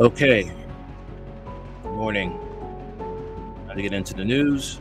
Okay. 0.00 0.50
Good 1.82 1.92
morning. 1.92 2.30
How 3.66 3.74
to 3.74 3.82
get 3.82 3.92
into 3.92 4.14
the 4.14 4.24
news. 4.24 4.80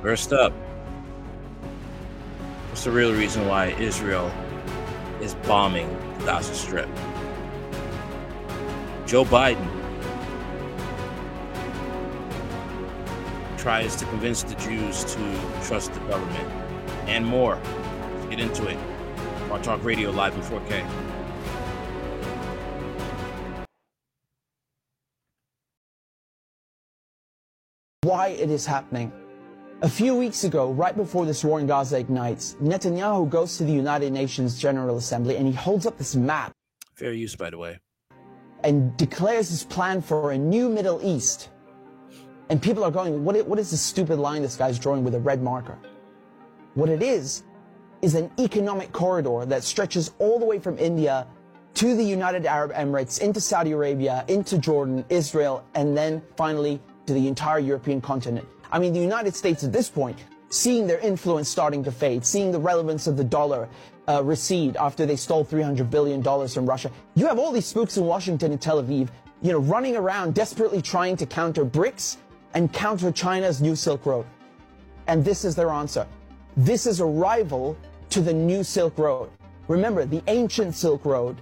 First 0.00 0.32
up, 0.32 0.54
what's 2.70 2.84
the 2.84 2.92
real 2.92 3.12
reason 3.12 3.46
why 3.46 3.72
Israel 3.72 4.32
is 5.20 5.34
bombing 5.46 5.86
the 6.20 6.24
Gaza 6.24 6.54
Strip? 6.54 6.88
Joe 9.04 9.26
Biden 9.26 9.68
tries 13.58 13.94
to 13.96 14.06
convince 14.06 14.44
the 14.44 14.54
Jews 14.54 15.04
to 15.14 15.40
trust 15.62 15.92
the 15.92 16.00
government 16.00 16.48
and 17.06 17.26
more. 17.26 17.60
Let's 18.14 18.26
get 18.30 18.40
into 18.40 18.66
it. 18.66 18.78
Hardtalk 19.50 19.84
Radio 19.84 20.10
live 20.10 20.34
in 20.34 20.40
4K. 20.40 21.09
It 28.40 28.50
is 28.50 28.66
happening. 28.66 29.12
A 29.82 29.88
few 29.88 30.14
weeks 30.14 30.44
ago, 30.44 30.72
right 30.72 30.96
before 30.96 31.24
this 31.24 31.44
war 31.44 31.60
in 31.60 31.66
Gaza 31.66 31.98
ignites, 31.98 32.56
Netanyahu 32.62 33.28
goes 33.28 33.56
to 33.58 33.64
the 33.64 33.72
United 33.72 34.12
Nations 34.12 34.58
General 34.58 34.96
Assembly 34.96 35.36
and 35.36 35.46
he 35.46 35.52
holds 35.52 35.86
up 35.86 35.96
this 35.96 36.14
map. 36.14 36.52
Fair 36.94 37.12
use, 37.12 37.34
by 37.36 37.50
the 37.50 37.58
way. 37.58 37.78
And 38.62 38.94
declares 38.96 39.48
his 39.48 39.64
plan 39.64 40.02
for 40.02 40.32
a 40.32 40.38
new 40.38 40.68
Middle 40.68 41.00
East. 41.02 41.48
And 42.50 42.60
people 42.60 42.84
are 42.84 42.90
going, 42.90 43.24
what, 43.24 43.46
what 43.46 43.58
is 43.58 43.70
this 43.70 43.80
stupid 43.80 44.18
line 44.18 44.42
this 44.42 44.56
guy's 44.56 44.78
drawing 44.78 45.04
with 45.04 45.14
a 45.14 45.20
red 45.20 45.42
marker? 45.42 45.78
What 46.74 46.88
it 46.88 47.02
is, 47.02 47.44
is 48.02 48.14
an 48.14 48.30
economic 48.38 48.92
corridor 48.92 49.44
that 49.46 49.62
stretches 49.62 50.12
all 50.18 50.38
the 50.38 50.44
way 50.44 50.58
from 50.58 50.78
India 50.78 51.26
to 51.74 51.94
the 51.94 52.02
United 52.02 52.46
Arab 52.46 52.72
Emirates, 52.72 53.20
into 53.20 53.40
Saudi 53.40 53.72
Arabia, 53.72 54.24
into 54.28 54.58
Jordan, 54.58 55.04
Israel, 55.08 55.64
and 55.74 55.96
then 55.96 56.22
finally 56.36 56.80
to 57.10 57.14
the 57.14 57.26
entire 57.26 57.58
European 57.58 58.00
continent. 58.00 58.46
I 58.70 58.78
mean, 58.78 58.92
the 58.92 59.00
United 59.00 59.34
States 59.34 59.64
at 59.64 59.72
this 59.72 59.90
point, 59.90 60.16
seeing 60.48 60.86
their 60.86 61.00
influence 61.00 61.48
starting 61.48 61.82
to 61.82 61.90
fade, 61.90 62.24
seeing 62.24 62.52
the 62.52 62.58
relevance 62.60 63.08
of 63.08 63.16
the 63.16 63.24
dollar 63.24 63.68
uh, 64.08 64.22
recede 64.22 64.76
after 64.76 65.06
they 65.06 65.16
stole 65.16 65.44
$300 65.44 65.90
billion 65.90 66.22
from 66.22 66.66
Russia. 66.66 66.88
You 67.16 67.26
have 67.26 67.36
all 67.36 67.50
these 67.50 67.66
spooks 67.66 67.96
in 67.96 68.04
Washington 68.04 68.52
and 68.52 68.60
Tel 68.60 68.80
Aviv, 68.80 69.08
you 69.42 69.50
know, 69.50 69.58
running 69.58 69.96
around 69.96 70.34
desperately 70.34 70.80
trying 70.80 71.16
to 71.16 71.26
counter 71.26 71.64
BRICS 71.64 72.18
and 72.54 72.72
counter 72.72 73.10
China's 73.10 73.60
new 73.60 73.74
Silk 73.74 74.06
Road. 74.06 74.24
And 75.08 75.24
this 75.24 75.44
is 75.44 75.56
their 75.56 75.70
answer. 75.70 76.06
This 76.56 76.86
is 76.86 77.00
a 77.00 77.06
rival 77.06 77.76
to 78.10 78.20
the 78.20 78.32
new 78.32 78.62
Silk 78.62 78.96
Road. 78.98 79.30
Remember, 79.66 80.04
the 80.04 80.22
ancient 80.28 80.76
Silk 80.76 81.04
Road 81.04 81.40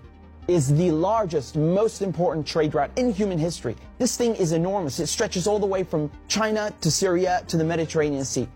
is 0.48 0.74
the 0.74 0.90
largest, 0.90 1.56
most 1.56 2.00
important 2.00 2.46
trade 2.46 2.74
route 2.74 2.90
in 2.96 3.12
human 3.12 3.38
history. 3.38 3.76
This 3.98 4.16
thing 4.16 4.34
is 4.34 4.52
enormous. 4.52 4.98
It 4.98 5.06
stretches 5.06 5.46
all 5.46 5.58
the 5.58 5.66
way 5.66 5.84
from 5.84 6.10
China 6.26 6.72
to 6.80 6.90
Syria 6.90 7.44
to 7.48 7.58
the 7.58 7.64
Mediterranean 7.64 8.24
Sea. 8.24 8.48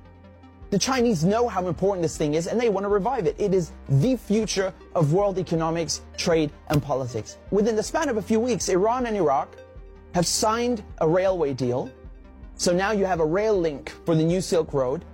The 0.71 0.79
Chinese 0.79 1.23
know 1.23 1.49
how 1.49 1.67
important 1.67 2.03
this 2.03 2.17
thing 2.17 2.33
is 2.33 2.47
and 2.47 2.59
they 2.59 2.71
want 2.71 2.85
to 2.85 2.89
revive 2.89 3.27
it. 3.27 3.37
It 3.39 3.53
is 3.53 3.73
the 3.91 4.17
future 4.17 4.73
of 4.95 5.13
world 5.13 5.39
economics, 5.39 6.01
trade, 6.17 6.51
and 6.69 6.83
politics. 6.83 7.37
Within 7.51 7.77
the 7.77 7.83
span 7.83 8.09
of 8.09 8.17
a 8.17 8.23
few 8.23 8.41
weeks, 8.41 8.71
Iran 8.71 9.05
and 9.05 9.15
Iraq 9.15 9.55
have 10.15 10.27
signed 10.27 10.83
a 11.03 11.07
railway 11.07 11.53
deal. 11.53 11.91
So 12.55 12.73
now 12.73 12.93
you 12.93 13.05
have 13.05 13.21
a 13.21 13.27
rail 13.27 13.59
link 13.59 13.93
for 14.07 14.15
the 14.15 14.25
new 14.25 14.41
Silk 14.41 14.73
Road. 14.73 15.05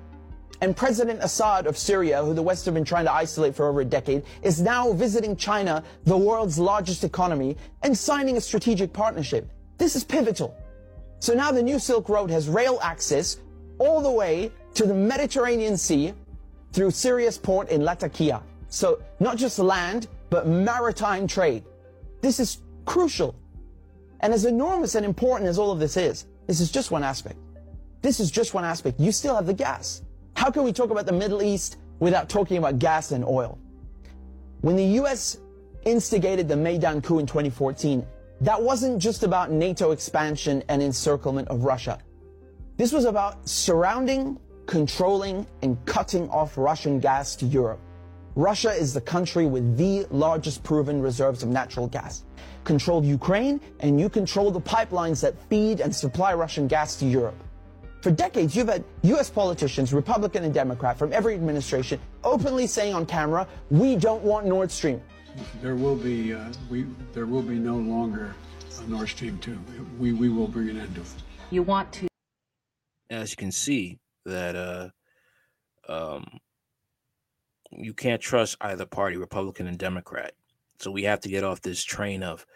And 0.60 0.76
President 0.76 1.22
Assad 1.22 1.66
of 1.66 1.78
Syria, 1.78 2.24
who 2.24 2.34
the 2.34 2.42
West 2.42 2.64
have 2.64 2.74
been 2.74 2.84
trying 2.84 3.04
to 3.04 3.12
isolate 3.12 3.54
for 3.54 3.68
over 3.68 3.80
a 3.80 3.84
decade, 3.84 4.24
is 4.42 4.60
now 4.60 4.92
visiting 4.92 5.36
China, 5.36 5.84
the 6.04 6.16
world's 6.16 6.58
largest 6.58 7.04
economy, 7.04 7.56
and 7.82 7.96
signing 7.96 8.36
a 8.36 8.40
strategic 8.40 8.92
partnership. 8.92 9.48
This 9.78 9.94
is 9.94 10.02
pivotal. 10.02 10.56
So 11.20 11.34
now 11.34 11.52
the 11.52 11.62
new 11.62 11.78
Silk 11.78 12.08
Road 12.08 12.30
has 12.30 12.48
rail 12.48 12.78
access 12.82 13.38
all 13.78 14.00
the 14.00 14.10
way 14.10 14.50
to 14.74 14.86
the 14.86 14.94
Mediterranean 14.94 15.76
Sea 15.76 16.12
through 16.72 16.90
Syria's 16.90 17.38
port 17.38 17.68
in 17.70 17.84
Latakia. 17.84 18.42
So 18.68 19.00
not 19.20 19.36
just 19.36 19.58
land, 19.58 20.08
but 20.30 20.46
maritime 20.46 21.26
trade. 21.26 21.64
This 22.20 22.40
is 22.40 22.58
crucial. 22.84 23.34
And 24.20 24.34
as 24.34 24.44
enormous 24.44 24.96
and 24.96 25.06
important 25.06 25.48
as 25.48 25.58
all 25.58 25.70
of 25.70 25.78
this 25.78 25.96
is, 25.96 26.26
this 26.46 26.60
is 26.60 26.72
just 26.72 26.90
one 26.90 27.04
aspect. 27.04 27.36
This 28.02 28.18
is 28.18 28.30
just 28.30 28.54
one 28.54 28.64
aspect. 28.64 28.98
You 28.98 29.12
still 29.12 29.36
have 29.36 29.46
the 29.46 29.54
gas. 29.54 30.02
How 30.38 30.52
can 30.52 30.62
we 30.62 30.72
talk 30.72 30.90
about 30.90 31.04
the 31.04 31.12
Middle 31.12 31.42
East 31.42 31.78
without 31.98 32.28
talking 32.28 32.58
about 32.58 32.78
gas 32.78 33.10
and 33.10 33.24
oil? 33.24 33.58
When 34.60 34.76
the 34.76 34.84
US 35.00 35.38
instigated 35.84 36.46
the 36.46 36.56
Maidan 36.56 37.02
coup 37.02 37.18
in 37.18 37.26
2014, 37.26 38.06
that 38.42 38.62
wasn't 38.62 39.02
just 39.02 39.24
about 39.24 39.50
NATO 39.50 39.90
expansion 39.90 40.62
and 40.68 40.80
encirclement 40.80 41.48
of 41.48 41.64
Russia. 41.64 41.98
This 42.76 42.92
was 42.92 43.04
about 43.04 43.48
surrounding, 43.48 44.38
controlling, 44.66 45.44
and 45.62 45.76
cutting 45.86 46.30
off 46.30 46.56
Russian 46.56 47.00
gas 47.00 47.34
to 47.34 47.44
Europe. 47.44 47.80
Russia 48.36 48.70
is 48.70 48.94
the 48.94 49.00
country 49.00 49.44
with 49.44 49.76
the 49.76 50.06
largest 50.12 50.62
proven 50.62 51.02
reserves 51.02 51.42
of 51.42 51.48
natural 51.48 51.88
gas. 51.88 52.22
Control 52.62 53.04
Ukraine, 53.04 53.60
and 53.80 54.00
you 54.00 54.08
control 54.08 54.52
the 54.52 54.60
pipelines 54.60 55.20
that 55.20 55.34
feed 55.50 55.80
and 55.80 55.92
supply 55.92 56.32
Russian 56.32 56.68
gas 56.68 56.94
to 57.00 57.06
Europe. 57.06 57.42
For 58.00 58.12
decades, 58.12 58.54
you've 58.54 58.68
had 58.68 58.84
U.S. 59.02 59.28
politicians, 59.28 59.92
Republican 59.92 60.44
and 60.44 60.54
Democrat, 60.54 60.96
from 60.96 61.12
every 61.12 61.34
administration, 61.34 62.00
openly 62.22 62.66
saying 62.66 62.94
on 62.94 63.04
camera, 63.06 63.46
"We 63.70 63.96
don't 63.96 64.22
want 64.22 64.46
Nord 64.46 64.70
Stream." 64.70 65.02
There 65.60 65.74
will 65.74 65.96
be 65.96 66.32
uh, 66.32 66.52
we 66.70 66.86
there 67.12 67.26
will 67.26 67.42
be 67.42 67.58
no 67.58 67.76
longer 67.76 68.34
a 68.80 68.88
Nord 68.88 69.08
Stream 69.08 69.38
two. 69.38 69.58
We 69.98 70.12
we 70.12 70.28
will 70.28 70.46
bring 70.46 70.68
an 70.70 70.78
end 70.78 70.94
to 70.94 71.00
it. 71.00 71.08
You 71.50 71.62
want 71.62 71.92
to. 71.94 72.08
As 73.10 73.30
you 73.30 73.36
can 73.36 73.50
see, 73.50 73.98
that 74.24 74.54
uh, 74.54 74.90
um, 75.88 76.38
you 77.72 77.94
can't 77.94 78.20
trust 78.20 78.56
either 78.60 78.86
party, 78.86 79.16
Republican 79.16 79.66
and 79.66 79.78
Democrat. 79.78 80.34
So 80.78 80.92
we 80.92 81.02
have 81.04 81.20
to 81.20 81.28
get 81.28 81.42
off 81.42 81.62
this 81.62 81.82
train 81.82 82.22
of 82.22 82.46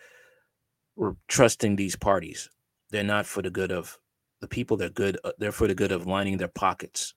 we're 0.94 1.16
trusting 1.26 1.76
these 1.76 1.96
parties. 1.96 2.48
They're 2.90 3.02
not 3.02 3.26
for 3.26 3.42
the 3.42 3.50
good 3.50 3.72
of 3.72 3.98
the 4.42 4.48
people 4.48 4.76
they're 4.76 4.90
good 4.90 5.16
uh, 5.24 5.32
they're 5.38 5.52
for 5.52 5.66
the 5.66 5.74
good 5.74 5.92
of 5.92 6.06
lining 6.06 6.36
their 6.36 6.48
pockets 6.48 7.14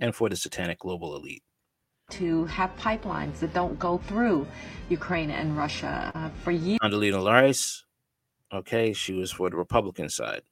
and 0.00 0.16
for 0.16 0.28
the 0.28 0.34
satanic 0.34 0.80
global 0.80 1.14
elite 1.14 1.44
to 2.10 2.44
have 2.46 2.74
pipelines 2.76 3.38
that 3.38 3.54
don't 3.54 3.78
go 3.78 3.98
through 3.98 4.46
Ukraine 4.88 5.30
and 5.30 5.56
Russia 5.56 6.12
uh, 6.14 6.28
for 6.42 6.50
years. 6.50 6.78
Condoleezza 6.82 7.24
Rice, 7.24 7.84
okay, 8.52 8.92
she 8.92 9.14
was 9.14 9.32
for 9.32 9.48
the 9.48 9.56
Republican 9.56 10.08
side. 10.08 10.42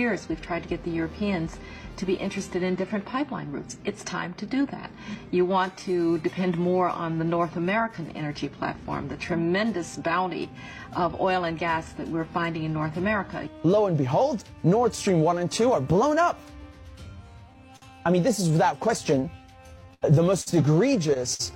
Years 0.00 0.28
we've 0.28 0.40
tried 0.40 0.62
to 0.62 0.68
get 0.68 0.84
the 0.84 0.92
Europeans 0.92 1.58
to 1.96 2.06
be 2.06 2.14
interested 2.14 2.62
in 2.62 2.76
different 2.76 3.04
pipeline 3.04 3.50
routes. 3.50 3.78
It's 3.84 4.04
time 4.04 4.32
to 4.34 4.46
do 4.46 4.64
that. 4.66 4.92
You 5.32 5.44
want 5.44 5.76
to 5.78 6.18
depend 6.18 6.56
more 6.56 6.88
on 6.88 7.18
the 7.18 7.24
North 7.24 7.56
American 7.56 8.12
energy 8.12 8.48
platform, 8.48 9.08
the 9.08 9.16
tremendous 9.16 9.96
bounty 9.96 10.50
of 10.94 11.20
oil 11.20 11.42
and 11.42 11.58
gas 11.58 11.94
that 11.94 12.06
we're 12.06 12.26
finding 12.26 12.62
in 12.62 12.72
North 12.72 12.96
America. 12.96 13.48
Lo 13.64 13.86
and 13.86 13.98
behold, 13.98 14.44
Nord 14.62 14.94
Stream 14.94 15.20
1 15.20 15.38
and 15.38 15.50
2 15.50 15.72
are 15.72 15.80
blown 15.80 16.16
up. 16.16 16.38
I 18.04 18.10
mean, 18.10 18.22
this 18.22 18.38
is 18.38 18.50
without 18.50 18.78
question 18.78 19.28
the 20.02 20.22
most 20.22 20.54
egregious 20.54 21.50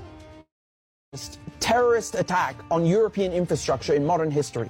terrorist 1.60 2.16
attack 2.16 2.56
on 2.72 2.84
European 2.84 3.32
infrastructure 3.32 3.94
in 3.94 4.04
modern 4.04 4.32
history. 4.32 4.68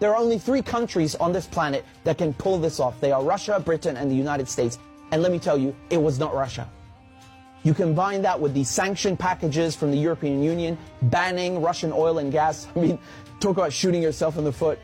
There 0.00 0.10
are 0.10 0.16
only 0.16 0.38
three 0.38 0.62
countries 0.62 1.14
on 1.14 1.32
this 1.32 1.46
planet 1.46 1.84
that 2.04 2.16
can 2.16 2.32
pull 2.32 2.58
this 2.58 2.80
off. 2.80 2.98
They 3.00 3.12
are 3.12 3.22
Russia, 3.22 3.60
Britain, 3.60 3.98
and 3.98 4.10
the 4.10 4.14
United 4.14 4.48
States. 4.48 4.78
And 5.12 5.22
let 5.22 5.30
me 5.30 5.38
tell 5.38 5.58
you, 5.58 5.76
it 5.90 5.98
was 5.98 6.18
not 6.18 6.34
Russia. 6.34 6.68
You 7.64 7.74
combine 7.74 8.22
that 8.22 8.40
with 8.40 8.54
the 8.54 8.64
sanction 8.64 9.14
packages 9.14 9.76
from 9.76 9.90
the 9.90 9.98
European 9.98 10.42
Union, 10.42 10.78
banning 11.02 11.60
Russian 11.60 11.92
oil 11.92 12.16
and 12.16 12.32
gas. 12.32 12.66
I 12.76 12.80
mean, 12.80 12.98
talk 13.40 13.58
about 13.58 13.74
shooting 13.74 14.02
yourself 14.02 14.38
in 14.38 14.44
the 14.44 14.52
foot. 14.52 14.78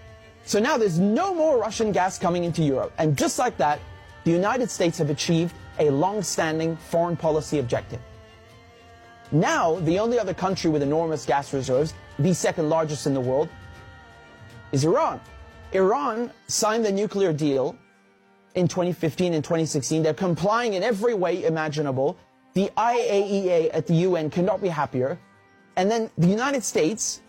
So 0.45 0.61
now 0.61 0.77
there's 0.77 0.99
no 0.99 1.35
more 1.35 1.59
Russian 1.59 1.93
gas 1.93 2.19
coming 2.19 2.45
into 2.45 2.63
Europe. 2.63 2.93
And 2.99 3.17
just 3.17 3.39
like 3.39 3.57
that, 3.57 3.81
the 4.25 4.31
United 4.31 4.71
States 4.71 4.99
have 4.99 5.09
achieved 5.09 5.55
a 5.79 5.89
long-standing 5.89 6.77
foreign 6.77 7.17
policy 7.17 7.59
objective. 7.59 8.01
Now, 9.33 9.77
the 9.81 9.99
only 9.99 10.19
other 10.19 10.35
country 10.35 10.71
with 10.71 10.83
enormous 10.83 11.25
gas 11.25 11.53
reserves, 11.53 11.95
the 12.19 12.35
second 12.35 12.69
largest 12.69 13.07
in 13.07 13.15
the 13.15 13.21
world, 13.21 13.49
is 14.73 14.85
Iran. 14.85 15.21
Iran 15.73 16.31
signed 16.47 16.85
the 16.85 16.93
nuclear 16.93 17.33
deal 17.33 17.77
in 18.55 18.69
2015 18.69 19.35
and 19.35 19.45
2016. 19.45 20.03
They're 20.03 20.15
complying 20.15 20.75
in 20.75 20.83
every 20.83 21.15
way 21.15 21.45
imaginable. 21.45 22.17
The 22.55 22.71
IAEA 22.77 23.71
at 23.73 23.87
the 23.87 23.95
UN 23.95 24.31
cannot 24.31 24.63
be 24.63 24.69
happier. 24.69 25.19
And 25.77 25.91
then 25.91 26.11
the 26.17 26.29
United 26.29 26.65
States, 26.65 27.21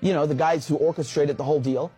you 0.00 0.12
know, 0.12 0.26
the 0.26 0.34
guys 0.34 0.66
who 0.66 0.76
orchestrated 0.76 1.36
the 1.36 1.44
whole 1.44 1.60
deal, 1.60 1.92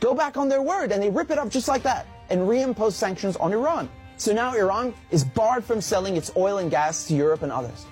go 0.00 0.14
back 0.14 0.36
on 0.36 0.48
their 0.48 0.62
word 0.62 0.92
and 0.92 1.02
they 1.02 1.10
rip 1.10 1.30
it 1.30 1.38
up 1.38 1.50
just 1.50 1.68
like 1.68 1.82
that 1.82 2.06
and 2.30 2.40
reimpose 2.40 2.92
sanctions 2.92 3.36
on 3.36 3.52
Iran. 3.52 3.88
So 4.16 4.32
now 4.32 4.54
Iran 4.54 4.94
is 5.10 5.24
barred 5.24 5.64
from 5.64 5.80
selling 5.80 6.16
its 6.16 6.32
oil 6.36 6.58
and 6.58 6.70
gas 6.70 7.06
to 7.08 7.14
Europe 7.14 7.42
and 7.42 7.52
others. 7.52 7.84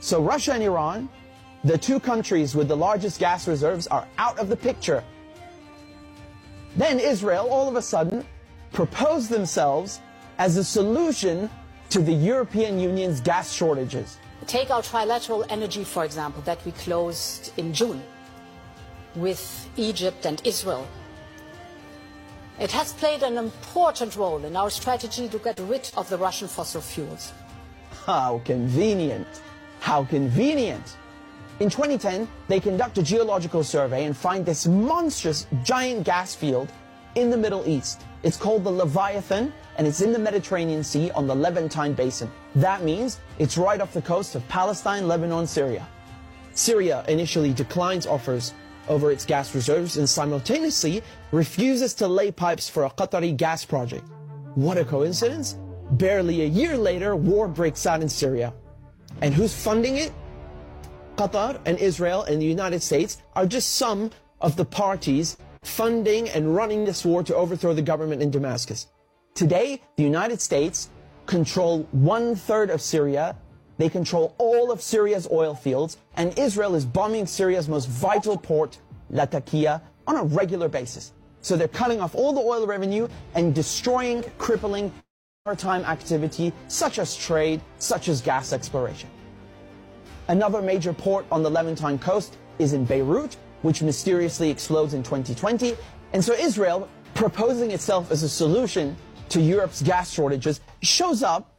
So 0.00 0.20
Russia 0.20 0.54
and 0.54 0.62
Iran, 0.62 1.08
the 1.64 1.76
two 1.76 2.00
countries 2.00 2.54
with 2.54 2.68
the 2.68 2.76
largest 2.76 3.18
gas 3.20 3.46
reserves, 3.46 3.86
are 3.86 4.06
out 4.18 4.38
of 4.38 4.48
the 4.48 4.56
picture. 4.56 5.04
Then 6.76 6.98
Israel, 6.98 7.48
all 7.50 7.68
of 7.68 7.76
a 7.76 7.82
sudden, 7.82 8.24
proposed 8.72 9.28
themselves 9.30 10.00
as 10.38 10.56
a 10.56 10.64
solution 10.64 11.50
to 11.90 12.00
the 12.00 12.12
European 12.12 12.78
Union's 12.78 13.20
gas 13.20 13.52
shortages. 13.52 14.18
Take 14.46 14.70
our 14.70 14.80
trilateral 14.80 15.44
energy, 15.50 15.84
for 15.84 16.04
example, 16.04 16.42
that 16.42 16.64
we 16.64 16.72
closed 16.72 17.52
in 17.58 17.74
June 17.74 18.02
with 19.14 19.68
Egypt 19.76 20.24
and 20.24 20.40
Israel. 20.44 20.86
It 22.58 22.72
has 22.72 22.92
played 22.92 23.22
an 23.22 23.36
important 23.36 24.16
role 24.16 24.44
in 24.44 24.54
our 24.56 24.70
strategy 24.70 25.28
to 25.28 25.38
get 25.38 25.58
rid 25.60 25.90
of 25.96 26.08
the 26.08 26.16
Russian 26.16 26.48
fossil 26.48 26.80
fuels. 26.80 27.32
How 28.06 28.40
convenient. 28.44 29.42
How 29.80 30.04
convenient. 30.04 30.96
In 31.60 31.68
2010, 31.68 32.26
they 32.48 32.58
conduct 32.58 32.96
a 32.96 33.02
geological 33.02 33.62
survey 33.62 34.06
and 34.06 34.16
find 34.16 34.46
this 34.46 34.66
monstrous 34.66 35.46
giant 35.62 36.04
gas 36.04 36.34
field 36.34 36.72
in 37.16 37.28
the 37.28 37.36
Middle 37.36 37.68
East. 37.68 38.00
It's 38.22 38.38
called 38.38 38.64
the 38.64 38.70
Leviathan, 38.70 39.52
and 39.76 39.86
it's 39.86 40.00
in 40.00 40.14
the 40.14 40.18
Mediterranean 40.18 40.82
Sea 40.82 41.10
on 41.10 41.26
the 41.26 41.34
Levantine 41.34 41.92
Basin. 41.92 42.30
That 42.54 42.82
means 42.82 43.20
it's 43.38 43.58
right 43.58 43.78
off 43.78 43.92
the 43.92 44.00
coast 44.00 44.34
of 44.34 44.48
Palestine, 44.48 45.06
Lebanon, 45.06 45.46
Syria. 45.46 45.86
Syria 46.54 47.04
initially 47.08 47.52
declines 47.52 48.06
offers 48.06 48.54
over 48.88 49.12
its 49.12 49.26
gas 49.26 49.54
reserves 49.54 49.98
and 49.98 50.08
simultaneously 50.08 51.02
refuses 51.30 51.92
to 51.92 52.08
lay 52.08 52.32
pipes 52.32 52.70
for 52.70 52.84
a 52.84 52.90
Qatari 52.90 53.36
gas 53.36 53.66
project. 53.66 54.08
What 54.54 54.78
a 54.78 54.84
coincidence! 54.84 55.58
Barely 55.92 56.40
a 56.40 56.46
year 56.46 56.78
later, 56.78 57.16
war 57.16 57.48
breaks 57.48 57.84
out 57.84 58.00
in 58.00 58.08
Syria. 58.08 58.54
And 59.20 59.34
who's 59.34 59.54
funding 59.54 59.98
it? 59.98 60.12
Qatar 61.16 61.60
and 61.66 61.78
Israel 61.78 62.22
and 62.24 62.40
the 62.40 62.46
United 62.46 62.82
States 62.82 63.22
are 63.34 63.46
just 63.46 63.76
some 63.76 64.10
of 64.40 64.56
the 64.56 64.64
parties 64.64 65.36
funding 65.62 66.28
and 66.30 66.54
running 66.54 66.84
this 66.84 67.04
war 67.04 67.22
to 67.22 67.34
overthrow 67.34 67.74
the 67.74 67.82
government 67.82 68.22
in 68.22 68.30
Damascus. 68.30 68.86
Today, 69.34 69.80
the 69.96 70.02
United 70.02 70.40
States 70.40 70.90
control 71.26 71.86
one 71.92 72.34
third 72.34 72.70
of 72.70 72.80
Syria. 72.80 73.36
They 73.78 73.88
control 73.88 74.34
all 74.38 74.70
of 74.70 74.82
Syria's 74.82 75.28
oil 75.30 75.54
fields, 75.54 75.98
and 76.16 76.38
Israel 76.38 76.74
is 76.74 76.84
bombing 76.84 77.26
Syria's 77.26 77.68
most 77.68 77.88
vital 77.88 78.36
port, 78.36 78.78
Latakia, 79.10 79.82
on 80.06 80.16
a 80.16 80.24
regular 80.24 80.68
basis. 80.68 81.12
So 81.42 81.56
they're 81.56 81.68
cutting 81.68 82.00
off 82.00 82.14
all 82.14 82.32
the 82.32 82.40
oil 82.40 82.66
revenue 82.66 83.08
and 83.34 83.54
destroying, 83.54 84.22
crippling 84.38 84.92
maritime 85.46 85.84
activity, 85.84 86.52
such 86.68 86.98
as 86.98 87.16
trade, 87.16 87.62
such 87.78 88.08
as 88.08 88.20
gas 88.20 88.52
exploration. 88.52 89.08
Another 90.30 90.62
major 90.62 90.92
port 90.92 91.26
on 91.32 91.42
the 91.42 91.50
Levantine 91.50 91.98
coast 91.98 92.36
is 92.60 92.72
in 92.72 92.84
Beirut, 92.84 93.36
which 93.62 93.82
mysteriously 93.82 94.48
explodes 94.48 94.94
in 94.94 95.02
2020. 95.02 95.76
And 96.12 96.24
so 96.24 96.34
Israel, 96.34 96.88
proposing 97.14 97.72
itself 97.72 98.12
as 98.12 98.22
a 98.22 98.28
solution 98.28 98.96
to 99.30 99.40
Europe's 99.40 99.82
gas 99.82 100.12
shortages, 100.12 100.60
shows 100.82 101.24
up 101.24 101.52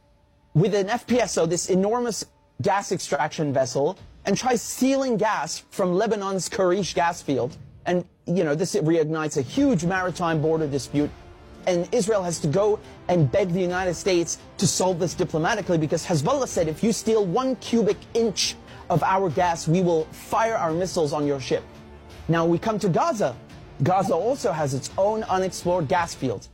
with 0.54 0.74
an 0.74 0.86
FPSO, 0.88 1.46
this 1.50 1.68
enormous 1.68 2.24
gas 2.62 2.92
extraction 2.92 3.52
vessel, 3.52 3.98
and 4.24 4.38
tries 4.38 4.62
stealing 4.62 5.18
gas 5.18 5.58
from 5.68 5.92
Lebanon's 5.92 6.48
Karish 6.48 6.94
gas 6.94 7.20
field. 7.20 7.58
And, 7.84 8.06
you 8.26 8.42
know, 8.42 8.54
this 8.54 8.74
reignites 8.74 9.36
a 9.36 9.42
huge 9.42 9.84
maritime 9.84 10.40
border 10.40 10.66
dispute. 10.66 11.10
And 11.66 11.86
Israel 11.92 12.22
has 12.22 12.38
to 12.40 12.48
go 12.48 12.80
and 13.08 13.30
beg 13.30 13.52
the 13.52 13.60
United 13.60 13.94
States 13.94 14.38
to 14.56 14.66
solve 14.66 14.98
this 14.98 15.12
diplomatically 15.12 15.76
because 15.76 16.06
Hezbollah 16.06 16.48
said 16.48 16.68
if 16.68 16.82
you 16.82 16.92
steal 16.92 17.26
one 17.26 17.54
cubic 17.56 17.98
inch 18.14 18.56
of 18.90 19.02
our 19.02 19.30
gas, 19.30 19.68
we 19.68 19.82
will 19.82 20.04
fire 20.06 20.54
our 20.54 20.72
missiles 20.72 21.12
on 21.12 21.26
your 21.26 21.40
ship. 21.40 21.62
Now 22.28 22.46
we 22.46 22.58
come 22.58 22.78
to 22.78 22.88
Gaza. 22.88 23.36
Gaza 23.82 24.14
also 24.14 24.52
has 24.52 24.74
its 24.74 24.90
own 24.96 25.22
unexplored 25.24 25.88
gas 25.88 26.14
fields. 26.14 26.50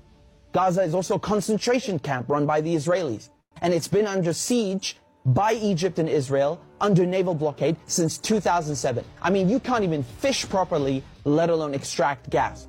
Gaza 0.52 0.82
is 0.82 0.94
also 0.94 1.16
a 1.16 1.20
concentration 1.20 1.98
camp 1.98 2.28
run 2.28 2.46
by 2.46 2.60
the 2.60 2.74
Israelis. 2.74 3.28
And 3.60 3.74
it's 3.74 3.88
been 3.88 4.06
under 4.06 4.32
siege 4.32 4.96
by 5.26 5.52
Egypt 5.54 5.98
and 5.98 6.08
Israel 6.08 6.60
under 6.80 7.04
naval 7.04 7.34
blockade 7.34 7.76
since 7.86 8.18
2007. 8.18 9.04
I 9.20 9.30
mean, 9.30 9.48
you 9.48 9.60
can't 9.60 9.84
even 9.84 10.02
fish 10.02 10.48
properly, 10.48 11.02
let 11.24 11.50
alone 11.50 11.74
extract 11.74 12.30
gas. 12.30 12.68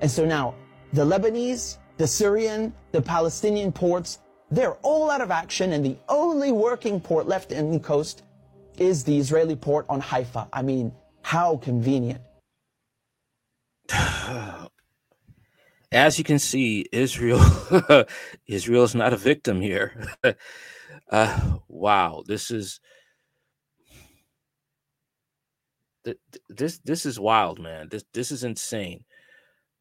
And 0.00 0.10
so 0.10 0.24
now, 0.24 0.54
the 0.92 1.04
Lebanese, 1.04 1.78
the 1.96 2.06
Syrian, 2.06 2.72
the 2.92 3.02
Palestinian 3.02 3.72
ports, 3.72 4.20
they're 4.50 4.74
all 4.82 5.10
out 5.10 5.20
of 5.20 5.30
action, 5.30 5.72
and 5.72 5.84
the 5.84 5.96
only 6.08 6.52
working 6.52 7.00
port 7.00 7.26
left 7.26 7.52
in 7.52 7.70
the 7.70 7.80
coast 7.80 8.22
is 8.80 9.04
the 9.04 9.16
Israeli 9.16 9.56
port 9.56 9.86
on 9.88 10.00
Haifa. 10.00 10.48
I 10.52 10.62
mean, 10.62 10.92
how 11.22 11.56
convenient. 11.56 12.20
As 15.90 16.18
you 16.18 16.24
can 16.24 16.38
see, 16.38 16.86
Israel 16.92 17.40
Israel 18.46 18.84
is 18.84 18.94
not 18.94 19.14
a 19.14 19.16
victim 19.16 19.60
here. 19.60 20.06
uh, 21.10 21.58
wow, 21.68 22.22
this 22.26 22.50
is 22.50 22.80
this 26.48 26.78
this 26.84 27.06
is 27.06 27.18
wild, 27.18 27.58
man. 27.58 27.88
This 27.90 28.04
this 28.12 28.30
is 28.30 28.44
insane 28.44 29.04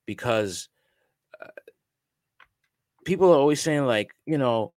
because 0.06 0.70
uh, 1.42 1.48
people 3.06 3.32
are 3.34 3.38
always 3.38 3.62
saying 3.62 3.86
like, 3.86 4.12
you 4.26 4.38
know, 4.38 4.74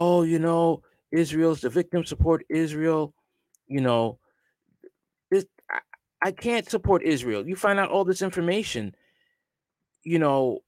oh, 0.00 0.22
you 0.22 0.38
know, 0.38 0.82
Israel's 1.12 1.60
the 1.60 1.70
victim, 1.70 2.04
support 2.04 2.44
Israel. 2.48 3.14
You 3.66 3.80
know, 3.80 4.18
this 5.30 5.44
I, 5.70 5.80
I 6.22 6.32
can't 6.32 6.68
support 6.68 7.02
Israel. 7.02 7.46
You 7.46 7.56
find 7.56 7.78
out 7.78 7.90
all 7.90 8.04
this 8.04 8.22
information, 8.22 8.94
you 10.04 10.18
know, 10.18 10.60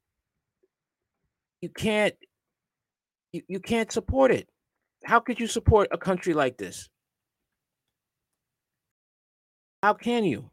you 1.61 1.68
can't 1.68 2.14
you, 3.32 3.42
you 3.49 3.61
can't 3.61 3.90
support 3.90 4.30
it. 4.30 4.49
How 5.04 5.20
could 5.20 5.40
you 5.40 5.46
support 5.46 5.88
a 5.90 5.99
country 5.99 6.34
like 6.34 6.58
this? 6.58 6.88
How 9.82 9.94
can 9.94 10.25
you? 10.25 10.50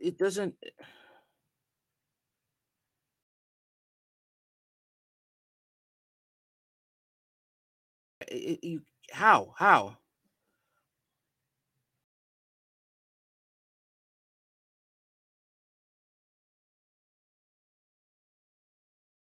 It 0.00 0.18
doesn't 0.18 0.54
you 8.30 8.82
how 9.12 9.54
how 9.58 9.96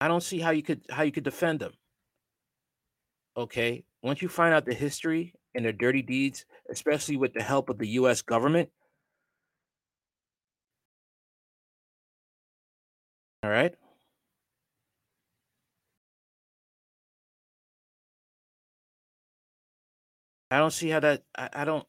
I 0.00 0.08
don't 0.08 0.22
see 0.22 0.38
how 0.40 0.50
you 0.50 0.62
could 0.62 0.82
how 0.90 1.02
you 1.02 1.12
could 1.12 1.24
defend 1.24 1.60
them. 1.60 1.72
Okay, 3.36 3.84
once 4.02 4.22
you 4.22 4.28
find 4.28 4.54
out 4.54 4.64
the 4.64 4.74
history 4.74 5.34
and 5.54 5.64
their 5.64 5.72
dirty 5.72 6.02
deeds, 6.02 6.44
especially 6.70 7.16
with 7.16 7.32
the 7.34 7.42
help 7.42 7.68
of 7.68 7.78
the 7.78 7.88
U.S. 7.88 8.22
government. 8.22 8.70
All 13.42 13.50
right. 13.50 13.74
I 20.54 20.58
don't 20.58 20.70
see 20.70 20.88
how 20.88 21.00
that. 21.00 21.24
I, 21.36 21.48
I 21.52 21.64
don't. 21.64 21.84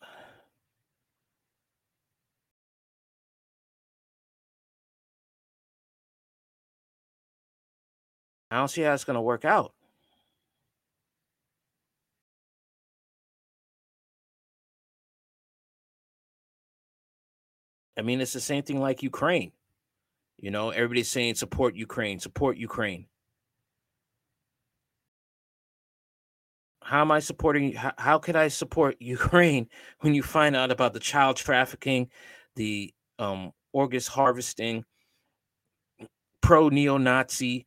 I 8.50 8.58
don't 8.58 8.68
see 8.68 8.82
how 8.82 8.96
it's 8.96 9.04
going 9.04 9.16
to 9.16 9.22
work 9.22 9.46
out. 9.46 9.76
I 17.96 18.02
mean, 18.02 18.20
it's 18.20 18.34
the 18.34 18.42
same 18.42 18.64
thing 18.64 18.80
like 18.80 19.04
Ukraine. 19.04 19.52
You 20.40 20.50
know, 20.50 20.72
everybody's 20.72 21.12
saying 21.12 21.36
support 21.36 21.76
Ukraine, 21.76 22.20
support 22.20 22.58
Ukraine. 22.58 23.06
How 26.86 27.02
am 27.02 27.12
I 27.12 27.20
supporting? 27.20 27.74
How, 27.74 27.94
how 27.98 28.20
could 28.20 28.36
I 28.36 28.48
support 28.48 28.96
Ukraine 29.00 29.68
when 30.02 30.14
you 30.14 30.22
find 30.22 30.56
out 30.56 30.72
about 30.72 30.94
the 30.94 31.00
child 31.00 31.36
trafficking, 31.36 32.10
the 32.56 32.94
um, 33.18 33.52
August 33.74 34.10
harvesting, 34.10 34.86
pro 36.42 36.70
neo-Nazi, 36.70 37.66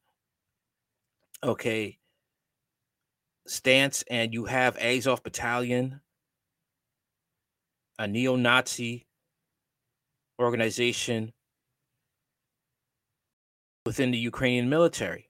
okay, 1.43 1.99
stance, 3.49 4.05
and 4.09 4.33
you 4.33 4.45
have 4.45 4.79
Azov 4.79 5.25
Battalion, 5.25 6.01
a 7.99 8.07
neo-Nazi 8.07 9.05
organization 10.41 11.33
within 13.85 14.13
the 14.13 14.19
Ukrainian 14.19 14.69
military. 14.69 15.28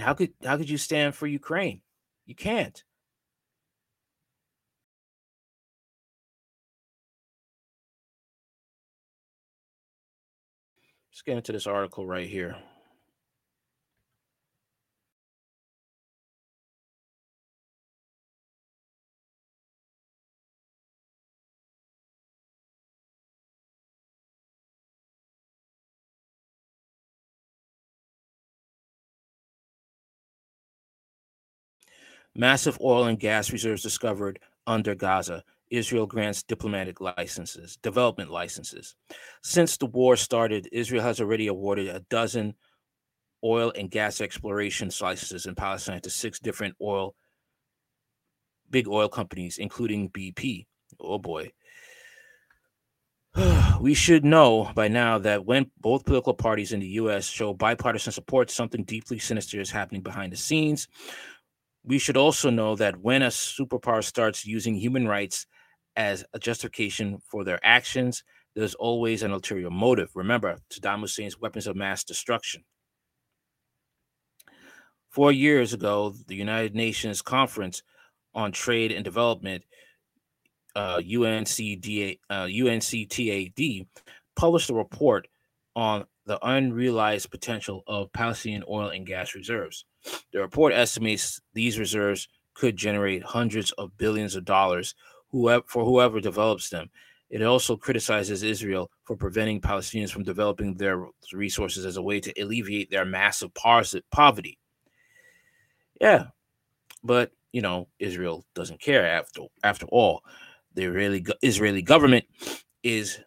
How 0.00 0.14
could 0.14 0.32
how 0.42 0.56
could 0.56 0.70
you 0.70 0.78
stand 0.78 1.14
for 1.14 1.26
Ukraine? 1.26 1.82
You 2.24 2.34
can't. 2.34 2.82
Let's 11.10 11.22
get 11.22 11.36
into 11.36 11.52
this 11.52 11.66
article 11.66 12.06
right 12.06 12.26
here. 12.26 12.56
Massive 32.34 32.78
oil 32.80 33.04
and 33.04 33.18
gas 33.18 33.52
reserves 33.52 33.82
discovered 33.82 34.38
under 34.66 34.94
Gaza. 34.94 35.44
Israel 35.70 36.06
grants 36.06 36.42
diplomatic 36.42 37.00
licenses, 37.00 37.78
development 37.82 38.30
licenses. 38.30 38.94
Since 39.42 39.76
the 39.78 39.86
war 39.86 40.16
started, 40.16 40.68
Israel 40.70 41.02
has 41.02 41.20
already 41.20 41.46
awarded 41.46 41.88
a 41.88 42.00
dozen 42.10 42.54
oil 43.44 43.72
and 43.76 43.90
gas 43.90 44.20
exploration 44.20 44.90
licenses 45.00 45.46
in 45.46 45.54
Palestine 45.54 46.00
to 46.02 46.10
six 46.10 46.38
different 46.38 46.74
oil, 46.80 47.14
big 48.70 48.86
oil 48.86 49.08
companies, 49.08 49.58
including 49.58 50.10
BP. 50.10 50.66
Oh 51.00 51.18
boy. 51.18 51.52
we 53.80 53.94
should 53.94 54.24
know 54.24 54.70
by 54.74 54.88
now 54.88 55.18
that 55.18 55.44
when 55.46 55.70
both 55.80 56.04
political 56.04 56.34
parties 56.34 56.72
in 56.72 56.80
the 56.80 56.86
U.S. 56.88 57.26
show 57.26 57.54
bipartisan 57.54 58.12
support, 58.12 58.50
something 58.50 58.84
deeply 58.84 59.18
sinister 59.18 59.58
is 59.60 59.70
happening 59.70 60.02
behind 60.02 60.32
the 60.32 60.36
scenes 60.36 60.86
we 61.84 61.98
should 61.98 62.16
also 62.16 62.50
know 62.50 62.76
that 62.76 63.00
when 63.00 63.22
a 63.22 63.28
superpower 63.28 64.04
starts 64.04 64.46
using 64.46 64.74
human 64.74 65.08
rights 65.08 65.46
as 65.96 66.24
a 66.32 66.38
justification 66.38 67.18
for 67.28 67.44
their 67.44 67.58
actions, 67.62 68.22
there's 68.54 68.74
always 68.74 69.22
an 69.22 69.32
ulterior 69.32 69.70
motive. 69.70 70.10
Remember 70.14 70.58
Saddam 70.72 71.00
Hussein's 71.00 71.38
weapons 71.38 71.66
of 71.66 71.76
mass 71.76 72.04
destruction. 72.04 72.64
Four 75.10 75.32
years 75.32 75.72
ago, 75.72 76.14
the 76.26 76.36
United 76.36 76.74
Nations 76.74 77.20
Conference 77.20 77.82
on 78.34 78.52
Trade 78.52 78.92
and 78.92 79.04
Development, 79.04 79.62
uh, 80.74 80.98
UNCDA, 80.98 82.18
uh, 82.30 82.44
UNCTAD, 82.44 83.86
published 84.36 84.70
a 84.70 84.74
report 84.74 85.28
on 85.76 86.04
the 86.26 86.38
unrealized 86.46 87.30
potential 87.30 87.82
of 87.86 88.12
Palestinian 88.12 88.64
oil 88.68 88.88
and 88.88 89.06
gas 89.06 89.34
reserves. 89.34 89.84
The 90.32 90.40
report 90.40 90.72
estimates 90.72 91.40
these 91.54 91.78
reserves 91.78 92.28
could 92.54 92.76
generate 92.76 93.22
hundreds 93.22 93.72
of 93.72 93.96
billions 93.96 94.36
of 94.36 94.44
dollars 94.44 94.94
for 95.30 95.84
whoever 95.84 96.20
develops 96.20 96.68
them. 96.68 96.90
It 97.30 97.42
also 97.42 97.78
criticizes 97.78 98.42
Israel 98.42 98.90
for 99.04 99.16
preventing 99.16 99.60
Palestinians 99.60 100.10
from 100.10 100.22
developing 100.22 100.74
their 100.74 101.06
resources 101.32 101.86
as 101.86 101.96
a 101.96 102.02
way 102.02 102.20
to 102.20 102.40
alleviate 102.40 102.90
their 102.90 103.06
massive 103.06 103.52
poverty. 103.54 104.58
Yeah, 105.98 106.26
but 107.02 107.32
you 107.52 107.62
know 107.62 107.88
Israel 107.98 108.44
doesn't 108.54 108.80
care 108.80 109.06
after 109.06 109.42
after 109.64 109.86
all. 109.86 110.22
The 110.74 110.84
Israeli 110.84 111.24
Israeli 111.40 111.82
government 111.82 112.26
is, 112.82 113.18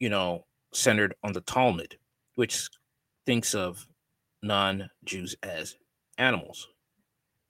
you 0.00 0.10
know, 0.10 0.44
centered 0.72 1.14
on 1.22 1.32
the 1.32 1.40
Talmud, 1.40 1.96
which 2.36 2.68
thinks 3.26 3.54
of 3.54 3.86
non-Jews 4.42 5.36
as 5.42 5.76
animals, 6.18 6.68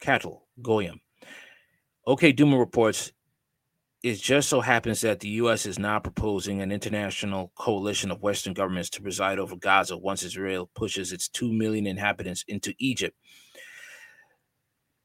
cattle, 0.00 0.46
goyim. 0.62 1.00
OK 2.06 2.32
Duma 2.32 2.58
reports 2.58 3.12
it 4.02 4.20
just 4.20 4.48
so 4.48 4.60
happens 4.60 5.00
that 5.00 5.18
the 5.18 5.28
U.S. 5.30 5.66
is 5.66 5.80
now 5.80 5.98
proposing 5.98 6.62
an 6.62 6.70
international 6.70 7.50
coalition 7.56 8.12
of 8.12 8.22
Western 8.22 8.52
governments 8.52 8.90
to 8.90 9.02
preside 9.02 9.40
over 9.40 9.56
Gaza 9.56 9.96
once 9.96 10.22
Israel 10.22 10.70
pushes 10.76 11.12
its 11.12 11.28
2 11.28 11.52
million 11.52 11.88
inhabitants 11.88 12.44
into 12.46 12.72
Egypt. 12.78 13.16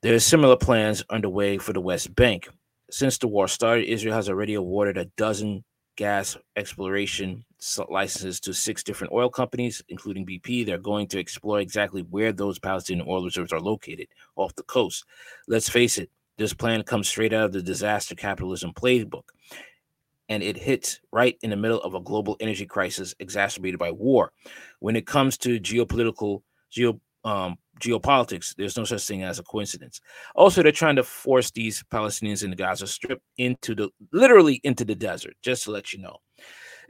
There 0.03 0.13
are 0.13 0.19
similar 0.19 0.55
plans 0.55 1.03
underway 1.09 1.57
for 1.57 1.73
the 1.73 1.81
West 1.81 2.13
Bank. 2.15 2.47
Since 2.91 3.17
the 3.17 3.27
war 3.27 3.47
started, 3.47 3.85
Israel 3.85 4.13
has 4.13 4.29
already 4.29 4.53
awarded 4.53 4.97
a 4.97 5.05
dozen 5.17 5.63
gas 5.95 6.37
exploration 6.55 7.45
licenses 7.89 8.39
to 8.41 8.53
six 8.53 8.83
different 8.83 9.13
oil 9.13 9.29
companies, 9.29 9.83
including 9.89 10.25
BP. 10.25 10.65
They're 10.65 10.77
going 10.77 11.07
to 11.07 11.19
explore 11.19 11.59
exactly 11.59 12.01
where 12.03 12.31
those 12.31 12.59
Palestinian 12.59 13.07
oil 13.07 13.23
reserves 13.23 13.53
are 13.53 13.59
located 13.59 14.07
off 14.35 14.55
the 14.55 14.63
coast. 14.63 15.05
Let's 15.47 15.69
face 15.69 15.97
it, 15.97 16.09
this 16.37 16.53
plan 16.53 16.83
comes 16.83 17.07
straight 17.07 17.33
out 17.33 17.45
of 17.45 17.51
the 17.53 17.61
disaster 17.61 18.15
capitalism 18.15 18.73
playbook, 18.73 19.29
and 20.29 20.41
it 20.41 20.57
hits 20.57 20.99
right 21.11 21.37
in 21.41 21.51
the 21.51 21.55
middle 21.55 21.81
of 21.81 21.93
a 21.93 22.01
global 22.01 22.35
energy 22.39 22.65
crisis 22.65 23.13
exacerbated 23.19 23.79
by 23.79 23.91
war. 23.91 24.31
When 24.79 24.95
it 24.95 25.05
comes 25.05 25.37
to 25.39 25.59
geopolitical, 25.59 26.41
geo 26.71 26.99
um, 27.23 27.57
geopolitics, 27.79 28.55
there's 28.55 28.77
no 28.77 28.85
such 28.85 29.05
thing 29.05 29.23
as 29.23 29.37
a 29.37 29.43
coincidence. 29.43 30.01
Also, 30.33 30.63
they're 30.63 30.71
trying 30.71 30.95
to 30.95 31.03
force 31.03 31.51
these 31.51 31.83
Palestinians 31.91 32.43
in 32.43 32.49
the 32.49 32.55
Gaza 32.55 32.87
Strip 32.87 33.21
into 33.37 33.75
the 33.75 33.89
literally 34.11 34.61
into 34.63 34.85
the 34.85 34.95
desert, 34.95 35.35
just 35.43 35.65
to 35.65 35.71
let 35.71 35.93
you 35.93 35.99
know. 35.99 36.17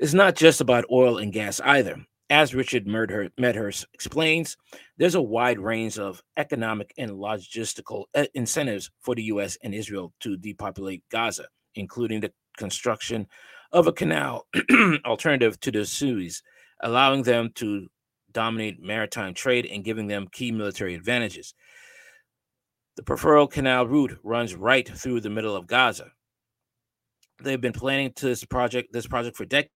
It's 0.01 0.15
not 0.15 0.35
just 0.35 0.61
about 0.61 0.85
oil 0.91 1.19
and 1.19 1.31
gas 1.31 1.61
either. 1.63 1.95
As 2.31 2.55
Richard 2.55 2.87
Medhurst 2.87 3.85
explains, 3.93 4.57
there's 4.97 5.13
a 5.13 5.21
wide 5.21 5.59
range 5.59 5.99
of 5.99 6.23
economic 6.37 6.91
and 6.97 7.11
logistical 7.11 8.05
uh, 8.15 8.25
incentives 8.33 8.89
for 9.01 9.13
the 9.13 9.21
U.S. 9.25 9.59
and 9.61 9.75
Israel 9.75 10.11
to 10.21 10.37
depopulate 10.37 11.03
Gaza, 11.11 11.45
including 11.75 12.19
the 12.19 12.33
construction 12.57 13.27
of 13.73 13.85
a 13.85 13.93
canal 13.93 14.47
alternative 15.05 15.59
to 15.59 15.71
the 15.71 15.85
Suez, 15.85 16.41
allowing 16.79 17.21
them 17.21 17.51
to 17.55 17.85
dominate 18.31 18.81
maritime 18.81 19.35
trade 19.35 19.67
and 19.67 19.83
giving 19.83 20.07
them 20.07 20.27
key 20.31 20.51
military 20.51 20.95
advantages. 20.95 21.53
The 22.95 23.03
preferred 23.03 23.51
canal 23.51 23.85
route 23.85 24.17
runs 24.23 24.55
right 24.55 24.87
through 24.87 25.21
the 25.21 25.29
middle 25.29 25.55
of 25.55 25.67
Gaza. 25.67 26.07
They've 27.43 27.61
been 27.61 27.71
planning 27.71 28.13
to 28.13 28.25
this 28.25 28.43
project 28.43 28.93
this 28.93 29.05
project 29.05 29.37
for 29.37 29.45
decades. 29.45 29.69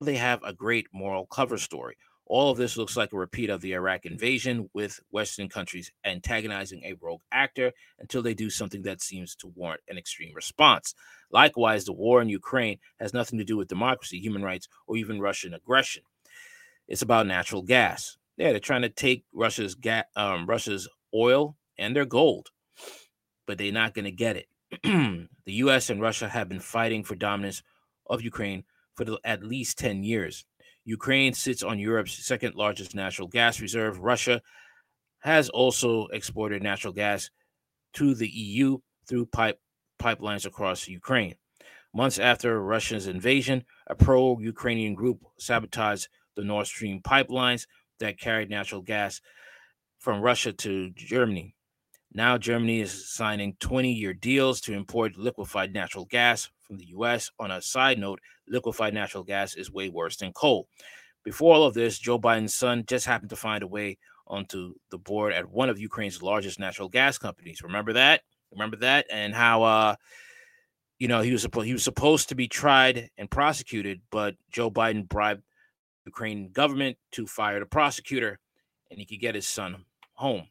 They 0.00 0.16
have 0.16 0.42
a 0.42 0.52
great 0.52 0.88
moral 0.92 1.26
cover 1.26 1.56
story. 1.56 1.96
All 2.26 2.50
of 2.50 2.58
this 2.58 2.76
looks 2.76 2.96
like 2.96 3.12
a 3.12 3.16
repeat 3.16 3.50
of 3.50 3.60
the 3.60 3.72
Iraq 3.72 4.04
invasion, 4.04 4.68
with 4.74 5.00
Western 5.10 5.48
countries 5.48 5.92
antagonizing 6.04 6.82
a 6.84 6.96
rogue 7.00 7.22
actor 7.30 7.72
until 8.00 8.20
they 8.20 8.34
do 8.34 8.50
something 8.50 8.82
that 8.82 9.00
seems 9.00 9.36
to 9.36 9.46
warrant 9.46 9.82
an 9.88 9.96
extreme 9.96 10.34
response. 10.34 10.94
Likewise, 11.30 11.84
the 11.84 11.92
war 11.92 12.20
in 12.20 12.28
Ukraine 12.28 12.78
has 12.98 13.14
nothing 13.14 13.38
to 13.38 13.44
do 13.44 13.56
with 13.56 13.68
democracy, 13.68 14.18
human 14.18 14.42
rights, 14.42 14.68
or 14.86 14.96
even 14.96 15.20
Russian 15.20 15.54
aggression. 15.54 16.02
It's 16.88 17.02
about 17.02 17.28
natural 17.28 17.62
gas. 17.62 18.18
Yeah, 18.36 18.50
they're 18.50 18.60
trying 18.60 18.82
to 18.82 18.88
take 18.90 19.24
Russia's 19.32 19.76
gas, 19.76 20.04
um, 20.16 20.46
Russia's 20.46 20.88
oil 21.14 21.56
and 21.78 21.94
their 21.94 22.04
gold, 22.04 22.50
but 23.46 23.56
they're 23.56 23.72
not 23.72 23.94
going 23.94 24.04
to 24.04 24.10
get 24.10 24.36
it. 24.36 24.48
the 24.82 25.28
U.S. 25.46 25.90
and 25.90 26.02
Russia 26.02 26.28
have 26.28 26.48
been 26.48 26.60
fighting 26.60 27.04
for 27.04 27.14
dominance 27.14 27.62
of 28.08 28.20
Ukraine 28.20 28.64
for 28.96 29.04
the, 29.04 29.18
at 29.24 29.44
least 29.44 29.78
10 29.78 30.02
years. 30.02 30.44
Ukraine 30.84 31.32
sits 31.34 31.62
on 31.62 31.78
Europe's 31.78 32.24
second 32.24 32.54
largest 32.54 32.94
natural 32.94 33.28
gas 33.28 33.60
reserve. 33.60 33.98
Russia 33.98 34.40
has 35.20 35.48
also 35.48 36.06
exported 36.08 36.62
natural 36.62 36.92
gas 36.92 37.30
to 37.94 38.14
the 38.14 38.28
EU 38.28 38.78
through 39.08 39.26
pipe 39.26 39.58
pipelines 40.00 40.46
across 40.46 40.86
Ukraine. 40.86 41.34
Months 41.92 42.18
after 42.18 42.62
Russia's 42.62 43.06
invasion, 43.06 43.64
a 43.86 43.94
pro 43.94 44.38
Ukrainian 44.38 44.94
group 44.94 45.24
sabotaged 45.38 46.08
the 46.36 46.44
Nord 46.44 46.66
Stream 46.66 47.00
pipelines 47.00 47.66
that 47.98 48.20
carried 48.20 48.50
natural 48.50 48.82
gas 48.82 49.20
from 49.98 50.20
Russia 50.20 50.52
to 50.52 50.90
Germany. 50.90 51.55
Now, 52.16 52.38
Germany 52.38 52.80
is 52.80 53.12
signing 53.12 53.58
20 53.60 53.92
year 53.92 54.14
deals 54.14 54.62
to 54.62 54.72
import 54.72 55.18
liquefied 55.18 55.74
natural 55.74 56.06
gas 56.06 56.48
from 56.62 56.78
the 56.78 56.86
US. 56.86 57.30
On 57.38 57.50
a 57.50 57.60
side 57.60 57.98
note, 57.98 58.20
liquefied 58.48 58.94
natural 58.94 59.22
gas 59.22 59.54
is 59.54 59.70
way 59.70 59.90
worse 59.90 60.16
than 60.16 60.32
coal. 60.32 60.66
Before 61.24 61.54
all 61.54 61.64
of 61.64 61.74
this, 61.74 61.98
Joe 61.98 62.18
Biden's 62.18 62.54
son 62.54 62.84
just 62.88 63.04
happened 63.04 63.28
to 63.28 63.36
find 63.36 63.62
a 63.62 63.66
way 63.66 63.98
onto 64.26 64.76
the 64.90 64.96
board 64.96 65.34
at 65.34 65.50
one 65.50 65.68
of 65.68 65.78
Ukraine's 65.78 66.22
largest 66.22 66.58
natural 66.58 66.88
gas 66.88 67.18
companies. 67.18 67.60
Remember 67.60 67.92
that? 67.92 68.22
Remember 68.50 68.78
that? 68.78 69.04
And 69.12 69.34
how 69.34 69.64
uh 69.64 69.96
you 70.98 71.08
know 71.08 71.20
he 71.20 71.32
was 71.32 71.46
he 71.64 71.74
was 71.74 71.84
supposed 71.84 72.30
to 72.30 72.34
be 72.34 72.48
tried 72.48 73.10
and 73.18 73.30
prosecuted, 73.30 74.00
but 74.10 74.36
Joe 74.50 74.70
Biden 74.70 75.06
bribed 75.06 75.42
the 76.06 76.08
Ukrainian 76.08 76.50
government 76.50 76.96
to 77.12 77.26
fire 77.26 77.60
the 77.60 77.66
prosecutor 77.66 78.38
and 78.90 78.98
he 78.98 79.04
could 79.04 79.20
get 79.20 79.34
his 79.34 79.46
son 79.46 79.84
home. 80.14 80.48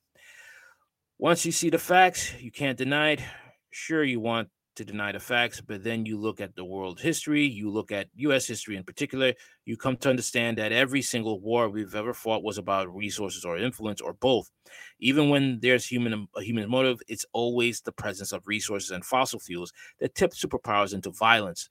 Once 1.17 1.45
you 1.45 1.51
see 1.51 1.69
the 1.69 1.77
facts, 1.77 2.34
you 2.41 2.51
can't 2.51 2.77
deny 2.77 3.12
it. 3.12 3.22
Sure, 3.69 4.03
you 4.03 4.19
want 4.19 4.50
to 4.75 4.84
deny 4.84 5.13
the 5.13 5.19
facts, 5.19 5.62
but 5.62 5.81
then 5.81 6.05
you 6.05 6.19
look 6.19 6.41
at 6.41 6.53
the 6.55 6.65
world 6.65 7.00
history, 7.00 7.45
you 7.45 7.69
look 7.69 7.89
at 7.89 8.10
US 8.15 8.45
history 8.45 8.75
in 8.75 8.84
particular, 8.84 9.34
you 9.63 9.77
come 9.77 9.95
to 9.95 10.10
understand 10.10 10.57
that 10.57 10.74
every 10.74 11.01
single 11.01 11.39
war 11.39 11.69
we've 11.69 11.95
ever 11.95 12.13
fought 12.13 12.43
was 12.43 12.57
about 12.57 12.93
resources 12.93 13.45
or 13.45 13.57
influence 13.57 14.01
or 14.01 14.12
both. 14.12 14.51
Even 15.00 15.29
when 15.29 15.60
there's 15.62 15.86
human 15.86 16.27
a 16.36 16.41
human 16.41 16.69
motive, 16.69 17.00
it's 17.07 17.25
always 17.31 17.79
the 17.79 17.93
presence 17.93 18.34
of 18.34 18.45
resources 18.45 18.91
and 18.91 19.05
fossil 19.05 19.39
fuels 19.39 19.72
that 20.00 20.15
tip 20.15 20.31
superpowers 20.34 20.93
into 20.93 21.12
violence. 21.12 21.69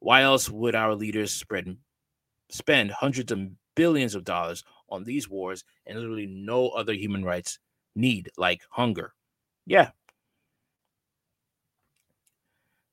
Why 0.00 0.22
else 0.22 0.50
would 0.50 0.74
our 0.74 0.96
leaders 0.96 1.32
spread 1.32 1.76
spend 2.50 2.90
hundreds 2.90 3.30
of 3.30 3.38
billions 3.76 4.16
of 4.16 4.24
dollars 4.24 4.64
on 4.88 5.04
these 5.04 5.28
wars 5.28 5.62
and 5.86 5.96
literally 5.96 6.26
no 6.26 6.70
other 6.70 6.92
human 6.92 7.24
rights 7.24 7.60
need, 8.00 8.30
like 8.36 8.62
hunger. 8.70 9.12
Yeah. 9.66 9.90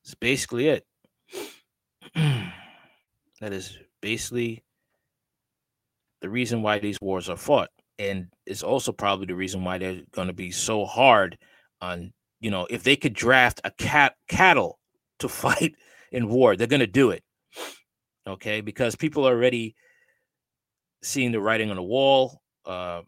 That's 0.04 0.16
basically 0.16 0.68
it. 0.68 0.86
that 2.16 3.54
is 3.54 3.78
basically 4.02 4.64
the 6.22 6.30
reason 6.30 6.62
why 6.62 6.80
these 6.80 6.98
wars 7.02 7.30
are 7.30 7.38
fought. 7.38 7.70
And 8.00 8.28
it's 8.46 8.64
also 8.64 8.92
probably 8.92 9.26
the 9.26 9.36
reason 9.36 9.64
why 9.64 9.78
they're 9.78 10.02
going 10.12 10.28
to 10.28 10.34
be 10.34 10.52
so 10.52 10.86
hard 10.86 11.38
on, 11.82 12.14
you 12.40 12.52
know, 12.52 12.68
if 12.70 12.84
they 12.84 12.96
could 12.96 13.14
draft 13.14 13.60
a 13.64 13.72
cat 13.72 14.16
cattle 14.28 14.80
to 15.20 15.28
fight 15.30 15.76
in 16.12 16.30
war, 16.30 16.56
they're 16.56 16.68
going 16.68 16.80
to 16.80 16.88
do 16.88 17.12
it. 17.12 17.24
Okay, 18.28 18.62
because 18.62 18.96
people 18.96 19.28
are 19.28 19.34
already 19.34 19.76
seeing 21.02 21.32
the 21.32 21.40
writing 21.40 21.70
on 21.70 21.78
the 21.78 21.84
wall. 21.84 22.42
Uh, 22.66 23.02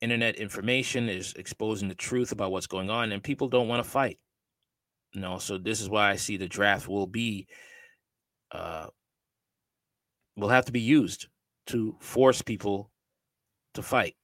internet 0.00 0.36
information 0.36 1.08
is 1.08 1.34
exposing 1.34 1.88
the 1.88 1.94
truth 1.94 2.32
about 2.32 2.52
what's 2.52 2.66
going 2.66 2.90
on, 2.90 3.12
and 3.12 3.22
people 3.22 3.48
don't 3.48 3.68
want 3.68 3.84
to 3.84 3.88
fight. 3.88 4.18
You 5.12 5.20
know, 5.20 5.38
so 5.38 5.58
this 5.58 5.80
is 5.80 5.90
why 5.90 6.10
I 6.10 6.16
see 6.16 6.36
the 6.36 6.48
draft 6.48 6.88
will 6.88 7.06
be 7.06 7.46
uh, 8.52 8.86
will 10.36 10.48
have 10.48 10.64
to 10.66 10.72
be 10.72 10.80
used 10.80 11.26
to 11.66 11.96
force 12.00 12.42
people 12.42 12.90
to 13.74 13.82
fight. 13.82 14.16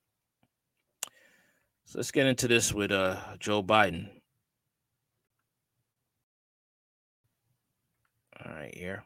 So 1.87 1.99
let's 1.99 2.11
get 2.11 2.27
into 2.27 2.49
this 2.49 2.73
with 2.73 2.91
uh, 2.91 3.17
Joe 3.39 3.63
Biden. 3.63 4.09
All 8.45 8.53
right, 8.53 8.75
here. 8.75 9.05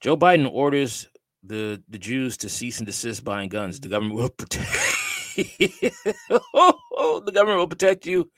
Joe 0.00 0.16
Biden 0.16 0.48
orders 0.50 1.08
the 1.42 1.82
the 1.88 1.98
Jews 1.98 2.36
to 2.38 2.48
cease 2.48 2.78
and 2.78 2.86
desist 2.86 3.24
buying 3.24 3.48
guns. 3.48 3.80
The 3.80 3.88
government 3.88 4.16
will 4.16 4.28
protect. 4.38 5.07
oh, 6.30 7.22
the 7.24 7.32
government 7.32 7.58
will 7.58 7.68
protect 7.68 8.06
you. 8.06 8.30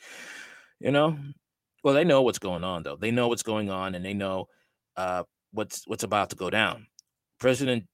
You 0.81 0.91
know, 0.91 1.17
well, 1.83 1.95
they 1.95 2.05
know 2.05 2.23
what's 2.23 2.39
going 2.39 2.65
on 2.65 2.83
though. 2.83 2.97
They 2.97 3.11
know 3.11 3.29
what's 3.29 3.43
going 3.43 3.71
on, 3.71 3.95
and 3.95 4.05
they 4.05 4.15
know 4.15 4.47
uh, 4.97 5.25
what's 5.53 5.87
what's 5.87 6.05
about 6.05 6.31
to 6.31 6.37
go 6.37 6.51
down. 6.51 6.87
President 7.39 7.85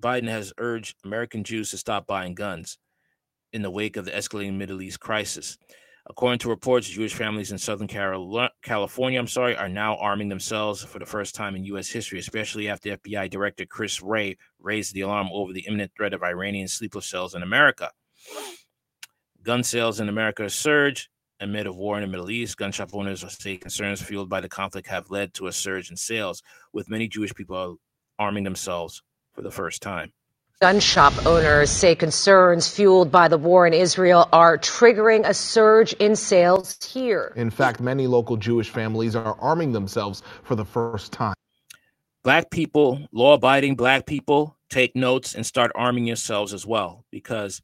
Biden 0.00 0.28
has 0.28 0.52
urged 0.58 0.96
American 1.04 1.44
Jews 1.44 1.70
to 1.70 1.78
stop 1.78 2.06
buying 2.06 2.34
guns 2.34 2.78
in 3.52 3.62
the 3.62 3.70
wake 3.70 3.96
of 3.96 4.04
the 4.04 4.10
escalating 4.10 4.56
Middle 4.56 4.82
East 4.82 5.00
crisis. 5.00 5.58
According 6.06 6.40
to 6.40 6.50
reports, 6.50 6.88
Jewish 6.88 7.14
families 7.14 7.50
in 7.50 7.56
Southern 7.56 7.86
California, 7.86 9.18
I'm 9.18 9.26
sorry, 9.26 9.56
are 9.56 9.70
now 9.70 9.96
arming 9.96 10.28
themselves 10.28 10.84
for 10.84 10.98
the 10.98 11.06
first 11.06 11.34
time 11.34 11.56
in 11.56 11.64
U.S. 11.64 11.88
history, 11.88 12.18
especially 12.18 12.68
after 12.68 12.98
FBI 12.98 13.30
Director 13.30 13.64
Chris 13.64 14.02
Wray 14.02 14.36
raised 14.60 14.92
the 14.92 15.00
alarm 15.00 15.28
over 15.32 15.54
the 15.54 15.64
imminent 15.66 15.92
threat 15.96 16.12
of 16.12 16.22
Iranian 16.22 16.68
sleeper 16.68 17.00
cells 17.00 17.34
in 17.34 17.42
America. 17.42 17.90
Gun 19.42 19.62
sales 19.62 20.00
in 20.00 20.08
America 20.08 20.48
surge 20.48 21.10
amid 21.40 21.66
a 21.66 21.72
war 21.72 21.96
in 21.96 22.02
the 22.02 22.08
Middle 22.08 22.30
East. 22.30 22.56
Gun 22.56 22.72
shop 22.72 22.90
owners 22.94 23.24
say 23.38 23.56
concerns 23.56 24.00
fueled 24.00 24.28
by 24.28 24.40
the 24.40 24.48
conflict 24.48 24.88
have 24.88 25.10
led 25.10 25.34
to 25.34 25.46
a 25.46 25.52
surge 25.52 25.90
in 25.90 25.96
sales, 25.96 26.42
with 26.72 26.88
many 26.88 27.08
Jewish 27.08 27.34
people 27.34 27.78
arming 28.18 28.44
themselves 28.44 29.02
for 29.34 29.42
the 29.42 29.50
first 29.50 29.82
time. 29.82 30.12
Gun 30.60 30.80
shop 30.80 31.26
owners 31.26 31.68
say 31.68 31.94
concerns 31.94 32.68
fueled 32.68 33.10
by 33.10 33.28
the 33.28 33.36
war 33.36 33.66
in 33.66 33.74
Israel 33.74 34.28
are 34.32 34.56
triggering 34.56 35.28
a 35.28 35.34
surge 35.34 35.92
in 35.94 36.16
sales 36.16 36.78
here. 36.82 37.34
In 37.36 37.50
fact, 37.50 37.80
many 37.80 38.06
local 38.06 38.36
Jewish 38.36 38.70
families 38.70 39.16
are 39.16 39.36
arming 39.40 39.72
themselves 39.72 40.22
for 40.44 40.54
the 40.54 40.64
first 40.64 41.12
time. 41.12 41.34
Black 42.22 42.50
people, 42.50 43.06
law 43.12 43.34
abiding 43.34 43.74
black 43.74 44.06
people, 44.06 44.56
take 44.70 44.96
notes 44.96 45.34
and 45.34 45.44
start 45.44 45.70
arming 45.74 46.06
yourselves 46.06 46.54
as 46.54 46.64
well 46.64 47.04
because 47.10 47.60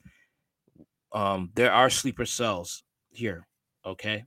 um, 1.12 1.50
there 1.54 1.72
are 1.72 1.90
sleeper 1.90 2.26
cells 2.26 2.82
here. 3.10 3.46
Okay. 3.84 4.24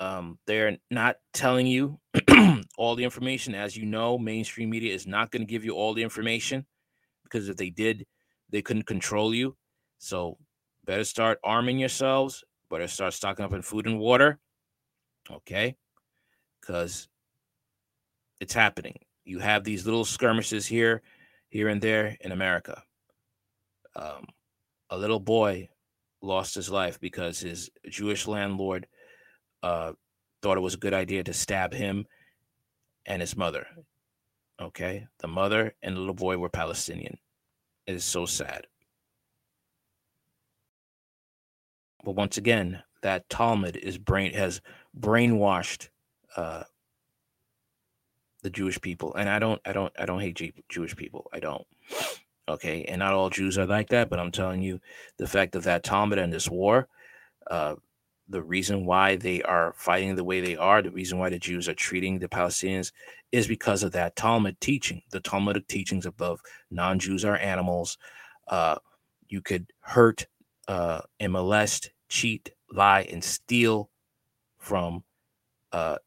Um, 0.00 0.38
they're 0.46 0.78
not 0.90 1.16
telling 1.32 1.66
you 1.66 1.98
all 2.78 2.96
the 2.96 3.04
information. 3.04 3.54
As 3.54 3.76
you 3.76 3.86
know, 3.86 4.18
mainstream 4.18 4.70
media 4.70 4.94
is 4.94 5.06
not 5.06 5.30
going 5.30 5.42
to 5.42 5.50
give 5.50 5.64
you 5.64 5.72
all 5.72 5.94
the 5.94 6.02
information 6.02 6.66
because 7.22 7.48
if 7.48 7.56
they 7.56 7.70
did, 7.70 8.06
they 8.50 8.62
couldn't 8.62 8.86
control 8.86 9.34
you. 9.34 9.56
So 9.98 10.38
better 10.84 11.04
start 11.04 11.38
arming 11.44 11.78
yourselves, 11.78 12.44
better 12.70 12.88
start 12.88 13.14
stocking 13.14 13.44
up 13.44 13.52
on 13.52 13.62
food 13.62 13.86
and 13.86 13.98
water. 13.98 14.38
Okay. 15.30 15.76
Because 16.60 17.08
it's 18.40 18.54
happening. 18.54 18.98
You 19.24 19.38
have 19.38 19.64
these 19.64 19.86
little 19.86 20.04
skirmishes 20.04 20.66
here, 20.66 21.02
here 21.48 21.68
and 21.68 21.80
there 21.80 22.16
in 22.20 22.32
America. 22.32 22.82
Um, 23.96 24.26
a 24.94 24.98
little 24.98 25.20
boy 25.20 25.68
lost 26.22 26.54
his 26.54 26.70
life 26.70 27.00
because 27.00 27.40
his 27.40 27.70
Jewish 27.88 28.26
landlord 28.26 28.86
uh, 29.62 29.92
thought 30.42 30.56
it 30.56 30.62
was 30.62 30.74
a 30.74 30.78
good 30.78 30.94
idea 30.94 31.24
to 31.24 31.32
stab 31.32 31.74
him 31.74 32.06
and 33.06 33.20
his 33.20 33.36
mother. 33.36 33.66
Okay. 34.60 35.06
The 35.18 35.28
mother 35.28 35.74
and 35.82 35.96
the 35.96 36.00
little 36.00 36.14
boy 36.14 36.38
were 36.38 36.48
Palestinian. 36.48 37.18
It 37.86 37.94
is 37.94 38.04
so 38.04 38.24
sad. 38.24 38.66
But 42.04 42.12
once 42.12 42.36
again, 42.36 42.82
that 43.02 43.28
Talmud 43.28 43.76
is 43.76 43.98
brain 43.98 44.32
has 44.34 44.60
brainwashed 44.98 45.88
uh, 46.36 46.64
the 48.42 48.50
Jewish 48.50 48.80
people, 48.80 49.14
and 49.14 49.28
I 49.28 49.38
don't, 49.38 49.60
I 49.64 49.72
don't, 49.72 49.92
I 49.98 50.06
don't 50.06 50.20
hate 50.20 50.68
Jewish 50.68 50.94
people. 50.96 51.28
I 51.32 51.40
don't. 51.40 51.66
Okay, 52.48 52.84
and 52.84 52.98
not 52.98 53.14
all 53.14 53.30
Jews 53.30 53.56
are 53.56 53.66
like 53.66 53.88
that, 53.88 54.10
but 54.10 54.18
I'm 54.20 54.30
telling 54.30 54.62
you, 54.62 54.80
the 55.16 55.26
fact 55.26 55.56
of 55.56 55.64
that 55.64 55.82
Talmud 55.82 56.18
and 56.18 56.32
this 56.32 56.48
war, 56.50 56.88
uh, 57.50 57.76
the 58.28 58.42
reason 58.42 58.86
why 58.86 59.16
they 59.16 59.42
are 59.42 59.74
fighting 59.76 60.14
the 60.16 60.24
way 60.24 60.40
they 60.40 60.56
are, 60.56 60.82
the 60.82 60.90
reason 60.90 61.18
why 61.18 61.30
the 61.30 61.38
Jews 61.38 61.68
are 61.68 61.74
treating 61.74 62.18
the 62.18 62.28
Palestinians 62.28 62.92
is 63.32 63.46
because 63.48 63.82
of 63.82 63.92
that 63.92 64.16
Talmud 64.16 64.60
teaching, 64.60 65.02
the 65.10 65.20
Talmudic 65.20 65.68
teachings 65.68 66.06
above 66.06 66.40
non 66.70 66.98
Jews 66.98 67.24
are 67.24 67.36
animals. 67.38 67.98
Uh, 68.48 68.76
you 69.28 69.40
could 69.40 69.72
hurt 69.80 70.26
uh, 70.68 71.00
and 71.20 71.32
molest, 71.32 71.90
cheat, 72.08 72.50
lie, 72.70 73.02
and 73.10 73.24
steal 73.24 73.90
from 74.58 75.04
uh, 75.72 75.98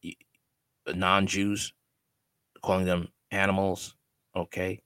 non 0.94 1.28
Jews, 1.28 1.74
calling 2.64 2.86
them 2.86 3.10
animals. 3.32 3.96
Okay. 4.36 4.82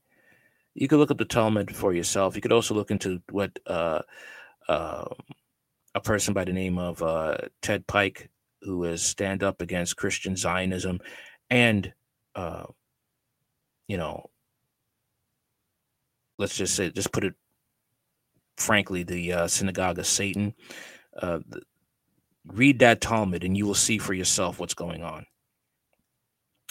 You 0.73 0.87
could 0.87 0.99
look 0.99 1.11
up 1.11 1.17
the 1.17 1.25
Talmud 1.25 1.75
for 1.75 1.93
yourself. 1.93 2.35
You 2.35 2.41
could 2.41 2.51
also 2.51 2.73
look 2.73 2.91
into 2.91 3.21
what 3.29 3.51
uh, 3.67 4.01
uh, 4.67 5.05
a 5.93 6.01
person 6.01 6.33
by 6.33 6.45
the 6.45 6.53
name 6.53 6.77
of 6.77 7.01
uh, 7.01 7.37
Ted 7.61 7.85
Pike, 7.87 8.29
who 8.61 8.83
is 8.85 9.03
stand 9.03 9.43
up 9.43 9.61
against 9.61 9.97
Christian 9.97 10.35
Zionism 10.35 10.99
and, 11.49 11.93
uh, 12.35 12.63
you 13.87 13.97
know, 13.97 14.29
let's 16.37 16.55
just 16.55 16.75
say, 16.75 16.89
just 16.89 17.11
put 17.11 17.25
it 17.25 17.33
frankly, 18.61 19.03
the 19.03 19.33
uh, 19.33 19.47
synagogue 19.47 19.99
of 19.99 20.05
Satan. 20.05 20.53
Uh, 21.19 21.39
the, 21.47 21.61
read 22.45 22.79
that 22.79 23.01
Talmud 23.01 23.43
and 23.43 23.57
you 23.57 23.65
will 23.65 23.75
see 23.75 23.97
for 23.97 24.13
yourself 24.13 24.59
what's 24.59 24.73
going 24.73 25.03
on. 25.03 25.25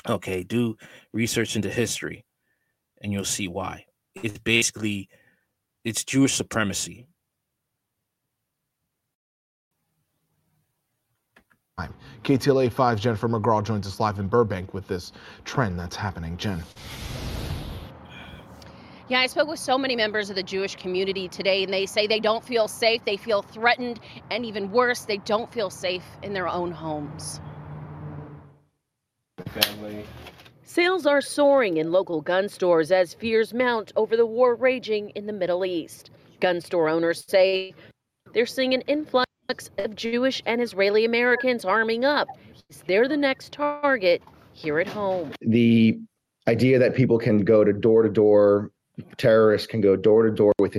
Okay, 0.08 0.42
do 0.42 0.76
research 1.12 1.56
into 1.56 1.68
history 1.68 2.24
and 3.02 3.12
you'll 3.12 3.24
see 3.24 3.48
why. 3.48 3.84
It's 4.14 4.38
basically 4.38 5.08
it's 5.84 6.04
Jewish 6.04 6.34
supremacy. 6.34 7.06
KTLA 12.24 12.70
5's 12.70 13.00
Jennifer 13.00 13.28
McGraw 13.28 13.64
joins 13.64 13.86
us 13.86 13.98
live 13.98 14.18
in 14.18 14.28
Burbank 14.28 14.74
with 14.74 14.86
this 14.86 15.12
trend 15.44 15.78
that's 15.78 15.96
happening. 15.96 16.36
Jen. 16.36 16.62
Yeah, 19.08 19.20
I 19.20 19.26
spoke 19.26 19.48
with 19.48 19.58
so 19.58 19.78
many 19.78 19.96
members 19.96 20.30
of 20.30 20.36
the 20.36 20.42
Jewish 20.42 20.76
community 20.76 21.26
today, 21.26 21.64
and 21.64 21.72
they 21.72 21.86
say 21.86 22.06
they 22.06 22.20
don't 22.20 22.44
feel 22.44 22.68
safe, 22.68 23.04
they 23.04 23.16
feel 23.16 23.42
threatened, 23.42 23.98
and 24.30 24.44
even 24.44 24.70
worse, 24.70 25.06
they 25.06 25.16
don't 25.16 25.52
feel 25.52 25.70
safe 25.70 26.04
in 26.22 26.32
their 26.32 26.46
own 26.46 26.70
homes. 26.70 27.40
Family. 29.46 30.04
Sales 30.72 31.04
are 31.04 31.20
soaring 31.20 31.78
in 31.78 31.90
local 31.90 32.20
gun 32.20 32.48
stores 32.48 32.92
as 32.92 33.12
fears 33.12 33.52
mount 33.52 33.92
over 33.96 34.16
the 34.16 34.24
war 34.24 34.54
raging 34.54 35.10
in 35.16 35.26
the 35.26 35.32
Middle 35.32 35.64
East. 35.64 36.10
Gun 36.38 36.60
store 36.60 36.88
owners 36.88 37.24
say 37.26 37.74
they're 38.34 38.46
seeing 38.46 38.72
an 38.72 38.82
influx 38.82 39.26
of 39.78 39.96
Jewish 39.96 40.40
and 40.46 40.62
Israeli 40.62 41.04
Americans 41.04 41.64
arming 41.64 42.04
up. 42.04 42.28
They're 42.86 43.08
the 43.08 43.16
next 43.16 43.52
target 43.52 44.22
here 44.52 44.78
at 44.78 44.86
home. 44.86 45.32
The 45.40 45.98
idea 46.46 46.78
that 46.78 46.94
people 46.94 47.18
can 47.18 47.42
go 47.42 47.64
to 47.64 47.72
door 47.72 48.04
to 48.04 48.08
door, 48.08 48.70
terrorists 49.16 49.66
can 49.66 49.80
go 49.80 49.96
door 49.96 50.22
to 50.22 50.30
door 50.30 50.52
with 50.60 50.76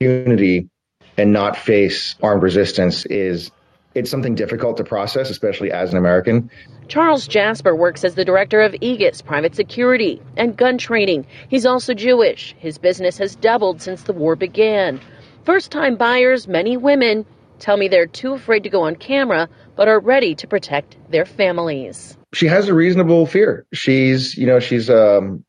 impunity 0.00 0.68
and 1.16 1.32
not 1.32 1.56
face 1.56 2.16
armed 2.20 2.42
resistance 2.42 3.06
is 3.06 3.52
it's 3.94 4.10
something 4.10 4.34
difficult 4.34 4.76
to 4.76 4.84
process, 4.84 5.30
especially 5.30 5.70
as 5.70 5.92
an 5.92 5.98
American. 5.98 6.50
Charles 6.88 7.26
Jasper 7.26 7.74
works 7.74 8.04
as 8.04 8.14
the 8.14 8.24
director 8.24 8.60
of 8.60 8.74
Aegis 8.80 9.22
Private 9.22 9.54
Security 9.54 10.20
and 10.36 10.56
Gun 10.56 10.78
Training. 10.78 11.26
He's 11.48 11.64
also 11.64 11.94
Jewish. 11.94 12.54
His 12.58 12.78
business 12.78 13.16
has 13.18 13.36
doubled 13.36 13.80
since 13.80 14.02
the 14.02 14.12
war 14.12 14.36
began. 14.36 15.00
First 15.44 15.70
time 15.70 15.96
buyers, 15.96 16.48
many 16.48 16.76
women, 16.76 17.24
tell 17.58 17.76
me 17.76 17.88
they're 17.88 18.06
too 18.06 18.34
afraid 18.34 18.62
to 18.64 18.70
go 18.70 18.82
on 18.82 18.96
camera, 18.96 19.48
but 19.76 19.88
are 19.88 20.00
ready 20.00 20.34
to 20.34 20.46
protect 20.46 20.96
their 21.10 21.24
families. 21.24 22.16
She 22.32 22.46
has 22.46 22.68
a 22.68 22.74
reasonable 22.74 23.26
fear. 23.26 23.66
She's, 23.72 24.36
you 24.36 24.46
know, 24.46 24.58
she's, 24.60 24.90
um, 24.90 25.44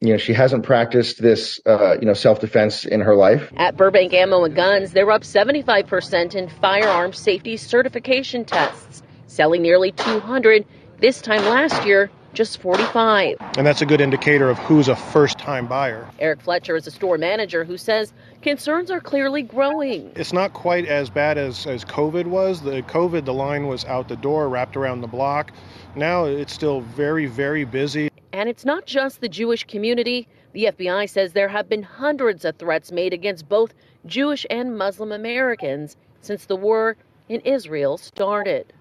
you 0.00 0.12
know, 0.12 0.16
she 0.16 0.32
hasn't 0.32 0.64
practiced 0.64 1.20
this, 1.20 1.60
uh, 1.66 1.96
you 1.98 2.06
know, 2.06 2.14
self-defense 2.14 2.84
in 2.84 3.00
her 3.00 3.16
life. 3.16 3.50
At 3.56 3.76
Burbank 3.76 4.14
Ammo 4.14 4.44
and 4.44 4.54
Guns, 4.54 4.92
they're 4.92 5.10
up 5.10 5.22
75% 5.22 6.34
in 6.34 6.48
firearm 6.48 7.12
safety 7.12 7.56
certification 7.56 8.44
tests, 8.44 9.02
selling 9.26 9.62
nearly 9.62 9.90
200 9.92 10.64
this 11.00 11.20
time 11.20 11.44
last 11.44 11.84
year 11.84 12.10
just 12.34 12.60
45. 12.60 13.36
And 13.56 13.66
that's 13.66 13.82
a 13.82 13.86
good 13.86 14.00
indicator 14.00 14.48
of 14.48 14.58
who's 14.58 14.86
a 14.86 14.94
first 14.94 15.38
time 15.38 15.66
buyer. 15.66 16.08
Eric 16.20 16.42
Fletcher 16.42 16.76
is 16.76 16.86
a 16.86 16.90
store 16.90 17.18
manager 17.18 17.64
who 17.64 17.76
says 17.76 18.12
concerns 18.42 18.90
are 18.92 19.00
clearly 19.00 19.42
growing. 19.42 20.12
It's 20.14 20.32
not 20.32 20.52
quite 20.52 20.86
as 20.86 21.10
bad 21.10 21.38
as, 21.38 21.66
as 21.66 21.84
COVID 21.84 22.26
was. 22.26 22.62
The 22.62 22.82
COVID, 22.82 23.24
the 23.24 23.34
line 23.34 23.66
was 23.66 23.84
out 23.86 24.08
the 24.08 24.16
door, 24.16 24.48
wrapped 24.48 24.76
around 24.76 25.00
the 25.00 25.08
block. 25.08 25.52
Now 25.96 26.26
it's 26.26 26.52
still 26.52 26.80
very, 26.80 27.26
very 27.26 27.64
busy. 27.64 28.10
And 28.32 28.48
it's 28.48 28.64
not 28.64 28.86
just 28.86 29.20
the 29.20 29.28
Jewish 29.28 29.64
community. 29.64 30.28
The 30.52 30.64
FBI 30.66 31.08
says 31.08 31.32
there 31.32 31.48
have 31.48 31.68
been 31.68 31.82
hundreds 31.82 32.44
of 32.44 32.56
threats 32.56 32.92
made 32.92 33.12
against 33.12 33.48
both 33.48 33.74
Jewish 34.06 34.44
and 34.50 34.76
Muslim 34.76 35.12
Americans 35.12 35.96
since 36.20 36.44
the 36.46 36.56
war 36.56 36.96
in 37.28 37.40
Israel 37.40 37.96
started. 37.96 38.72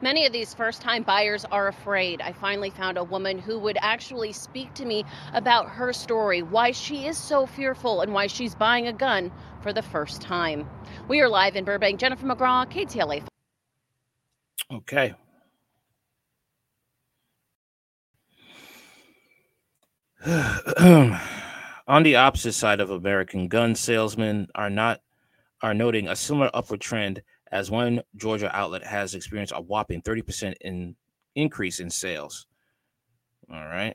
Many 0.00 0.26
of 0.26 0.32
these 0.32 0.52
first 0.52 0.82
time 0.82 1.02
buyers 1.02 1.46
are 1.46 1.68
afraid. 1.68 2.20
I 2.20 2.32
finally 2.32 2.70
found 2.70 2.98
a 2.98 3.04
woman 3.04 3.38
who 3.38 3.58
would 3.60 3.78
actually 3.80 4.32
speak 4.32 4.74
to 4.74 4.84
me 4.84 5.04
about 5.32 5.68
her 5.70 5.92
story, 5.94 6.42
why 6.42 6.72
she 6.72 7.06
is 7.06 7.16
so 7.16 7.46
fearful, 7.46 8.02
and 8.02 8.12
why 8.12 8.26
she's 8.26 8.54
buying 8.54 8.86
a 8.86 8.92
gun 8.92 9.32
for 9.62 9.72
the 9.72 9.80
first 9.82 10.20
time. 10.20 10.68
We 11.08 11.20
are 11.22 11.28
live 11.28 11.56
in 11.56 11.64
Burbank. 11.64 11.98
Jennifer 11.98 12.26
McGraw, 12.26 12.70
KTLA. 12.70 13.26
Okay. 14.70 15.14
On 21.86 22.02
the 22.02 22.16
opposite 22.16 22.54
side 22.54 22.80
of 22.80 22.88
American 22.88 23.46
gun 23.46 23.74
salesmen 23.74 24.48
are 24.54 24.70
not 24.70 25.02
are 25.60 25.74
noting 25.74 26.08
a 26.08 26.16
similar 26.16 26.50
upward 26.54 26.80
trend 26.80 27.20
as 27.52 27.70
one 27.70 28.00
Georgia 28.16 28.50
outlet 28.56 28.82
has 28.84 29.14
experienced 29.14 29.52
a 29.54 29.60
whopping 29.60 30.00
30% 30.00 30.54
in 30.62 30.96
increase 31.34 31.78
in 31.78 31.90
sales. 31.90 32.46
All 33.52 33.66
right. 33.66 33.94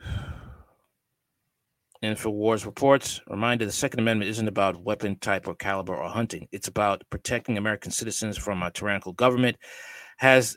InfoWars 2.02 2.64
reports 2.64 3.20
reminded 3.26 3.68
the 3.68 3.72
Second 3.72 4.00
Amendment 4.00 4.30
isn't 4.30 4.48
about 4.48 4.82
weapon 4.82 5.16
type 5.16 5.46
or 5.46 5.54
caliber 5.54 5.94
or 5.94 6.08
hunting. 6.08 6.48
It's 6.52 6.68
about 6.68 7.02
protecting 7.10 7.58
American 7.58 7.90
citizens 7.90 8.38
from 8.38 8.62
a 8.62 8.70
tyrannical 8.70 9.12
government. 9.12 9.58
Has 10.16 10.56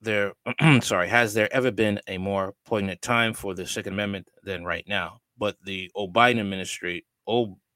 there 0.00 0.32
sorry, 0.80 1.08
has 1.08 1.34
there 1.34 1.52
ever 1.52 1.70
been 1.70 2.00
a 2.06 2.18
more 2.18 2.54
poignant 2.64 3.02
time 3.02 3.34
for 3.34 3.54
the 3.54 3.66
Second 3.66 3.94
Amendment 3.94 4.30
than 4.42 4.64
right 4.64 4.84
now? 4.86 5.20
But 5.38 5.56
the 5.64 5.90
O'Biden 5.96 6.40
administration, 6.40 7.02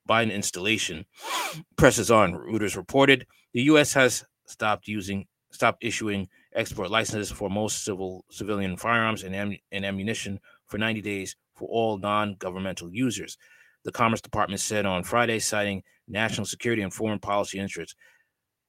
Biden 0.08 0.32
installation 0.32 1.06
presses 1.76 2.10
on. 2.10 2.32
Reuters 2.32 2.76
reported 2.76 3.26
the 3.52 3.62
U.S. 3.62 3.92
has 3.94 4.24
stopped 4.46 4.88
using, 4.88 5.26
stopped 5.52 5.84
issuing 5.84 6.28
export 6.54 6.90
licenses 6.90 7.30
for 7.30 7.48
most 7.48 7.84
civil 7.84 8.24
civilian 8.30 8.76
firearms 8.76 9.22
and, 9.22 9.34
am, 9.34 9.56
and 9.70 9.84
ammunition 9.84 10.40
for 10.66 10.78
90 10.78 11.00
days 11.00 11.36
for 11.54 11.68
all 11.68 11.98
non-governmental 11.98 12.90
users. 12.92 13.36
The 13.84 13.92
Commerce 13.92 14.20
Department 14.20 14.60
said 14.60 14.84
on 14.84 15.04
Friday, 15.04 15.38
citing 15.38 15.82
national 16.08 16.46
security 16.46 16.82
and 16.82 16.92
foreign 16.92 17.18
policy 17.18 17.58
interests, 17.58 17.94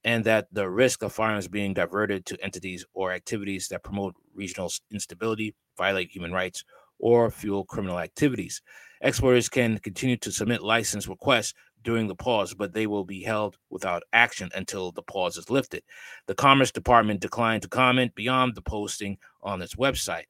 and 0.04 0.24
that 0.24 0.48
the 0.52 0.68
risk 0.68 1.02
of 1.02 1.12
firearms 1.12 1.48
being 1.48 1.74
diverted 1.74 2.26
to 2.26 2.42
entities 2.42 2.84
or 2.92 3.12
activities 3.12 3.68
that 3.68 3.84
promote 3.84 4.14
regional 4.34 4.70
instability, 4.90 5.54
violate 5.76 6.10
human 6.10 6.32
rights, 6.32 6.64
or 6.98 7.30
fuel 7.30 7.64
criminal 7.64 7.98
activities. 7.98 8.62
Exporters 9.00 9.48
can 9.48 9.78
continue 9.78 10.16
to 10.18 10.30
submit 10.30 10.62
license 10.62 11.08
requests 11.08 11.54
during 11.82 12.06
the 12.06 12.14
pause, 12.14 12.54
but 12.54 12.72
they 12.72 12.86
will 12.86 13.04
be 13.04 13.22
held 13.22 13.56
without 13.70 14.04
action 14.12 14.48
until 14.54 14.92
the 14.92 15.02
pause 15.02 15.36
is 15.36 15.50
lifted. 15.50 15.82
The 16.26 16.34
Commerce 16.34 16.70
Department 16.70 17.20
declined 17.20 17.62
to 17.62 17.68
comment 17.68 18.14
beyond 18.14 18.54
the 18.54 18.62
posting 18.62 19.18
on 19.42 19.60
its 19.60 19.74
website. 19.74 20.26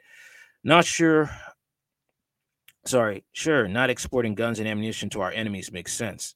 Not 0.65 0.87
sure, 0.87 1.31
sorry, 2.87 3.25
sure, 3.33 3.69
not 3.69 3.91
exporting 3.91 4.35
guns 4.35 4.59
and 4.59 4.69
ammunition 4.69 5.11
to 5.11 5.21
our 5.21 5.33
enemies 5.33 5.73
makes 5.73 5.93
sense, 5.93 6.35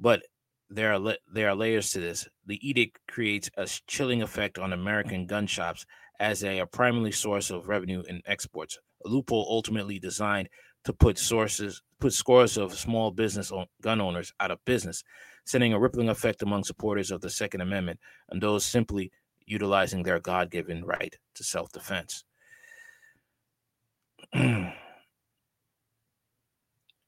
but 0.00 0.22
there 0.70 0.94
are 0.94 1.16
there 1.32 1.48
are 1.48 1.54
layers 1.54 1.90
to 1.90 2.00
this. 2.00 2.28
The 2.46 2.66
edict 2.66 3.00
creates 3.08 3.50
a 3.56 3.68
chilling 3.86 4.22
effect 4.22 4.58
on 4.58 4.72
American 4.72 5.26
gun 5.26 5.46
shops 5.46 5.84
as 6.20 6.40
they 6.40 6.60
are 6.60 6.66
primarily 6.66 7.12
source 7.12 7.50
of 7.50 7.68
revenue 7.68 8.02
and 8.08 8.22
exports. 8.26 8.78
A 9.04 9.08
loophole 9.08 9.46
ultimately 9.48 9.98
designed 9.98 10.48
to 10.84 10.92
put 10.92 11.18
sources 11.18 11.82
put 11.98 12.12
scores 12.12 12.56
of 12.56 12.74
small 12.74 13.10
business 13.10 13.52
gun 13.82 14.00
owners 14.00 14.32
out 14.40 14.50
of 14.50 14.64
business, 14.64 15.02
sending 15.44 15.74
a 15.74 15.78
rippling 15.78 16.08
effect 16.08 16.42
among 16.42 16.64
supporters 16.64 17.10
of 17.10 17.20
the 17.20 17.30
Second 17.30 17.60
Amendment 17.60 18.00
and 18.30 18.40
those 18.40 18.64
simply 18.64 19.10
utilizing 19.46 20.02
their 20.02 20.20
God-given 20.20 20.84
right 20.84 21.14
to 21.34 21.44
self-defense. 21.44 22.24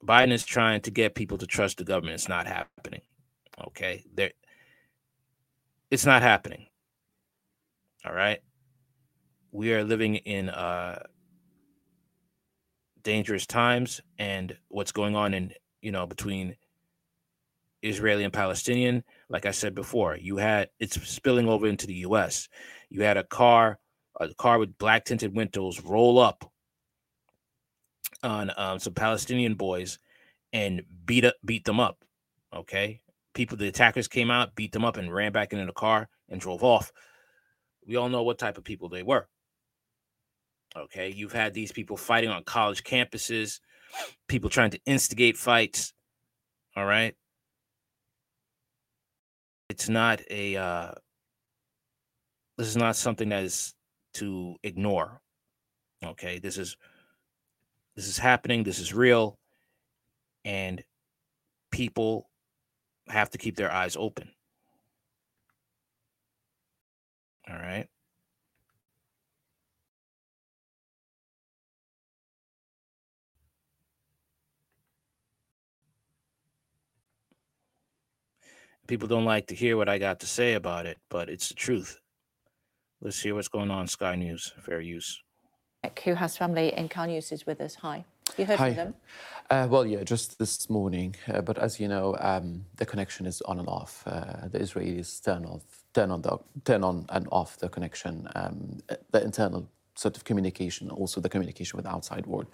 Biden 0.05 0.33
is 0.33 0.45
trying 0.45 0.81
to 0.81 0.91
get 0.91 1.15
people 1.15 1.39
to 1.39 1.47
trust 1.47 1.79
the 1.79 1.85
government. 1.85 2.15
It's 2.15 2.29
not 2.29 2.47
happening. 2.47 3.03
Okay, 3.61 4.05
there. 4.15 4.33
It's 5.91 6.07
not 6.07 6.23
happening. 6.23 6.67
All 8.05 8.15
right. 8.15 8.41
We 9.53 9.75
are 9.75 9.85
living 9.85 10.17
in 10.17 10.49
uh, 10.49 11.03
dangerous 13.03 13.47
times 13.47 14.01
and 14.19 14.57
what's 14.69 14.93
going 14.93 15.15
on 15.17 15.35
in 15.35 15.53
you 15.83 15.93
know 15.93 16.07
between 16.07 16.57
Israeli 17.83 18.25
and 18.25 18.33
Palestinian. 18.33 19.05
Like 19.29 19.47
I 19.47 19.51
said 19.51 19.75
before, 19.75 20.17
you 20.17 20.37
had 20.39 20.71
it's 20.81 21.01
spilling 21.09 21.49
over 21.49 21.67
into 21.67 21.87
the 21.87 21.95
U.S. 21.95 22.49
You 22.89 23.03
had 23.03 23.17
a 23.17 23.25
car, 23.25 23.79
a 24.19 24.33
car 24.35 24.59
with 24.59 24.79
black 24.79 25.05
tinted 25.05 25.35
windows 25.35 25.83
roll 25.83 26.19
up 26.19 26.51
on 28.23 28.51
um, 28.57 28.79
some 28.79 28.95
Palestinian 28.95 29.55
boys 29.55 29.99
and 30.53 30.83
beat 31.05 31.25
up, 31.25 31.35
beat 31.45 31.65
them 31.65 31.81
up. 31.81 32.05
Okay, 32.55 33.02
people, 33.35 33.57
the 33.57 33.69
attackers 33.69 34.09
came 34.09 34.31
out, 34.31 34.55
beat 34.55 34.73
them 34.73 34.85
up, 34.85 34.97
and 34.97 35.13
ran 35.13 35.33
back 35.33 35.53
into 35.53 35.67
the 35.67 35.73
car 35.73 36.09
and 36.29 36.41
drove 36.41 36.63
off. 36.63 36.93
We 37.87 37.97
all 37.97 38.09
know 38.09 38.23
what 38.23 38.39
type 38.39 38.59
of 38.59 38.65
people 38.65 38.89
they 38.89 39.03
were. 39.03 39.29
Okay, 40.77 41.11
you've 41.11 41.33
had 41.33 41.53
these 41.53 41.73
people 41.73 41.97
fighting 41.97 42.31
on 42.31 42.45
college 42.45 42.83
campuses, 42.83 43.61
people 44.29 44.49
trying 44.49 44.71
to 44.71 44.81
instigate 44.87 45.37
fights. 45.37 45.93
All 46.77 46.87
right. 46.87 47.15
It's 49.69 49.89
not 49.89 50.21
a 50.31 50.57
uh 50.57 50.93
this 52.57 52.69
is 52.69 52.77
not 52.77 52.97
something 52.97 53.29
that 53.31 53.45
is 53.45 53.75
to 54.15 54.57
ignore. 54.63 55.21
Okay, 56.05 56.39
this 56.39 56.57
is 56.57 56.77
this 57.97 58.09
is 58.09 58.19
happening, 58.19 58.63
this 58.63 58.79
is 58.79 58.95
real, 58.95 59.39
and 60.45 60.83
people 61.71 62.31
have 63.09 63.31
to 63.31 63.39
keep 63.39 63.57
their 63.57 63.73
eyes 63.73 63.97
open. 63.97 64.31
All 67.49 67.57
right. 67.57 67.89
People 78.87 79.09
don't 79.09 79.25
like 79.25 79.47
to 79.47 79.55
hear 79.55 79.77
what 79.77 79.89
I 79.89 79.99
got 79.99 80.21
to 80.21 80.27
say 80.27 80.55
about 80.55 80.87
it, 80.87 80.99
but 81.09 81.29
it's 81.29 81.49
the 81.49 81.55
truth. 81.55 81.99
Let's 83.01 83.21
hear 83.21 83.35
what's 83.35 83.49
going 83.49 83.71
on. 83.71 83.87
Sky 83.87 84.17
News, 84.17 84.53
fair 84.61 84.81
use. 84.81 85.23
Who 86.05 86.15
has 86.15 86.37
family 86.37 86.73
in 86.77 86.89
Cal 86.89 87.07
News 87.07 87.33
is 87.33 87.47
with 87.47 87.61
us. 87.61 87.77
Hi. 87.77 88.05
You 88.37 88.47
heard 88.47 88.59
Hi. 88.59 88.69
from 88.69 88.77
them? 88.77 88.95
Uh, 89.51 89.67
well, 89.69 89.85
yeah, 89.85 90.03
just 90.03 90.39
this 90.39 90.71
morning. 90.71 91.15
Uh, 91.31 91.43
but 91.43 91.59
as 91.59 91.79
you 91.79 91.87
know, 91.87 92.17
um, 92.21 92.65
the 92.77 92.87
connection 92.87 93.27
is 93.27 93.43
on 93.43 93.59
and 93.59 93.69
off. 93.69 94.03
Uh, 94.07 94.49
the 94.49 94.59
Israelis 94.59 95.23
turn 95.23 95.45
off, 95.45 95.63
turn 95.93 96.11
on, 96.11 96.23
the, 96.23 96.39
turn 96.65 96.83
on 96.83 97.05
and 97.11 97.29
off 97.31 97.59
the 97.59 97.69
connection. 97.69 98.29
Um, 98.35 98.79
the 99.11 99.23
internal 99.23 99.69
sort 99.95 100.17
of 100.17 100.25
communication, 100.25 100.91
also 100.91 101.21
the 101.21 101.29
communication 101.29 101.77
with 101.77 101.85
the 101.85 101.91
outside 101.93 102.27
world. 102.27 102.47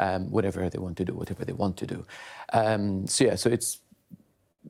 Um, 0.00 0.28
whatever 0.32 0.68
they 0.68 0.78
want 0.78 0.96
to 0.96 1.04
do, 1.04 1.14
whatever 1.14 1.44
they 1.44 1.52
want 1.52 1.76
to 1.76 1.86
do. 1.86 2.04
Um, 2.52 3.06
so 3.06 3.24
yeah, 3.24 3.36
so 3.36 3.48
it's 3.48 3.78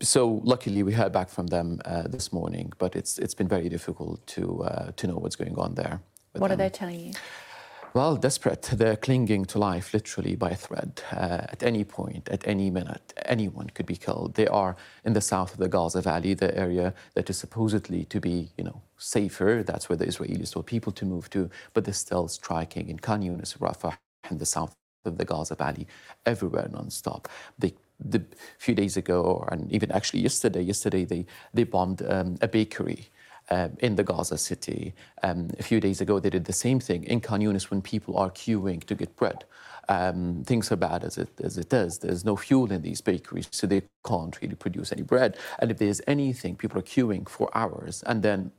so 0.03 0.43
luckily 0.45 0.83
we 0.83 0.93
heard 0.93 1.13
back 1.13 1.31
from 1.31 1.47
them 1.47 1.81
uh, 1.87 2.03
this 2.03 2.31
morning, 2.31 2.75
but 2.79 2.95
it's 2.95 3.19
it's 3.19 3.33
been 3.35 3.49
very 3.49 3.71
difficult 3.71 4.27
to 4.27 4.65
uh, 4.65 4.93
to 4.97 5.07
know 5.07 5.17
what's 5.17 5.37
going 5.37 5.57
on 5.57 5.77
there. 5.77 6.03
What 6.33 6.49
them. 6.49 6.53
are 6.53 6.57
they 6.57 6.69
telling 6.69 7.01
you? 7.01 7.13
Well, 7.95 8.17
desperate. 8.17 8.63
They're 8.73 8.97
clinging 8.97 9.45
to 9.45 9.59
life 9.61 9.95
literally 9.95 10.35
by 10.35 10.51
a 10.51 10.57
thread. 10.57 11.01
Uh, 11.13 11.47
at 11.49 11.63
any 11.63 11.85
point, 11.85 12.29
at 12.29 12.45
any 12.45 12.69
minute, 12.69 13.15
anyone 13.25 13.71
could 13.73 13.87
be 13.87 13.95
killed. 13.95 14.35
They 14.35 14.49
are 14.49 14.75
in 15.05 15.13
the 15.13 15.21
south 15.21 15.53
of 15.53 15.59
the 15.59 15.69
Gaza 15.69 16.03
Valley, 16.03 16.35
the 16.35 16.59
area 16.59 16.93
that 17.15 17.31
is 17.31 17.39
supposedly 17.39 18.05
to 18.07 18.19
be, 18.19 18.51
you 18.59 18.65
know, 18.65 18.83
safer. 18.99 19.63
That's 19.65 19.89
where 19.89 19.97
the 19.97 20.07
Israelis 20.07 20.51
told 20.51 20.67
people 20.67 20.91
to 20.91 21.05
move 21.05 21.31
to, 21.31 21.49
but 21.73 21.85
they're 21.85 21.95
still 21.95 22.27
striking 22.27 22.89
in 22.89 22.99
Khan 22.99 23.23
Yunis, 23.23 23.57
Rafah, 23.59 23.97
in 24.29 24.39
the 24.39 24.47
south 24.47 24.75
of 25.05 25.17
the 25.17 25.25
Gaza 25.25 25.55
Valley, 25.55 25.87
everywhere 26.27 26.69
nonstop. 26.73 27.27
They 27.57 27.75
the 28.01 28.25
few 28.59 28.75
days 28.75 28.97
ago, 28.97 29.47
and 29.53 29.71
even 29.73 29.93
actually 29.93 30.19
yesterday, 30.21 30.63
yesterday 30.63 31.05
they, 31.05 31.27
they 31.53 31.63
bombed 31.63 32.03
um, 32.09 32.37
a 32.43 32.49
bakery 32.49 33.07
uh, 33.51 33.69
in 33.79 33.97
the 33.97 34.05
Gaza 34.05 34.39
city. 34.39 34.95
Um, 35.23 35.51
a 35.59 35.63
few 35.63 35.81
days 35.81 36.01
ago, 36.01 36.19
they 36.19 36.31
did 36.31 36.45
the 36.45 36.53
same 36.53 36.81
thing 36.81 37.05
in 37.05 37.21
Khan 37.21 37.41
Yunis 37.41 37.71
when 37.71 37.83
people 37.83 38.17
are 38.17 38.31
queuing 38.31 38.85
to 38.85 38.95
get 38.95 39.15
bread. 39.17 39.45
Um, 39.89 40.45
things 40.45 40.73
are 40.73 40.77
bad 40.77 41.05
as 41.05 41.19
it, 41.19 41.29
as 41.43 41.59
it 41.59 41.73
is. 41.73 41.99
There's 41.99 42.25
no 42.25 42.37
fuel 42.37 42.73
in 42.73 42.83
these 42.83 43.01
bakeries, 43.01 43.49
so 43.51 43.67
they 43.67 43.83
can't 44.07 44.41
really 44.41 44.55
produce 44.55 44.93
any 44.93 45.03
bread. 45.03 45.37
And 45.59 45.71
if 45.71 45.79
there's 45.79 46.01
anything, 46.07 46.57
people 46.57 46.79
are 46.79 46.83
queuing 46.83 47.29
for 47.29 47.51
hours. 47.55 48.03
And 48.07 48.23
then 48.23 48.53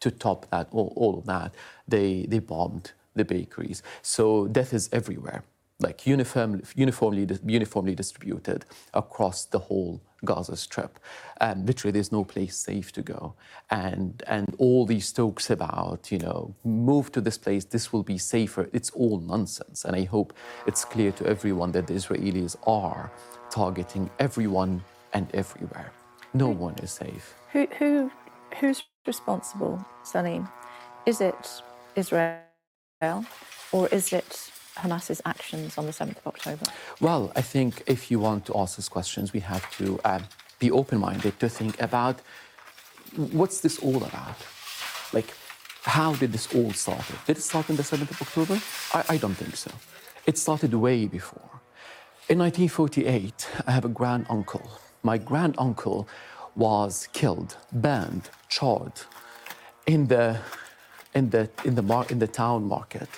to 0.00 0.10
top 0.10 0.48
that, 0.50 0.68
all, 0.70 0.92
all 0.96 1.18
of 1.18 1.26
that, 1.26 1.54
they, 1.86 2.24
they 2.28 2.38
bombed 2.38 2.92
the 3.14 3.24
bakeries. 3.24 3.82
So 4.00 4.46
death 4.46 4.72
is 4.72 4.88
everywhere 4.92 5.44
like 5.80 6.06
uniform, 6.06 6.62
uniformly, 6.74 7.28
uniformly 7.46 7.94
distributed 7.94 8.64
across 8.94 9.44
the 9.44 9.58
whole 9.58 10.00
Gaza 10.24 10.56
Strip. 10.56 10.98
And 11.40 11.66
literally, 11.66 11.92
there's 11.92 12.10
no 12.10 12.24
place 12.24 12.56
safe 12.56 12.90
to 12.92 13.02
go. 13.02 13.34
And, 13.70 14.22
and 14.26 14.54
all 14.58 14.86
these 14.86 15.12
talks 15.12 15.50
about, 15.50 16.10
you 16.10 16.18
know, 16.18 16.54
move 16.64 17.12
to 17.12 17.20
this 17.20 17.38
place, 17.38 17.64
this 17.64 17.92
will 17.92 18.02
be 18.02 18.18
safer, 18.18 18.68
it's 18.72 18.90
all 18.90 19.20
nonsense. 19.20 19.84
And 19.84 19.94
I 19.94 20.04
hope 20.04 20.32
it's 20.66 20.84
clear 20.84 21.12
to 21.12 21.26
everyone 21.26 21.72
that 21.72 21.86
the 21.86 21.94
Israelis 21.94 22.56
are 22.66 23.12
targeting 23.50 24.10
everyone 24.18 24.82
and 25.12 25.32
everywhere. 25.32 25.92
No 26.34 26.48
one 26.48 26.74
is 26.82 26.90
safe. 26.90 27.34
Who, 27.52 27.66
who, 27.78 28.10
who's 28.58 28.82
responsible, 29.06 29.84
Salim? 30.02 30.48
Is 31.06 31.20
it 31.20 31.62
Israel 31.94 32.40
or 33.72 33.88
is 33.88 34.12
it 34.12 34.50
Hamas's 34.78 35.20
actions 35.24 35.78
on 35.78 35.86
the 35.86 35.92
7th 35.92 36.18
of 36.18 36.26
October? 36.26 36.66
Well, 37.00 37.32
I 37.36 37.42
think 37.42 37.82
if 37.86 38.10
you 38.10 38.18
want 38.18 38.46
to 38.46 38.56
ask 38.56 38.76
these 38.76 38.88
questions, 38.88 39.32
we 39.32 39.40
have 39.40 39.64
to 39.78 40.00
uh, 40.04 40.20
be 40.58 40.70
open 40.70 40.98
minded 40.98 41.38
to 41.40 41.48
think 41.48 41.80
about 41.80 42.20
what's 43.16 43.60
this 43.60 43.78
all 43.78 44.02
about? 44.04 44.36
Like, 45.12 45.34
how 45.82 46.14
did 46.14 46.32
this 46.32 46.54
all 46.54 46.72
start? 46.72 47.04
Did 47.26 47.38
it 47.38 47.42
start 47.42 47.70
on 47.70 47.76
the 47.76 47.82
7th 47.82 48.10
of 48.10 48.22
October? 48.22 48.60
I, 48.94 49.14
I 49.14 49.16
don't 49.16 49.34
think 49.34 49.56
so. 49.56 49.70
It 50.26 50.36
started 50.36 50.74
way 50.74 51.06
before. 51.06 51.60
In 52.28 52.38
1948, 52.38 53.48
I 53.66 53.70
have 53.70 53.84
a 53.84 53.88
grand 53.88 54.26
uncle. 54.28 54.70
My 55.02 55.16
grand 55.16 55.54
uncle 55.58 56.06
was 56.54 57.08
killed, 57.12 57.56
burned, 57.72 58.28
charred 58.48 59.00
in 59.86 60.08
the, 60.08 60.38
in 61.14 61.30
the, 61.30 61.48
in 61.64 61.74
the, 61.76 62.06
in 62.10 62.18
the 62.18 62.26
town 62.26 62.68
market 62.68 63.08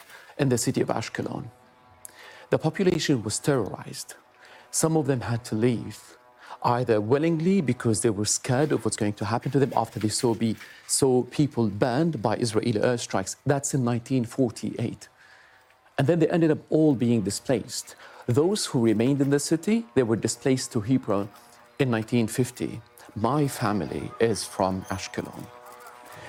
in 0.40 0.48
the 0.48 0.58
city 0.58 0.80
of 0.80 0.88
Ashkelon. 0.88 1.44
The 2.50 2.58
population 2.58 3.22
was 3.22 3.38
terrorized. 3.38 4.14
Some 4.72 4.96
of 4.96 5.06
them 5.06 5.20
had 5.20 5.44
to 5.44 5.54
leave, 5.54 6.16
either 6.64 7.00
willingly 7.00 7.60
because 7.60 8.00
they 8.00 8.10
were 8.10 8.24
scared 8.24 8.72
of 8.72 8.84
what's 8.84 8.96
going 8.96 9.12
to 9.14 9.26
happen 9.26 9.52
to 9.52 9.60
them 9.60 9.72
after 9.76 10.00
they 10.00 10.08
saw, 10.08 10.34
be, 10.34 10.56
saw 10.86 11.22
people 11.24 11.68
burned 11.68 12.22
by 12.22 12.36
Israeli 12.36 12.80
airstrikes. 12.80 13.36
That's 13.46 13.74
in 13.74 13.84
1948. 13.84 15.08
And 15.98 16.06
then 16.08 16.18
they 16.18 16.28
ended 16.28 16.50
up 16.50 16.58
all 16.70 16.94
being 16.94 17.20
displaced. 17.22 17.94
Those 18.26 18.66
who 18.66 18.80
remained 18.80 19.20
in 19.20 19.30
the 19.30 19.38
city, 19.40 19.86
they 19.94 20.02
were 20.02 20.16
displaced 20.16 20.72
to 20.72 20.80
Hebron 20.80 21.28
in 21.78 21.90
1950. 21.90 22.80
My 23.16 23.46
family 23.46 24.10
is 24.20 24.44
from 24.44 24.82
Ashkelon. 24.82 25.46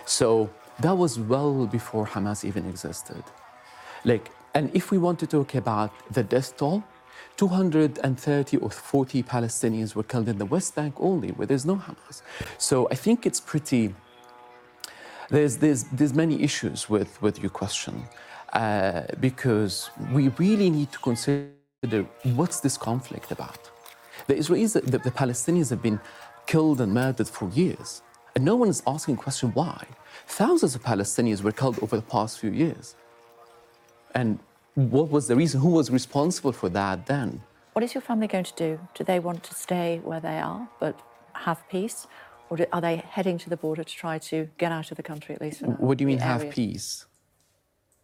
So 0.06 0.50
that 0.80 0.97
was 0.97 1.19
well 1.19 1.67
before 1.67 2.06
Hamas 2.06 2.43
even 2.43 2.65
existed. 2.67 3.24
Like, 4.04 4.32
and 4.54 4.70
if 4.74 4.92
we 4.92 4.98
want 4.98 5.20
to 5.20 5.28
talk 5.28 5.56
about 5.56 5.92
the 6.12 6.24
death 6.24 6.58
toll, 6.58 6.84
230 7.38 8.58
or 8.58 8.70
40 8.70 9.24
Palestinians 9.24 9.96
were 9.96 10.04
killed 10.04 10.28
in 10.28 10.38
the 10.38 10.46
West 10.46 10.76
Bank 10.76 10.96
only, 11.00 11.30
where 11.30 11.48
there's 11.48 11.66
no 11.66 11.76
Hamas. 11.76 12.22
So 12.58 12.88
I 12.92 12.96
think 12.96 13.26
it's 13.26 13.40
pretty. 13.40 13.96
There's 15.30 15.58
there's 15.58 15.86
there's 15.86 16.14
many 16.14 16.44
issues 16.44 16.90
with 16.90 17.22
with 17.22 17.40
your 17.40 17.50
question, 17.50 18.04
uh, 18.54 19.04
because 19.20 19.90
we 20.12 20.28
really 20.30 20.70
need 20.70 20.92
to 20.92 21.00
consider 21.00 22.06
what's 22.36 22.60
this 22.60 22.78
conflict 22.78 23.32
about. 23.32 23.70
The 24.28 24.36
Israelis, 24.36 24.74
the, 24.74 24.98
the 24.98 25.12
Palestinians 25.12 25.70
have 25.70 25.82
been 25.82 26.00
killed 26.48 26.82
and 26.82 26.94
murdered 26.94 27.30
for 27.30 27.50
years, 27.50 28.02
and 28.36 28.44
no 28.44 28.56
one 28.56 28.70
is 28.70 28.84
asking 28.86 29.16
the 29.16 29.22
question 29.22 29.52
why. 29.54 29.86
Thousands 30.28 30.76
of 30.76 30.84
Palestinians 30.84 31.42
were 31.42 31.52
killed 31.52 31.80
over 31.82 31.96
the 31.96 32.04
past 32.04 32.40
few 32.40 32.52
years. 32.52 32.96
And 34.13 34.39
what 34.76 35.10
was 35.10 35.28
the 35.28 35.36
reason? 35.36 35.62
Who 35.62 35.69
was 35.69 35.89
responsible 35.89 36.52
for 36.52 36.69
that 36.69 37.06
then? 37.06 37.41
What 37.74 37.84
is 37.84 37.93
your 37.93 38.02
family 38.02 38.28
going 38.28 38.43
to 38.45 38.54
do? 38.56 38.80
Do 38.95 39.04
they 39.04 39.19
want 39.19 39.43
to 39.43 39.56
stay 39.56 40.02
where 40.04 40.19
they 40.19 40.39
are 40.39 40.67
but 40.80 41.00
have 41.34 41.67
peace? 41.69 42.08
Or 42.50 42.58
do, 42.58 42.65
are 42.74 42.82
they 42.82 42.97
heading 42.97 43.38
to 43.39 43.50
the 43.50 43.56
border 43.56 43.84
to 43.84 43.95
try 43.95 44.17
to 44.19 44.50
get 44.58 44.71
out 44.74 44.91
of 44.91 44.97
the 44.97 45.04
country 45.04 45.34
at 45.34 45.41
least? 45.41 45.62
What 45.62 45.97
do 45.97 46.04
you 46.04 46.08
mean 46.08 46.19
have 46.19 46.50
peace? 46.50 47.06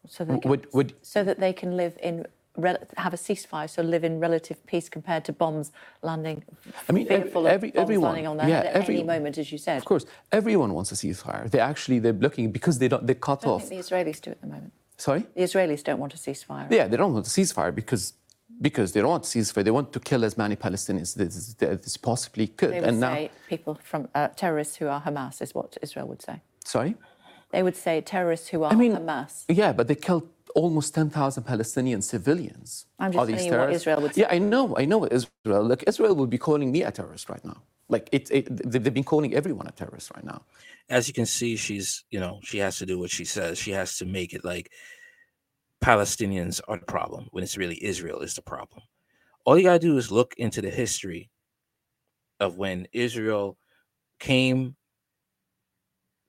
So, 0.08 0.26
can, 0.26 0.92
so 1.02 1.24
that 1.26 1.40
they 1.40 1.52
can 1.52 1.76
live 1.76 1.98
in 2.02 2.26
have 2.98 3.14
a 3.14 3.18
ceasefire, 3.18 3.70
so 3.70 3.84
live 3.84 4.04
in 4.04 4.20
relative 4.20 4.66
peace 4.66 4.90
compared 4.90 5.24
to 5.26 5.34
bombs 5.34 5.72
landing. 6.02 6.44
I 6.90 6.92
mean, 6.92 7.08
every, 7.10 7.48
every 7.48 7.76
everyone, 7.76 8.10
landing 8.10 8.28
on 8.28 8.38
their 8.38 8.50
yeah, 8.50 8.62
every, 8.74 8.96
any 8.96 9.04
moment, 9.04 9.38
as 9.38 9.52
you 9.52 9.60
said. 9.60 9.78
Of 9.78 9.86
course, 9.86 10.06
everyone 10.32 10.74
wants 10.74 10.92
a 10.92 10.96
ceasefire. 10.96 11.50
They 11.52 11.60
actually 11.60 12.00
they're 12.00 12.14
looking 12.14 12.52
because 12.52 12.80
they 12.80 12.88
don't 12.88 13.06
they 13.06 13.14
cut 13.14 13.46
I 13.46 13.50
off. 13.50 13.70
the 13.70 13.76
Israelis 13.76 14.20
do 14.22 14.32
at 14.32 14.42
the 14.42 14.48
moment. 14.48 14.74
Sorry? 14.98 15.26
The 15.36 15.42
Israelis 15.42 15.84
don't 15.84 16.00
want 16.00 16.14
a 16.14 16.18
ceasefire. 16.18 16.72
Yeah, 16.72 16.88
they 16.88 16.98
don't 16.98 17.14
want 17.14 17.28
a 17.28 17.30
ceasefire 17.30 17.74
because 17.74 18.14
because 18.60 18.92
they 18.92 19.02
don't 19.02 19.10
want 19.10 19.26
a 19.26 19.28
ceasefire. 19.28 19.64
They 19.64 19.72
want 19.72 19.94
to 19.94 20.00
kill 20.00 20.26
as 20.26 20.36
many 20.38 20.56
Palestinians 20.56 21.20
as 21.20 21.54
they 21.56 21.78
possibly 22.02 22.48
could. 22.48 22.72
They 22.72 22.80
would 22.80 22.90
and 22.90 23.00
say 23.00 23.24
now, 23.26 23.30
people 23.48 23.80
from 23.84 24.08
uh, 24.16 24.30
terrorists 24.30 24.78
who 24.78 24.88
are 24.88 25.02
Hamas 25.02 25.42
is 25.42 25.54
what 25.54 25.78
Israel 25.82 26.08
would 26.08 26.22
say. 26.22 26.42
Sorry? 26.66 26.96
They 27.52 27.62
would 27.64 27.76
say 27.76 28.02
terrorists 28.02 28.48
who 28.50 28.64
are 28.64 28.72
I 28.72 28.76
mean, 28.76 28.94
Hamas. 28.94 29.46
Yeah, 29.48 29.72
but 29.74 29.88
they 29.88 29.96
killed 29.96 30.28
almost 30.56 30.96
10,000 30.96 31.44
Palestinian 31.44 32.02
civilians. 32.02 32.88
I'm 33.00 33.12
just 33.12 33.30
telling 33.30 33.46
you 33.46 33.58
what 33.58 33.74
Israel 33.74 34.02
would 34.02 34.16
say. 34.16 34.22
Yeah, 34.22 34.30
I 34.32 34.40
know, 34.40 34.76
I 34.76 34.86
know 34.86 35.06
Israel. 35.06 35.64
Like 35.64 35.84
Israel 35.88 36.16
would 36.16 36.32
be 36.32 36.40
calling 36.40 36.72
me 36.72 36.82
a 36.82 36.92
terrorist 36.92 37.30
right 37.30 37.46
now. 37.46 37.62
Like 37.90 38.10
it, 38.12 38.30
it, 38.32 38.72
they've 38.72 38.94
been 38.94 39.04
calling 39.04 39.34
everyone 39.36 39.68
a 39.68 39.72
terrorist 39.72 40.12
right 40.16 40.26
now. 40.26 40.42
As 40.90 41.08
you 41.08 41.14
can 41.14 41.26
see, 41.26 41.56
she's 41.56 42.06
you 42.10 42.20
know 42.20 42.40
she 42.44 42.60
has 42.60 42.78
to 42.78 42.86
do 42.86 42.98
what 42.98 43.12
she 43.12 43.26
says. 43.26 43.58
She 43.58 43.72
has 43.72 43.98
to 43.98 44.06
make 44.06 44.34
it 44.34 44.46
like 44.46 44.72
Palestinians 45.84 46.62
are 46.68 46.80
the 46.80 46.86
problem 46.86 47.28
when 47.32 47.44
it's 47.44 47.58
really 47.58 47.84
Israel 47.84 48.22
is 48.22 48.36
the 48.36 48.42
problem. 48.42 48.82
All 49.46 49.58
you 49.58 49.64
gotta 49.64 49.80
do 49.80 49.98
is 49.98 50.12
look 50.12 50.34
into 50.38 50.62
the 50.62 50.70
history 50.70 51.30
of 52.40 52.58
when 52.58 52.88
Israel 52.94 53.58
came 54.20 54.76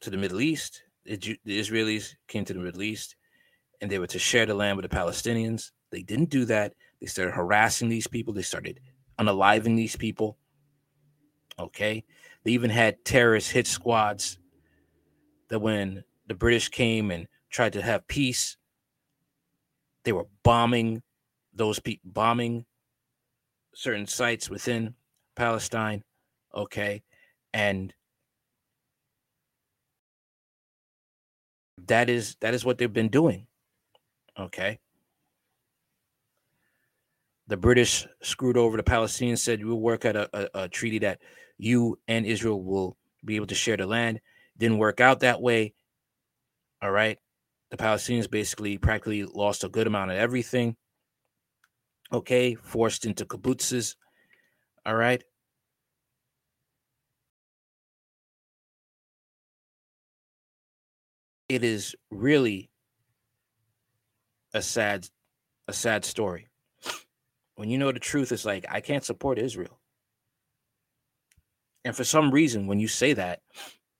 to 0.00 0.10
the 0.10 0.16
Middle 0.16 0.40
East. 0.40 0.82
The, 1.04 1.16
the 1.44 1.58
Israelis 1.58 2.14
came 2.28 2.44
to 2.44 2.52
the 2.52 2.60
Middle 2.60 2.82
East, 2.82 3.16
and 3.80 3.90
they 3.90 3.98
were 3.98 4.06
to 4.08 4.18
share 4.18 4.46
the 4.46 4.54
land 4.54 4.76
with 4.76 4.88
the 4.88 4.96
Palestinians. 4.96 5.70
They 5.90 6.02
didn't 6.02 6.30
do 6.30 6.44
that. 6.46 6.74
They 7.00 7.06
started 7.06 7.32
harassing 7.32 7.88
these 7.88 8.06
people. 8.06 8.34
They 8.34 8.42
started 8.42 8.80
unaliving 9.18 9.76
these 9.76 9.96
people. 9.96 10.36
Okay. 11.58 12.04
They 12.44 12.52
even 12.52 12.70
had 12.70 13.04
terrorist 13.04 13.50
hit 13.50 13.66
squads 13.66 14.38
that 15.48 15.60
when 15.60 16.04
the 16.26 16.34
British 16.34 16.68
came 16.68 17.10
and 17.10 17.26
tried 17.50 17.72
to 17.74 17.82
have 17.82 18.06
peace, 18.06 18.56
they 20.04 20.12
were 20.12 20.26
bombing 20.42 21.02
those 21.54 21.78
people, 21.78 22.10
bombing 22.12 22.64
certain 23.74 24.06
sites 24.06 24.48
within 24.50 24.94
Palestine. 25.34 26.04
Okay. 26.54 27.02
And 27.52 27.94
that 31.86 32.10
is 32.10 32.36
that 32.40 32.54
is 32.54 32.64
what 32.64 32.78
they've 32.78 32.92
been 32.92 33.08
doing. 33.08 33.46
Okay. 34.38 34.78
The 37.46 37.56
British 37.56 38.06
screwed 38.20 38.58
over 38.58 38.76
the 38.76 38.82
Palestinians, 38.82 39.38
said 39.38 39.64
we'll 39.64 39.80
work 39.80 40.04
at 40.04 40.16
a, 40.16 40.28
a, 40.34 40.64
a 40.64 40.68
treaty 40.68 40.98
that 40.98 41.20
you 41.56 41.98
and 42.06 42.26
Israel 42.26 42.62
will 42.62 42.96
be 43.24 43.36
able 43.36 43.46
to 43.46 43.54
share 43.54 43.76
the 43.76 43.86
land. 43.86 44.20
Didn't 44.58 44.78
work 44.78 45.00
out 45.00 45.20
that 45.20 45.40
way. 45.40 45.74
All 46.82 46.90
right. 46.90 47.18
The 47.70 47.76
Palestinians 47.76 48.30
basically 48.30 48.78
practically 48.78 49.24
lost 49.24 49.64
a 49.64 49.68
good 49.68 49.86
amount 49.86 50.10
of 50.10 50.16
everything. 50.16 50.76
Okay. 52.12 52.54
Forced 52.54 53.04
into 53.04 53.24
kibbutzes. 53.24 53.94
All 54.84 54.94
right. 54.94 55.22
It 61.48 61.64
is 61.64 61.94
really 62.10 62.70
a 64.52 64.60
sad, 64.60 65.08
a 65.66 65.72
sad 65.72 66.04
story. 66.04 66.48
When 67.54 67.70
you 67.70 67.78
know 67.78 67.90
the 67.90 67.98
truth, 67.98 68.32
it's 68.32 68.44
like 68.44 68.66
I 68.70 68.80
can't 68.80 69.04
support 69.04 69.38
Israel. 69.38 69.80
And 71.84 71.96
for 71.96 72.04
some 72.04 72.30
reason, 72.30 72.66
when 72.66 72.78
you 72.78 72.88
say 72.88 73.14
that, 73.14 73.40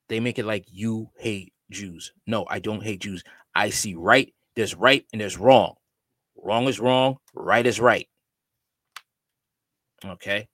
they 0.09 0.21
make 0.21 0.39
it 0.39 0.45
like 0.47 0.65
you 0.71 1.11
hate 1.19 1.53
Jews. 1.71 2.13
No, 2.27 2.47
I 2.49 2.59
don't 2.59 2.83
hate 2.83 3.01
Jews. 3.01 3.23
I 3.55 3.71
see 3.71 3.95
right, 3.95 4.33
there's 4.57 4.75
right, 4.75 5.05
and 5.13 5.21
there's 5.21 5.39
wrong. 5.39 5.75
Wrong 6.37 6.69
is 6.69 6.81
wrong, 6.81 7.17
right 7.35 7.67
is 7.67 7.81
right. 7.81 8.09
Okay. 10.05 10.49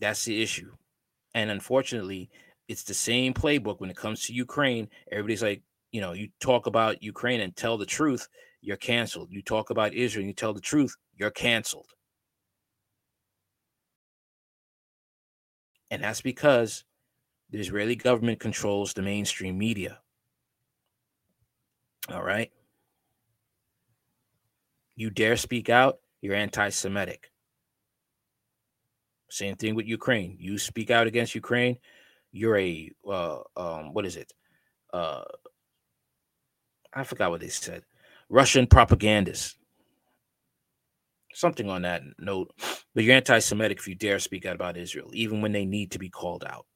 That's 0.00 0.24
the 0.24 0.40
issue. 0.42 0.72
And 1.34 1.50
unfortunately, 1.50 2.30
it's 2.68 2.84
the 2.84 2.94
same 2.94 3.34
playbook 3.34 3.80
when 3.80 3.90
it 3.90 3.96
comes 3.96 4.22
to 4.24 4.32
Ukraine. 4.32 4.88
Everybody's 5.10 5.42
like, 5.42 5.62
you 5.92 6.00
know, 6.00 6.12
you 6.12 6.28
talk 6.40 6.66
about 6.66 7.02
Ukraine 7.02 7.40
and 7.40 7.54
tell 7.56 7.78
the 7.78 7.86
truth, 7.86 8.28
you're 8.60 8.76
canceled. 8.76 9.28
You 9.30 9.42
talk 9.42 9.70
about 9.70 9.94
Israel 9.94 10.22
and 10.22 10.28
you 10.28 10.34
tell 10.34 10.52
the 10.52 10.60
truth, 10.60 10.94
you're 11.16 11.30
canceled. 11.30 11.88
And 15.90 16.02
that's 16.02 16.20
because 16.20 16.84
the 17.50 17.58
Israeli 17.58 17.96
government 17.96 18.40
controls 18.40 18.92
the 18.92 19.02
mainstream 19.02 19.56
media. 19.58 20.00
All 22.10 22.22
right. 22.22 22.50
You 24.96 25.10
dare 25.10 25.36
speak 25.36 25.68
out, 25.68 25.98
you're 26.20 26.34
anti 26.34 26.68
Semitic. 26.70 27.30
Same 29.30 29.56
thing 29.56 29.74
with 29.74 29.86
Ukraine. 29.86 30.36
You 30.38 30.58
speak 30.58 30.90
out 30.90 31.06
against 31.06 31.34
Ukraine, 31.34 31.78
you're 32.32 32.58
a 32.58 32.90
uh, 33.06 33.40
um, 33.56 33.92
what 33.92 34.06
is 34.06 34.16
it? 34.16 34.32
Uh, 34.92 35.22
I 36.92 37.04
forgot 37.04 37.30
what 37.30 37.40
they 37.40 37.48
said. 37.48 37.82
Russian 38.28 38.66
propagandist. 38.66 39.57
Something 41.38 41.70
on 41.70 41.82
that 41.82 42.02
note. 42.18 42.50
But 42.92 43.04
you're 43.04 43.14
anti-Semitic 43.14 43.78
if 43.78 43.86
you 43.86 43.94
dare 43.94 44.18
speak 44.18 44.44
out 44.44 44.56
about 44.56 44.76
Israel, 44.76 45.08
even 45.12 45.40
when 45.40 45.52
they 45.52 45.64
need 45.64 45.92
to 45.92 45.98
be 46.00 46.08
called 46.08 46.42
out. 46.44 46.66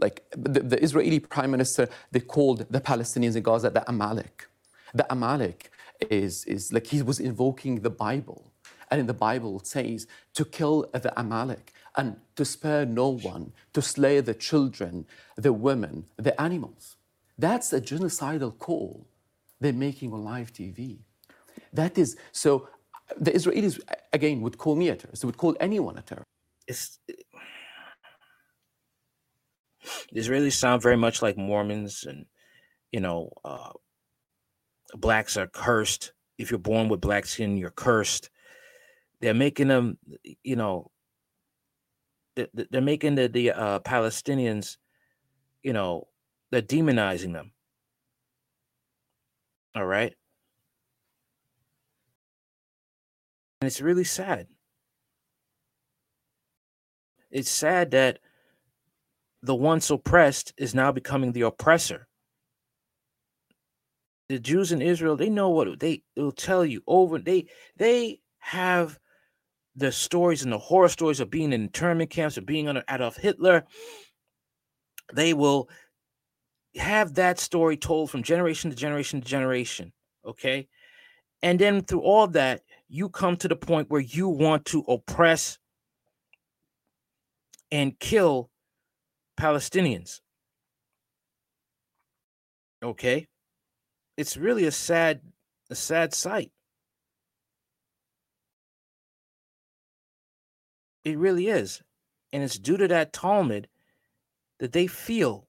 Like 0.00 0.24
the, 0.32 0.58
the 0.58 0.82
Israeli 0.82 1.20
prime 1.20 1.52
minister, 1.52 1.88
they 2.10 2.18
called 2.18 2.66
the 2.68 2.80
Palestinians 2.80 3.36
in 3.36 3.44
Gaza 3.44 3.70
the 3.70 3.88
Amalek. 3.88 4.48
The 4.92 5.06
Amalek 5.08 5.70
is, 6.10 6.44
is 6.46 6.72
like 6.72 6.88
he 6.88 7.00
was 7.00 7.20
invoking 7.20 7.82
the 7.82 7.90
Bible. 7.90 8.50
And 8.90 8.98
in 8.98 9.06
the 9.06 9.14
Bible, 9.14 9.60
it 9.60 9.68
says 9.68 10.08
to 10.34 10.44
kill 10.44 10.90
the 10.92 11.12
Amalek 11.16 11.72
and 11.96 12.16
to 12.34 12.44
spare 12.44 12.84
no 12.84 13.08
one, 13.08 13.52
to 13.72 13.80
slay 13.80 14.18
the 14.18 14.34
children, 14.34 15.06
the 15.36 15.52
women, 15.52 16.06
the 16.16 16.38
animals. 16.40 16.96
That's 17.38 17.72
a 17.72 17.80
genocidal 17.80 18.58
call 18.58 19.06
they're 19.60 19.72
making 19.72 20.12
on 20.12 20.24
live 20.24 20.52
TV. 20.52 20.98
That 21.72 21.98
is 21.98 22.16
so. 22.32 22.68
The 23.18 23.32
Israelis 23.32 23.80
again 24.12 24.40
would 24.42 24.58
call 24.58 24.76
me 24.76 24.88
a 24.88 24.96
terrorist. 24.96 25.22
They 25.22 25.26
would 25.26 25.36
call 25.36 25.56
anyone 25.60 25.98
a 25.98 26.02
terrorist. 26.02 26.28
It's, 26.66 26.98
the 30.12 30.20
Israelis 30.20 30.54
sound 30.54 30.82
very 30.82 30.96
much 30.96 31.22
like 31.22 31.36
Mormons, 31.36 32.04
and 32.04 32.26
you 32.92 33.00
know, 33.00 33.32
uh, 33.44 33.72
blacks 34.96 35.36
are 35.36 35.46
cursed. 35.46 36.12
If 36.38 36.50
you're 36.50 36.58
born 36.58 36.88
with 36.88 37.00
black 37.00 37.26
skin, 37.26 37.56
you're 37.56 37.70
cursed. 37.70 38.30
They're 39.20 39.34
making 39.34 39.68
them, 39.68 39.98
you 40.42 40.56
know, 40.56 40.90
they're 42.36 42.80
making 42.82 43.14
the 43.16 43.28
the 43.28 43.52
uh, 43.52 43.80
Palestinians, 43.80 44.76
you 45.62 45.72
know, 45.72 46.08
they're 46.50 46.62
demonizing 46.62 47.32
them. 47.32 47.52
All 49.76 49.86
right, 49.86 50.14
it's 53.66 53.80
really 53.80 54.04
sad. 54.04 54.46
It's 57.30 57.50
sad 57.50 57.90
that 57.92 58.20
the 59.42 59.54
once 59.54 59.90
oppressed 59.90 60.54
is 60.56 60.74
now 60.74 60.92
becoming 60.92 61.32
the 61.32 61.42
oppressor. 61.42 62.06
The 64.28 64.38
Jews 64.38 64.72
in 64.72 64.80
Israel, 64.80 65.16
they 65.16 65.28
know 65.28 65.50
what 65.50 65.78
they 65.80 66.02
will 66.16 66.32
tell 66.32 66.64
you 66.64 66.82
over. 66.86 67.18
They 67.18 67.46
they 67.76 68.20
have 68.38 68.98
the 69.76 69.92
stories 69.92 70.42
and 70.42 70.52
the 70.52 70.58
horror 70.58 70.88
stories 70.88 71.20
of 71.20 71.30
being 71.30 71.52
in 71.52 71.62
internment 71.62 72.10
camps, 72.10 72.36
of 72.36 72.46
being 72.46 72.68
under 72.68 72.84
Adolf 72.88 73.16
Hitler, 73.16 73.64
they 75.12 75.34
will 75.34 75.68
have 76.76 77.14
that 77.14 77.38
story 77.38 77.76
told 77.76 78.10
from 78.10 78.22
generation 78.22 78.70
to 78.70 78.76
generation 78.76 79.20
to 79.20 79.26
generation. 79.26 79.92
Okay. 80.24 80.68
And 81.42 81.58
then 81.58 81.82
through 81.82 82.00
all 82.00 82.26
that, 82.28 82.62
you 82.88 83.08
come 83.08 83.36
to 83.38 83.48
the 83.48 83.56
point 83.56 83.90
where 83.90 84.00
you 84.00 84.28
want 84.28 84.64
to 84.66 84.80
oppress 84.80 85.58
and 87.70 87.98
kill 87.98 88.50
Palestinians. 89.38 90.20
Okay. 92.82 93.26
It's 94.16 94.36
really 94.36 94.64
a 94.64 94.70
sad, 94.70 95.20
a 95.70 95.74
sad 95.74 96.14
sight. 96.14 96.52
It 101.04 101.18
really 101.18 101.48
is. 101.48 101.82
And 102.32 102.42
it's 102.42 102.58
due 102.58 102.76
to 102.76 102.88
that 102.88 103.12
Talmud 103.12 103.68
that 104.60 104.72
they 104.72 104.86
feel 104.86 105.46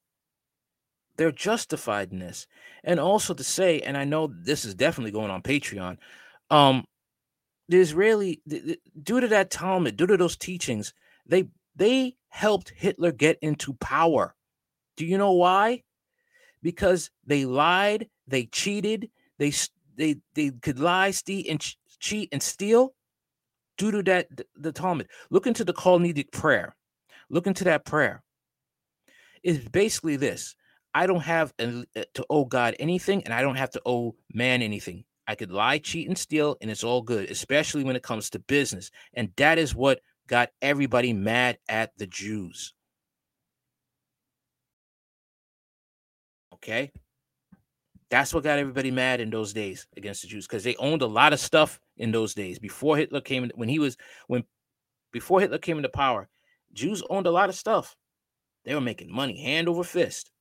they're 1.18 1.32
justified 1.32 2.12
in 2.12 2.20
this. 2.20 2.48
And 2.84 3.00
also 3.00 3.34
to 3.34 3.44
say, 3.44 3.80
and 3.80 3.98
I 3.98 4.04
know 4.04 4.28
this 4.28 4.66
is 4.66 4.76
definitely 4.76 5.12
going 5.12 5.32
on 5.32 5.42
Patreon, 5.42 5.98
um, 6.50 6.86
the 7.68 7.80
Israeli, 7.80 8.42
due 9.02 9.20
to 9.20 9.28
that 9.28 9.50
Talmud, 9.50 9.98
due 9.98 10.08
to 10.08 10.18
those 10.18 10.38
teachings, 10.38 10.94
they 11.26 11.48
they 11.76 12.16
helped 12.30 12.72
Hitler 12.76 13.12
get 13.12 13.38
into 13.42 13.74
power. 13.74 14.36
Do 14.98 15.06
you 15.06 15.18
know 15.18 15.34
why? 15.34 15.84
Because 16.62 17.10
they 17.26 17.46
lied, 17.46 18.08
they 18.28 18.46
cheated, 18.46 19.10
they 19.40 19.52
they 19.96 20.18
they 20.36 20.52
could 20.52 20.80
lie, 20.80 21.12
steal, 21.12 21.44
and 21.50 21.76
cheat 22.00 22.30
and 22.32 22.42
steal, 22.42 22.94
due 23.78 23.92
to 23.92 24.04
that 24.04 24.28
the 24.56 24.72
Talmud. 24.72 25.08
Look 25.30 25.48
into 25.48 25.64
the 25.64 25.74
Talmudic 25.74 26.32
prayer. 26.32 26.76
Look 27.30 27.48
into 27.48 27.64
that 27.66 27.86
prayer. 27.86 28.24
It's 29.44 29.68
basically 29.70 30.16
this: 30.16 30.56
I 30.94 31.08
don't 31.08 31.22
have 31.22 31.54
uh, 31.60 31.84
to 32.14 32.26
owe 32.30 32.46
God 32.46 32.76
anything, 32.80 33.24
and 33.24 33.34
I 33.34 33.42
don't 33.42 33.58
have 33.58 33.72
to 33.72 33.82
owe 33.86 34.16
man 34.34 34.62
anything. 34.62 35.04
I 35.28 35.36
could 35.36 35.52
lie, 35.52 35.80
cheat, 35.80 36.08
and 36.08 36.18
steal, 36.18 36.58
and 36.62 36.70
it's 36.70 36.84
all 36.84 37.02
good, 37.02 37.30
especially 37.32 37.84
when 37.84 37.96
it 37.96 38.04
comes 38.04 38.30
to 38.32 38.40
business. 38.40 38.92
And 39.14 39.32
that 39.38 39.58
is 39.58 39.74
what 39.74 40.02
got 40.28 40.50
everybody 40.62 41.14
mad 41.14 41.58
at 41.68 41.92
the 41.98 42.08
Jews. 42.08 42.74
Okay. 46.54 46.92
That's 48.10 48.34
what 48.34 48.44
got 48.44 48.60
everybody 48.60 48.92
mad 48.92 49.20
in 49.20 49.30
those 49.30 49.52
days 49.52 49.88
against 49.98 50.22
the 50.22 50.28
Jews 50.28 50.46
because 50.48 50.64
they 50.64 50.76
owned 50.78 51.02
a 51.02 51.08
lot 51.08 51.34
of 51.34 51.40
stuff 51.40 51.80
in 51.98 52.12
those 52.12 52.34
days 52.34 52.60
before 52.60 52.98
Hitler 52.98 53.22
came 53.22 53.44
in, 53.44 53.52
when 53.56 53.68
he 53.68 53.80
was 53.80 53.98
when 54.28 54.44
before 55.12 55.40
Hitler 55.40 55.58
came 55.58 55.78
into 55.78 55.90
power, 55.90 56.30
Jews 56.74 57.02
owned 57.10 57.26
a 57.26 57.32
lot 57.32 57.50
of 57.50 57.56
stuff. 57.56 57.96
They 58.64 58.76
were 58.76 58.82
making 58.82 59.12
money 59.12 59.42
hand 59.42 59.68
over 59.68 59.84
fist. 59.84 60.32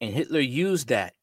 And 0.00 0.12
Hitler 0.12 0.40
used 0.40 0.88
that 0.88 1.14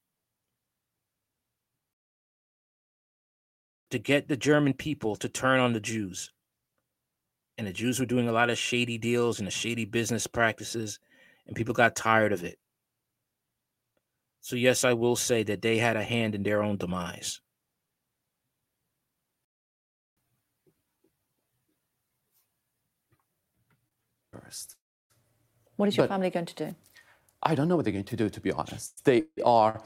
to 3.92 4.00
get 4.00 4.28
the 4.28 4.38
German 4.38 4.74
people 4.74 5.16
to 5.18 5.30
turn 5.30 5.60
on 5.60 5.74
the 5.74 5.80
Jews. 5.80 6.32
And 7.58 7.68
the 7.68 7.74
Jews 7.74 8.00
were 8.00 8.06
doing 8.06 8.30
a 8.30 8.32
lot 8.32 8.50
of 8.50 8.58
shady 8.58 8.98
deals 8.98 9.40
and 9.40 9.52
shady 9.52 9.86
business 9.86 10.28
practices, 10.28 11.00
and 11.48 11.56
people 11.56 11.74
got 11.74 11.96
tired 11.96 12.32
of 12.32 12.44
it. 12.44 12.58
So, 14.42 14.56
yes, 14.56 14.84
I 14.84 14.94
will 14.94 15.16
say 15.18 15.44
that 15.44 15.62
they 15.62 15.78
had 15.78 15.98
a 15.98 16.04
hand 16.04 16.36
in 16.36 16.44
their 16.44 16.64
own 16.64 16.78
demise. 16.78 17.42
First. 24.32 24.78
What 25.76 25.90
is 25.90 25.98
your 25.98 26.08
but 26.08 26.14
family 26.14 26.30
going 26.30 26.46
to 26.46 26.56
do? 26.56 26.76
I 27.44 27.56
don't 27.56 27.68
know 27.68 27.76
what 27.76 27.86
they're 27.86 27.94
going 27.94 28.06
to 28.06 28.16
do, 28.16 28.30
to 28.30 28.40
be 28.42 28.52
honest. 28.52 29.04
They 29.04 29.24
are, 29.46 29.82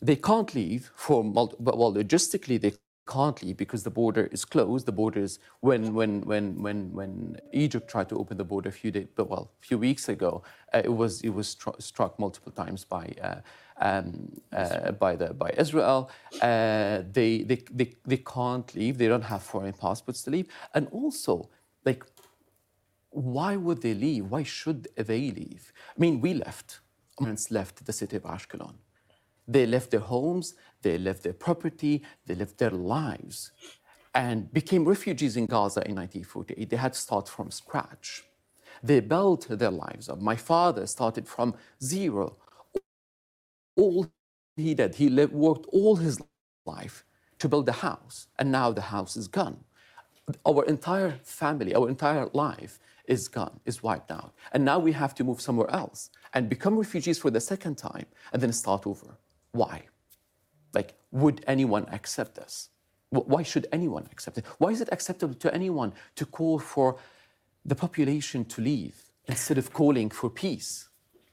they 0.00 0.16
can't 0.16 0.54
leave 0.54 0.90
for, 0.94 1.24
multi- 1.24 1.56
well, 1.58 1.92
logistically, 1.92 2.60
they 2.60 2.72
can't 3.06 3.42
leave 3.42 3.56
because 3.56 3.82
the 3.84 3.90
border 3.90 4.28
is 4.32 4.44
closed. 4.44 4.86
The 4.86 4.92
border 4.92 5.20
is 5.20 5.38
when 5.60 5.94
when 5.94 6.22
when 6.22 6.62
when 6.62 6.92
when 6.92 7.36
Egypt 7.52 7.88
tried 7.88 8.08
to 8.08 8.16
open 8.18 8.36
the 8.36 8.44
border 8.44 8.68
a 8.68 8.72
few 8.72 8.90
days, 8.90 9.06
well, 9.16 9.50
a 9.62 9.66
few 9.66 9.78
weeks 9.78 10.08
ago, 10.08 10.42
uh, 10.74 10.82
it 10.84 10.92
was 10.92 11.22
it 11.22 11.30
was 11.30 11.54
stru- 11.54 11.80
struck 11.80 12.18
multiple 12.18 12.52
times 12.52 12.84
by 12.84 13.12
uh, 13.22 13.40
um, 13.80 14.32
uh, 14.52 14.92
by 14.92 15.16
the 15.16 15.32
by 15.34 15.50
Israel. 15.56 16.10
Uh, 16.42 17.02
they, 17.12 17.42
they 17.42 17.62
they 17.70 17.94
they 18.04 18.18
can't 18.18 18.74
leave. 18.74 18.98
They 18.98 19.08
don't 19.08 19.24
have 19.24 19.42
foreign 19.42 19.72
passports 19.72 20.22
to 20.24 20.30
leave, 20.30 20.48
and 20.74 20.88
also 20.90 21.48
like 21.84 22.04
why 23.10 23.56
would 23.56 23.82
they 23.82 23.94
leave? 23.94 24.26
Why 24.30 24.42
should 24.42 24.88
they 24.96 25.30
leave? 25.30 25.72
I 25.96 26.00
mean, 26.00 26.20
we 26.20 26.34
left. 26.34 26.80
Parents 27.18 27.50
left 27.50 27.86
the 27.86 27.92
city 27.92 28.16
of 28.16 28.24
Ashkelon. 28.24 28.74
They 29.48 29.66
left 29.66 29.90
their 29.92 30.00
homes, 30.00 30.54
they 30.82 30.98
left 30.98 31.22
their 31.24 31.34
property, 31.34 32.04
they 32.26 32.34
left 32.34 32.58
their 32.58 32.70
lives, 32.70 33.52
and 34.14 34.52
became 34.52 34.84
refugees 34.86 35.36
in 35.36 35.46
Gaza 35.46 35.80
in 35.88 35.96
1948. 35.96 36.70
They 36.70 36.76
had 36.76 36.94
to 36.94 37.00
start 37.00 37.28
from 37.28 37.50
scratch. 37.50 38.24
They 38.82 39.00
built 39.00 39.48
their 39.50 39.70
lives 39.70 40.08
up. 40.08 40.20
My 40.20 40.36
father 40.36 40.86
started 40.86 41.28
from 41.28 41.54
zero. 41.82 42.36
All 43.76 44.08
he 44.56 44.74
did, 44.74 44.96
he 44.96 45.08
lived, 45.10 45.34
worked 45.34 45.66
all 45.72 45.96
his 45.96 46.20
life 46.66 47.04
to 47.40 47.48
build 47.48 47.68
a 47.68 47.72
house, 47.72 48.28
and 48.38 48.52
now 48.52 48.72
the 48.72 48.82
house 48.82 49.16
is 49.16 49.28
gone. 49.28 49.58
Our 50.46 50.64
entire 50.66 51.18
family, 51.24 51.74
our 51.74 51.88
entire 51.88 52.28
life 52.34 52.80
is 53.06 53.28
gone, 53.28 53.60
is 53.66 53.82
wiped 53.82 54.10
out. 54.12 54.34
And 54.52 54.64
now 54.64 54.78
we 54.78 54.92
have 54.92 55.14
to 55.16 55.24
move 55.24 55.40
somewhere 55.40 55.70
else 55.70 56.10
and 56.34 56.48
become 56.48 56.76
refugees 56.78 57.18
for 57.18 57.30
the 57.30 57.40
second 57.40 57.76
time 57.78 58.06
and 58.32 58.42
then 58.42 58.52
start 58.52 58.86
over. 58.86 59.18
Why? 59.56 59.76
Like, 60.74 60.94
would 61.10 61.38
anyone 61.46 61.86
accept 61.98 62.34
this? 62.34 62.68
Why 63.10 63.42
should 63.42 63.66
anyone 63.72 64.06
accept 64.12 64.36
it? 64.38 64.44
Why 64.58 64.70
is 64.70 64.80
it 64.80 64.88
acceptable 64.92 65.34
to 65.44 65.48
anyone 65.54 65.92
to 66.16 66.24
call 66.26 66.58
for 66.58 66.98
the 67.64 67.74
population 67.74 68.44
to 68.52 68.60
leave 68.60 68.96
instead 69.26 69.58
of 69.58 69.72
calling 69.72 70.10
for 70.10 70.28
peace? 70.28 70.88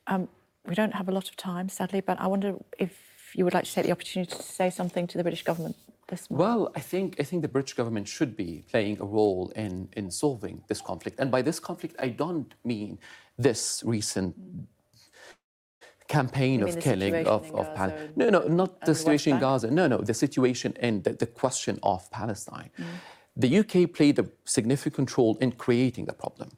Um, 0.08 0.30
we 0.66 0.76
don't 0.76 0.94
have 0.94 1.10
a 1.10 1.12
lot 1.12 1.28
of 1.30 1.36
time, 1.36 1.68
sadly, 1.68 2.02
but 2.02 2.20
I 2.20 2.28
wonder 2.28 2.56
if 2.78 2.94
you 3.36 3.44
would 3.44 3.54
like 3.54 3.66
to 3.66 3.74
take 3.74 3.86
the 3.86 3.92
opportunity 3.92 4.36
to 4.36 4.44
say 4.44 4.70
something 4.70 5.08
to 5.08 5.18
the 5.18 5.24
British 5.24 5.44
government 5.44 5.76
this 6.08 6.30
morning. 6.30 6.48
Well, 6.48 6.72
I 6.76 6.80
think 6.80 7.20
I 7.20 7.24
think 7.24 7.42
the 7.42 7.54
British 7.58 7.74
government 7.74 8.08
should 8.08 8.38
be 8.38 8.64
playing 8.72 9.00
a 9.02 9.06
role 9.06 9.52
in 9.56 9.90
in 9.94 10.12
solving 10.12 10.64
this 10.70 10.82
conflict. 10.82 11.20
And 11.20 11.32
by 11.32 11.42
this 11.42 11.60
conflict, 11.60 11.96
I 12.00 12.10
don't 12.10 12.54
mean 12.64 13.00
this 13.38 13.84
recent 13.86 14.36
campaign 16.18 16.58
of 16.64 16.80
killing 16.80 17.16
of, 17.36 17.44
of 17.60 17.66
Palestine. 17.76 18.12
No, 18.16 18.26
no, 18.36 18.42
not 18.62 18.72
the 18.88 18.96
situation 18.96 19.34
in 19.34 19.40
Gaza. 19.40 19.68
No, 19.80 19.86
no, 19.94 19.98
the 20.12 20.18
situation 20.26 20.70
in 20.88 21.02
the, 21.06 21.14
the 21.24 21.30
question 21.42 21.76
of 21.82 22.00
Palestine. 22.12 22.70
Mm. 22.78 22.86
The 23.44 23.52
UK 23.62 23.74
played 23.98 24.20
a 24.20 24.26
significant 24.58 25.18
role 25.18 25.36
in 25.44 25.50
creating 25.66 26.06
the 26.06 26.18
problem. 26.24 26.50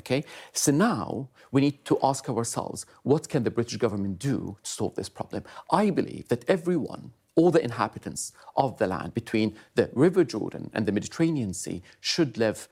Okay, 0.00 0.24
so 0.52 0.70
now 0.72 1.28
we 1.50 1.60
need 1.60 1.84
to 1.90 1.98
ask 2.10 2.28
ourselves, 2.28 2.86
what 3.02 3.28
can 3.28 3.42
the 3.42 3.50
British 3.50 3.78
government 3.78 4.14
do 4.18 4.56
to 4.62 4.70
solve 4.70 4.94
this 4.94 5.08
problem? 5.08 5.42
I 5.82 5.90
believe 5.90 6.28
that 6.28 6.48
everyone, 6.48 7.10
all 7.34 7.50
the 7.50 7.64
inhabitants 7.70 8.32
of 8.56 8.78
the 8.78 8.86
land 8.86 9.12
between 9.12 9.56
the 9.74 9.90
River 9.92 10.24
Jordan 10.32 10.70
and 10.72 10.86
the 10.86 10.92
Mediterranean 10.92 11.52
Sea 11.52 11.82
should 12.00 12.38
live 12.38 12.68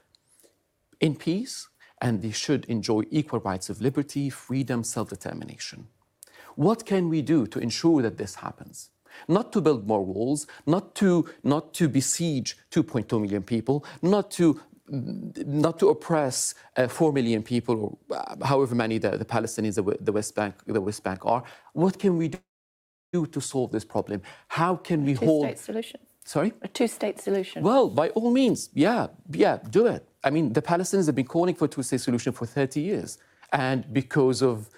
in 1.01 1.17
peace 1.17 1.69
and 2.01 2.23
they 2.23 2.31
should 2.31 2.65
enjoy 2.67 3.03
equal 3.11 3.41
rights 3.41 3.69
of 3.71 3.81
liberty, 3.81 4.31
freedom, 4.31 4.85
self-determination. 4.85 5.89
What 6.57 6.85
can 6.85 7.09
we 7.09 7.23
do 7.23 7.47
to 7.47 7.59
ensure 7.59 8.03
that 8.03 8.19
this 8.19 8.35
happens? 8.35 8.91
Not 9.29 9.53
to 9.53 9.61
build 9.61 9.87
more 9.87 10.05
walls, 10.05 10.47
not 10.67 10.95
to, 10.97 11.27
not 11.43 11.73
to 11.75 11.89
besiege 11.89 12.59
2.2 12.71 13.21
million 13.21 13.43
people, 13.43 13.85
not 14.03 14.31
to 14.33 14.61
not 14.89 15.81
to 15.81 15.89
oppress 15.89 16.55
uh, 16.77 16.87
4 16.87 17.13
million 17.13 17.43
people 17.43 17.99
or 18.09 18.17
uh, 18.17 18.47
however 18.47 18.75
many 18.77 18.99
the, 18.99 19.17
the 19.17 19.25
Palestinians, 19.25 19.75
the, 19.75 19.97
the, 20.01 20.13
West 20.13 20.37
Bank, 20.37 20.55
the 20.65 20.81
West 20.81 21.03
Bank 21.03 21.27
are. 21.27 21.43
What 21.73 21.99
can 21.99 22.17
we 22.17 22.31
do 23.13 23.27
to 23.27 23.41
solve 23.41 23.73
this 23.73 23.85
problem? 23.85 24.23
How 24.47 24.77
can 24.77 25.05
we 25.05 25.15
a 25.15 25.17
hold... 25.17 25.43
two-state 25.43 25.59
solution. 25.59 26.01
Sorry? 26.25 26.53
A 26.63 26.69
two-state 26.69 27.21
solution. 27.21 27.65
Well, 27.65 27.89
by 27.89 28.11
all 28.11 28.31
means, 28.31 28.71
yeah, 28.75 29.09
yeah, 29.31 29.59
do 29.71 29.87
it. 29.87 30.07
I 30.23 30.31
mean, 30.31 30.53
the 30.53 30.63
Palestinians 30.63 31.07
have 31.07 31.17
been 31.17 31.27
calling 31.27 31.57
for 31.57 31.65
a 31.65 31.69
two-state 31.69 32.01
solution 32.01 32.33
for 32.33 32.47
30 32.47 32.81
years. 32.81 33.19
And 33.53 33.93
because 33.93 34.43
of 34.43 34.71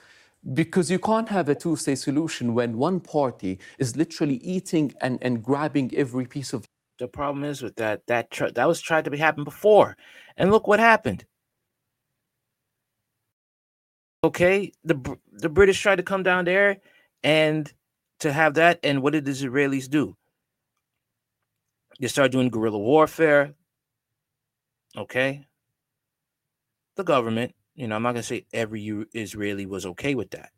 because 0.55 0.91
you 0.91 0.99
can't 0.99 1.29
have 1.29 1.49
a 1.49 1.55
two-state 1.55 1.99
solution 1.99 2.55
when 2.55 2.79
one 2.79 3.01
party 3.01 3.59
is 3.79 3.97
literally 3.97 4.37
eating 4.37 4.93
and, 5.01 5.19
and 5.23 5.43
grabbing 5.43 5.93
every 5.95 6.27
piece 6.27 6.53
of 6.53 6.65
the 6.99 7.09
problem 7.09 7.45
is 7.45 7.63
with 7.63 7.77
that 7.77 8.07
that 8.09 8.31
tr- 8.31 8.49
that 8.49 8.67
was 8.67 8.81
tried 8.81 9.05
to 9.05 9.11
be 9.11 9.19
happened 9.19 9.45
before. 9.45 9.97
And 10.37 10.51
look 10.51 10.67
what 10.67 10.81
happened. 10.81 11.25
Okay 14.25 14.73
the 14.85 15.19
the 15.33 15.49
british 15.49 15.81
tried 15.81 15.97
to 15.97 16.03
come 16.03 16.23
down 16.25 16.45
there 16.45 16.79
and 17.23 17.73
to 18.21 18.33
have 18.33 18.55
that 18.55 18.81
and 18.83 19.03
what 19.03 19.13
did 19.13 19.25
the 19.25 19.31
israelis 19.31 19.89
do? 19.89 20.17
They 22.01 22.09
started 22.09 22.33
doing 22.33 22.49
guerrilla 22.51 22.79
warfare. 22.79 23.55
Okay. 24.97 25.47
The 26.97 27.05
government 27.05 27.55
you 27.79 27.87
know, 27.87 27.95
I'm 27.95 28.03
not 28.03 28.13
going 28.13 28.23
to 28.23 28.27
say 28.27 28.45
every 28.53 29.07
Israeli 29.15 29.65
was 29.65 29.87
okay 29.87 30.17
with 30.17 30.31
that. 30.33 30.51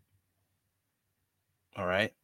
All 1.77 1.85
right. 1.85 2.15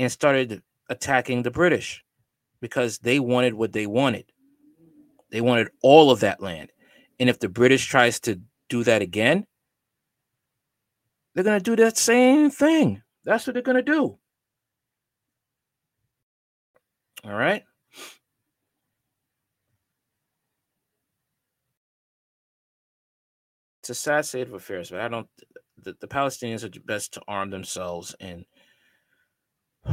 And 0.00 0.10
started 0.10 0.62
attacking 0.88 1.44
the 1.44 1.52
British 1.52 2.04
because 2.60 2.98
they 2.98 3.20
wanted 3.20 3.54
what 3.54 3.72
they 3.72 3.86
wanted. 3.86 4.24
They 5.30 5.40
wanted 5.40 5.68
all 5.80 6.10
of 6.10 6.20
that 6.20 6.42
land. 6.42 6.70
And 7.20 7.30
if 7.30 7.38
the 7.38 7.48
British 7.48 7.86
tries 7.86 8.18
to 8.20 8.40
do 8.68 8.82
that 8.82 9.00
again, 9.00 9.46
they're 11.34 11.44
going 11.44 11.60
to 11.60 11.62
do 11.62 11.76
that 11.84 11.96
same 11.96 12.50
thing. 12.50 13.00
That's 13.24 13.46
what 13.46 13.54
they're 13.54 13.62
going 13.62 13.76
to 13.76 13.82
do. 13.82 14.18
All 17.24 17.32
right. 17.32 17.62
It's 23.82 23.90
a 23.90 23.94
sad 23.96 24.24
state 24.24 24.46
of 24.46 24.54
affairs, 24.54 24.90
but 24.90 25.00
I 25.00 25.08
don't. 25.08 25.26
The, 25.82 25.96
the 26.00 26.06
Palestinians 26.06 26.62
are 26.62 26.70
best 26.82 27.14
to 27.14 27.22
arm 27.26 27.50
themselves 27.50 28.14
and 28.20 28.44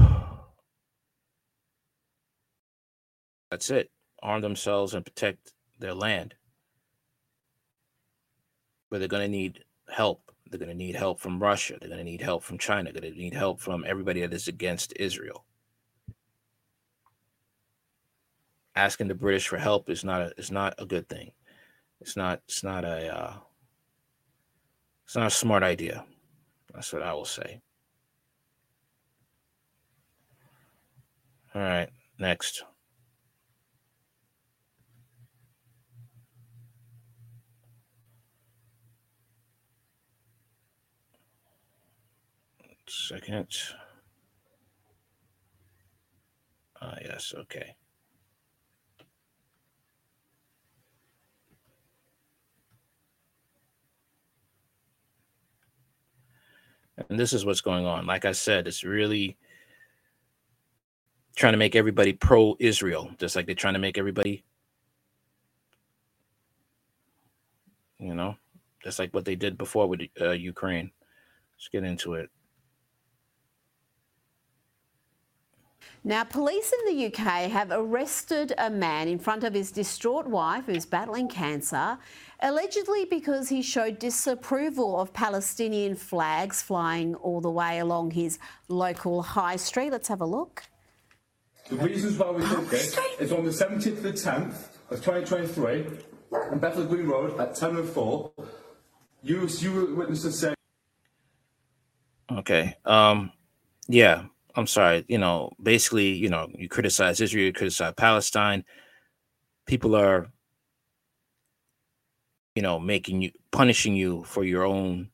that's 3.50 3.72
it. 3.72 3.90
Arm 4.22 4.42
themselves 4.42 4.94
and 4.94 5.04
protect 5.04 5.54
their 5.80 5.96
land. 5.96 6.36
But 8.92 9.00
they're 9.00 9.08
going 9.08 9.26
to 9.26 9.28
need 9.28 9.64
help. 9.90 10.22
They're 10.52 10.60
going 10.60 10.70
to 10.70 10.78
need 10.78 10.96
help 10.96 11.20
from 11.20 11.42
Russia. 11.42 11.78
They're 11.80 11.90
going 11.90 11.98
to 11.98 12.04
need 12.04 12.22
help 12.22 12.44
from 12.44 12.60
China. 12.60 12.92
They're 12.92 13.02
going 13.02 13.16
to 13.16 13.20
need 13.20 13.34
help 13.34 13.60
from 13.60 13.84
everybody 13.88 14.22
that 14.22 14.36
is 14.36 14.48
against 14.48 14.94
Israel. 14.98 15.46
Asking 18.76 19.08
the 19.08 19.16
British 19.16 19.48
for 19.48 19.58
help 19.58 19.90
is 19.90 20.04
not 20.04 20.22
a 20.22 20.32
is 20.38 20.52
not 20.52 20.76
a 20.78 20.86
good 20.86 21.10
thing. 21.10 21.32
It's 22.02 22.16
not 22.16 22.44
it's 22.48 22.64
not 22.64 22.86
a 22.86 23.18
uh, 23.18 23.34
it's 25.10 25.16
not 25.16 25.26
a 25.26 25.32
smart 25.32 25.64
idea. 25.64 26.06
That's 26.72 26.94
what 26.94 27.02
I 27.02 27.16
will 27.16 27.26
say. 27.26 27.62
All 31.56 31.64
right, 31.64 31.90
next. 32.20 32.64
Second. 42.88 43.48
Ah, 46.80 46.98
yes, 47.02 47.34
okay. 47.36 47.74
And 57.10 57.20
this 57.20 57.34
is 57.34 57.46
what's 57.46 57.62
going 57.62 57.86
on. 57.86 58.06
Like 58.06 58.26
I 58.26 58.34
said, 58.34 58.68
it's 58.68 58.84
really 58.84 59.38
trying 61.36 61.54
to 61.54 61.58
make 61.58 61.76
everybody 61.76 62.14
pro 62.14 62.56
Israel, 62.60 63.12
just 63.18 63.36
like 63.36 63.46
they're 63.46 63.56
trying 63.56 63.76
to 63.76 63.80
make 63.80 63.98
everybody, 63.98 64.44
you 68.00 68.14
know, 68.14 68.36
just 68.84 69.00
like 69.00 69.14
what 69.14 69.26
they 69.26 69.36
did 69.36 69.58
before 69.58 69.88
with 69.88 70.02
uh, 70.20 70.32
Ukraine. 70.32 70.92
Let's 71.56 71.70
get 71.70 71.84
into 71.84 72.16
it. 72.16 72.30
Now, 76.04 76.24
police 76.24 76.72
in 76.72 76.96
the 76.96 77.06
UK 77.08 77.52
have 77.52 77.72
arrested 77.72 78.54
a 78.58 78.70
man 78.70 79.10
in 79.10 79.20
front 79.20 79.44
of 79.44 79.54
his 79.54 79.70
distraught 79.70 80.28
wife 80.28 80.66
who's 80.66 80.86
battling 80.86 81.28
cancer, 81.28 81.98
allegedly 82.40 83.04
because 83.04 83.50
he 83.50 83.62
showed 83.62 84.00
disapproval 84.00 84.98
of 85.00 85.12
Palestinian 85.12 85.96
flags 85.96 86.62
flying 86.62 87.16
all 87.16 87.42
the 87.42 87.50
way 87.50 87.80
along 87.80 88.12
his 88.12 88.40
local 88.70 89.22
high 89.22 89.58
street. 89.58 89.92
Let's 89.92 90.08
have 90.08 90.22
a 90.22 90.26
look. 90.26 90.64
The 91.70 91.76
reasons 91.76 92.18
why 92.18 92.32
we 92.32 92.48
took 92.48 92.72
it 92.72 92.98
is 93.20 93.34
on 93.34 93.44
the 93.44 93.52
17th 93.52 93.88
of 93.88 94.04
the 94.04 94.14
10th 94.14 94.56
of 94.90 95.04
2023 95.04 95.86
on 96.32 96.60
Bethnal 96.60 96.86
Green 96.86 97.08
Road 97.08 97.38
at 97.40 97.52
10.04. 97.52 98.32
You, 99.22 99.48
you 99.48 99.96
witnesses 99.96 100.40
say. 100.40 100.54
Okay. 102.32 102.78
Um, 102.86 103.32
yeah. 103.88 104.26
I'm 104.56 104.68
sorry, 104.68 105.06
you 105.08 105.18
know, 105.18 105.52
basically, 105.62 106.10
you 106.10 106.30
know, 106.30 106.48
you 106.54 106.68
criticize 106.68 107.22
Israel, 107.22 107.46
you 107.46 107.54
criticize 107.54 107.94
Palestine. 107.96 108.66
People 109.68 109.96
are 109.96 110.32
you 112.60 112.62
know, 112.62 112.78
making 112.78 113.22
you 113.22 113.32
punishing 113.54 113.96
you 113.96 114.22
for 114.24 114.44
your 114.44 114.66
own 114.66 115.10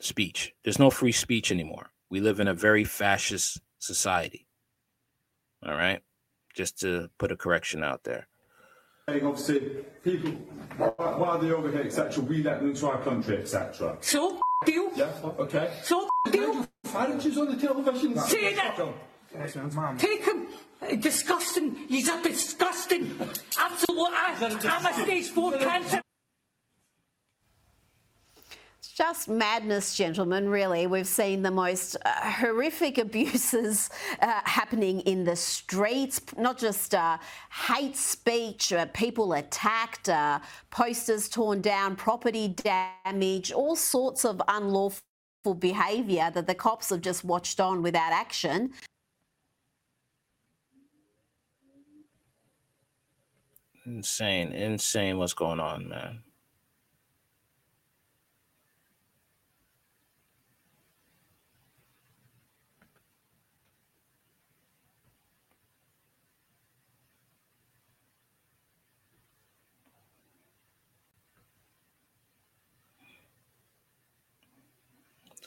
speech. 0.00 0.52
There's 0.64 0.80
no 0.80 0.90
free 0.90 1.12
speech 1.12 1.52
anymore. 1.52 1.90
We 2.10 2.18
live 2.18 2.40
in 2.40 2.48
a 2.48 2.54
very 2.54 2.82
fascist 2.82 3.60
society. 3.78 4.48
All 5.64 5.74
right. 5.74 6.00
Just 6.56 6.80
to 6.80 7.08
put 7.16 7.30
a 7.30 7.36
correction 7.36 7.84
out 7.84 8.02
there. 8.02 8.26
Obviously, 9.18 9.60
people, 10.02 10.30
why 10.76 11.28
are 11.28 11.38
they're 11.38 11.56
over 11.56 11.70
here, 11.70 11.82
etc., 11.82 12.22
we 12.24 12.42
let 12.42 12.60
them 12.60 12.70
into 12.70 12.86
our 12.86 13.02
country, 13.02 13.38
etc. 13.38 13.96
So, 14.00 14.40
you? 14.66 14.90
Yeah, 14.94 15.10
okay. 15.38 15.72
So, 15.82 16.08
you? 16.32 16.66
Fighters 16.84 17.36
on 17.38 17.50
the 17.50 17.56
television. 17.56 18.18
Say 18.18 18.54
that. 18.54 18.78
Take 19.98 20.24
him. 20.24 20.48
Disgusting. 21.00 21.74
He's 21.88 22.08
a 22.08 22.22
disgusting. 22.22 23.16
Absolute. 23.58 24.12
I'm 24.64 24.86
a 24.86 24.92
stage 25.02 25.28
four 25.28 25.52
cancer. 25.52 26.02
Just 29.00 29.30
madness, 29.30 29.96
gentlemen, 29.96 30.46
really. 30.46 30.86
We've 30.86 31.06
seen 31.06 31.40
the 31.40 31.50
most 31.50 31.96
uh, 32.04 32.10
horrific 32.32 32.98
abuses 33.06 33.88
uh, 34.20 34.42
happening 34.44 35.00
in 35.00 35.24
the 35.24 35.36
streets, 35.36 36.20
not 36.36 36.58
just 36.58 36.94
uh, 36.94 37.16
hate 37.50 37.96
speech, 37.96 38.74
uh, 38.74 38.84
people 38.92 39.32
attacked, 39.32 40.10
uh, 40.10 40.40
posters 40.68 41.30
torn 41.30 41.62
down, 41.62 41.96
property 41.96 42.48
damage, 42.48 43.52
all 43.52 43.74
sorts 43.74 44.26
of 44.26 44.42
unlawful 44.48 45.00
behaviour 45.58 46.30
that 46.34 46.46
the 46.46 46.54
cops 46.54 46.90
have 46.90 47.00
just 47.00 47.24
watched 47.24 47.58
on 47.58 47.80
without 47.80 48.12
action. 48.12 48.70
Insane, 53.86 54.52
insane 54.52 55.16
what's 55.16 55.32
going 55.32 55.58
on, 55.58 55.88
man. 55.88 56.22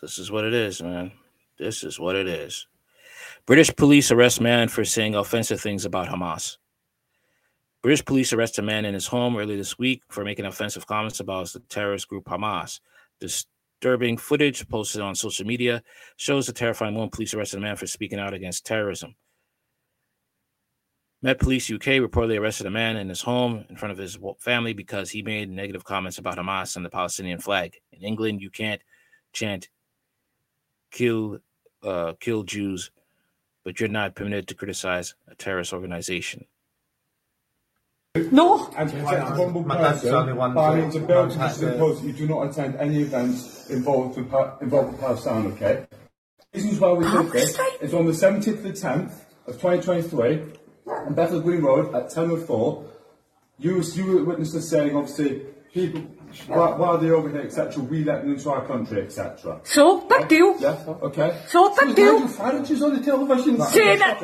This 0.04 0.20
is 0.20 0.30
what 0.30 0.44
it 0.44 0.54
is, 0.54 0.84
man. 0.84 1.14
This 1.58 1.82
is 1.86 1.98
what 1.98 2.18
it 2.18 2.28
is. 2.28 2.68
British 3.46 3.74
police 3.74 4.12
arrest 4.12 4.42
man 4.42 4.68
for 4.68 4.84
saying 4.84 5.16
offensive 5.16 5.62
things 5.62 5.86
about 5.86 6.10
Hamas. 6.10 6.58
British 7.82 8.04
police 8.04 8.34
arrest 8.34 8.60
a 8.60 8.62
man 8.62 8.84
in 8.84 8.96
his 8.96 9.08
home 9.08 9.38
early 9.38 9.56
this 9.56 9.80
week 9.80 10.02
for 10.10 10.26
making 10.26 10.44
offensive 10.44 10.86
comments 10.86 11.22
about 11.22 11.48
the 11.54 11.62
terrorist 11.62 12.10
group 12.10 12.26
Hamas. 12.26 12.82
Disturbing 13.22 14.18
footage 14.18 14.68
posted 14.68 15.00
on 15.00 15.16
social 15.16 15.46
media 15.46 15.82
shows 16.18 16.48
the 16.48 16.52
terrifying 16.54 16.96
one 16.96 17.10
police 17.10 17.34
arrested 17.34 17.60
a 17.60 17.62
man 17.62 17.78
for 17.78 17.88
speaking 17.88 18.20
out 18.20 18.34
against 18.34 18.66
terrorism. 18.66 19.16
Met 21.22 21.40
Police 21.40 21.72
UK 21.72 22.04
reportedly 22.04 22.38
arrested 22.42 22.66
a 22.66 22.70
man 22.70 22.98
in 22.98 23.08
his 23.08 23.22
home 23.22 23.64
in 23.70 23.78
front 23.78 23.94
of 23.94 23.98
his 23.98 24.18
family 24.40 24.74
because 24.74 25.12
he 25.12 25.22
made 25.22 25.50
negative 25.50 25.86
comments 25.86 26.18
about 26.18 26.38
Hamas 26.38 26.76
and 26.76 26.84
the 26.84 26.90
Palestinian 26.90 27.40
flag. 27.40 27.78
In 27.94 28.02
England, 28.02 28.42
you 28.42 28.50
can't 28.50 28.82
chant 29.32 29.70
kill 30.94 31.40
uh, 31.84 32.14
kill 32.22 32.44
Jews, 32.44 32.92
but 33.66 33.80
you're 33.80 33.90
not 33.90 34.16
permitted 34.16 34.48
to 34.48 34.56
criticize 34.56 35.16
a 35.28 35.36
terrorist 35.36 35.74
organization. 35.74 36.46
No. 38.16 38.72
And 38.78 38.90
to 38.92 38.96
protect 38.96 39.30
the 39.30 39.36
vulnerable 39.36 39.64
person, 39.64 40.38
Barney, 40.38 40.92
to 40.92 41.00
build 41.00 41.32
to 41.32 42.02
you 42.06 42.14
do 42.14 42.28
not 42.28 42.50
attend 42.50 42.76
any 42.76 43.02
events 43.02 43.70
involved 43.70 44.18
with, 44.18 44.32
involved 44.62 44.92
with 44.92 45.02
Palestine, 45.02 45.48
okay? 45.48 45.88
Reasons 46.54 46.80
why 46.80 46.94
we 46.94 47.10
did 47.10 47.32
this 47.32 47.60
is 47.82 47.94
on 47.96 48.06
the 48.06 48.12
17th 48.12 48.48
of 48.48 48.64
the 48.64 48.70
10th 48.70 49.14
of 49.48 49.60
2023 49.60 50.44
on 50.86 51.14
Bethnal 51.16 51.42
Green 51.42 51.64
Road 51.64 51.96
at 51.96 52.12
10.04, 52.12 52.86
you, 53.58 53.82
you 53.82 54.06
were 54.06 54.24
witnesses 54.24 54.70
saying, 54.70 54.96
obviously, 54.96 55.48
people, 55.74 56.06
while, 56.48 56.78
while 56.78 56.98
they're 56.98 57.16
over 57.16 57.30
here, 57.30 57.42
etc., 57.42 57.84
we 57.84 58.04
let 58.04 58.24
them 58.24 58.34
into 58.34 58.50
our 58.50 58.66
country, 58.66 59.02
etc. 59.02 59.62
So, 59.64 60.02
big 60.08 60.28
deal. 60.28 60.60
Yeah, 60.60 60.84
okay. 61.04 61.42
So, 61.48 61.76
big 61.76 61.96
deal. 61.96 62.28
Farage's 62.28 62.82
on 62.82 62.96
the 62.96 63.02
television. 63.04 63.62
Say 63.64 63.98
that. 63.98 64.20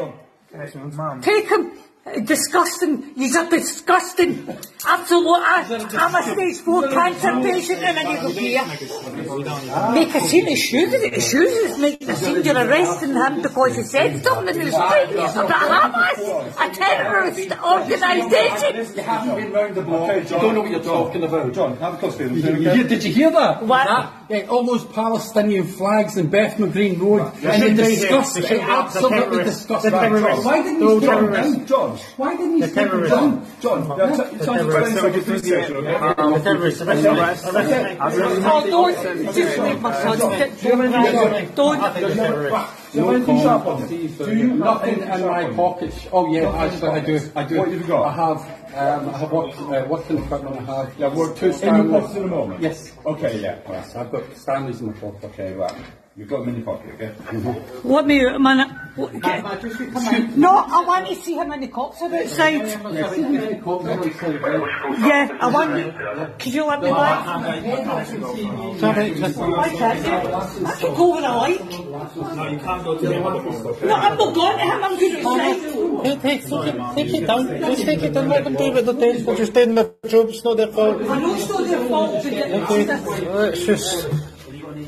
Take 1.22 1.48
him. 1.50 1.72
Disgusting. 2.24 3.14
He's 3.14 3.36
a 3.36 3.48
disgusting. 3.50 4.48
Absolute. 4.88 5.44
I'm 5.44 6.16
a 6.16 6.24
stage 6.24 6.58
four 6.58 6.88
cancer 6.90 7.34
patient 7.42 7.84
and 7.84 8.00
I 8.00 8.04
need 8.04 8.22
to 8.22 8.40
here. 8.40 8.66
Make 9.94 10.16
a 10.16 10.20
scene 10.22 10.52
of 10.52 10.58
shoes. 10.58 10.92
The 10.92 11.22
shoes 11.22 11.54
is 11.70 11.78
making 11.78 12.10
a 12.10 12.16
scene. 12.16 12.44
You're 12.44 12.56
arresting 12.56 13.14
him 13.14 13.42
because 13.44 13.76
he 13.76 13.84
said 13.84 14.24
something 14.24 14.56
in 14.56 14.66
his 14.66 14.76
previous 14.76 15.34
about 15.34 15.52
Hamas, 15.52 16.56
a 16.58 16.74
terrorist 16.74 17.52
organisation. 17.64 18.96
You 18.96 19.04
haven't 19.04 19.36
been 19.36 19.52
round 19.52 19.76
the 19.76 19.82
block. 19.84 20.16
You 20.16 20.24
don't 20.24 20.56
know 20.56 20.62
what 20.62 20.72
you're 20.72 20.84
talking 20.84 21.24
about. 21.24 21.54
John, 21.54 21.78
have 21.78 21.94
a 21.94 21.98
custody. 21.98 22.42
Did 22.42 23.04
you 23.04 23.14
hear 23.14 23.32
that? 23.32 23.64
What? 23.64 24.14
Yeah, 24.30 24.46
all 24.48 24.64
those 24.64 24.86
Palestinian 24.86 25.66
flags 25.66 26.16
in 26.16 26.28
Bethnal 26.30 26.70
Green 26.70 27.00
Road. 27.00 27.34
And 27.44 27.64
it 27.64 27.74
disgusting. 27.76 28.44
It 28.44 28.62
absolutely 28.62 29.44
disgusting. 29.44 29.92
Why 29.92 30.62
didn't 30.62 30.82
you 30.82 31.02
stop 31.02 31.32
them, 31.32 31.66
John? 31.66 31.98
Why 32.18 32.36
didn't 32.38 32.58
you 32.60 32.68
stop 32.68 32.92
them 32.92 33.10
down? 33.10 33.46
John, 33.60 33.88
you're 33.88 33.98
trying 34.46 34.60
to 34.60 34.66
explain 34.68 34.96
something 34.98 35.24
to 35.24 35.30
me, 35.32 35.38
okay? 35.56 35.98
The 36.34 36.40
terrorist. 36.44 36.82
Oh, 38.46 38.62
don't. 38.70 39.34
Just 39.34 39.58
make 39.58 39.82
my 39.82 39.94
son. 39.94 40.18
Don't. 41.56 41.80
No 42.94 43.12
anything 43.12 43.40
sharp 43.40 43.66
on 43.66 43.84
it? 43.84 43.90
Do 44.18 44.36
you 44.36 44.48
nothing 44.56 45.02
in 45.02 45.08
my 45.26 45.50
pockets? 45.56 46.08
Oh 46.12 46.34
yeah, 46.34 46.50
actually 46.56 46.90
I 46.90 47.00
do. 47.00 47.20
I 47.36 47.44
do. 47.44 47.58
What 47.58 47.68
have 47.70 47.82
you 47.82 47.88
got? 47.88 48.06
I 48.08 48.14
have. 48.14 48.60
Um, 48.70 49.10
I 49.14 49.18
have 49.18 49.32
work, 49.32 49.60
uh, 49.60 49.86
working 49.88 50.18
equipment. 50.18 50.58
I 50.58 50.64
have. 50.64 51.00
Yeah, 51.00 51.14
work 51.14 51.36
two 51.36 51.54
Stanleys. 51.54 51.86
In 51.86 51.92
your 51.92 52.02
pocket 52.02 52.18
at 52.18 52.22
the 52.24 52.28
moment. 52.28 52.62
Yes. 52.62 52.92
Okay. 53.06 53.40
Yeah. 53.42 53.60
Yes. 53.70 53.96
I've 53.96 54.12
got 54.12 54.24
Stanleys 54.36 54.82
in 54.82 54.88
my 54.88 54.94
pocket. 54.94 55.24
Okay. 55.26 55.54
Right. 55.54 55.74
You've 56.20 56.28
got 56.28 56.40
them 56.40 56.50
in 56.50 56.56
your 56.58 56.66
pocket, 56.66 56.96
okay? 56.96 57.08
What 57.84 58.06
me, 58.06 58.26
man? 58.40 58.89
What, 59.00 59.16
okay. 59.16 59.42
No, 60.36 60.50
I 60.58 60.84
want 60.86 61.08
to 61.08 61.16
see 61.16 61.34
how 61.34 61.46
many 61.46 61.68
cops 61.70 62.02
are 62.02 62.14
outside. 62.14 62.68
Yeah, 65.08 65.38
I 65.40 65.48
want. 65.48 66.40
Could 66.40 66.54
you 66.54 66.66
let 66.66 66.82
me 66.84 66.92
back? 66.92 67.26
Sorry, 68.80 69.24
I 69.24 69.70
can't. 69.70 70.06
I 70.66 70.76
can 70.76 70.96
go 70.96 71.16
where 71.16 71.24
I 71.24 71.36
like. 71.48 71.64
No, 71.64 72.48
you 72.50 72.60
can't 72.60 72.84
go 72.84 72.98
to 72.98 73.08
the 73.08 73.24
office. 73.24 73.84
No, 73.84 73.96
I'm 73.96 74.18
not 74.18 74.36
going 74.36 74.58
to 74.58 74.64
him. 74.66 74.84
I'm 74.84 75.00
going 75.00 75.16
outside. 75.26 75.60
Hey, 76.06 76.16
take, 76.20 76.44
take 76.44 76.68
it, 76.68 76.96
take 76.96 77.14
it 77.14 77.26
down. 77.26 77.48
Just 77.48 77.84
take 77.84 78.04
it 78.04 78.14
down. 78.14 78.28
Let 78.28 78.44
them 78.44 78.56
do 78.56 78.72
what 78.74 78.86
they're 78.86 78.94
doing. 78.96 79.24
They're 79.24 79.36
just 79.38 79.54
doing 79.54 79.76
their 79.76 79.92
job. 80.10 80.28
It's 80.28 80.44
not 80.44 80.58
their 80.58 80.68
fault. 80.68 81.02
I 81.04 81.20
know 81.20 81.36
it's 81.36 81.48
not 81.48 81.64
their 81.66 81.88
fault 81.88 82.22
to 82.22 82.30
get 82.30 82.52
okay. 82.52 82.84
It's 83.48 83.66
just. 83.66 84.08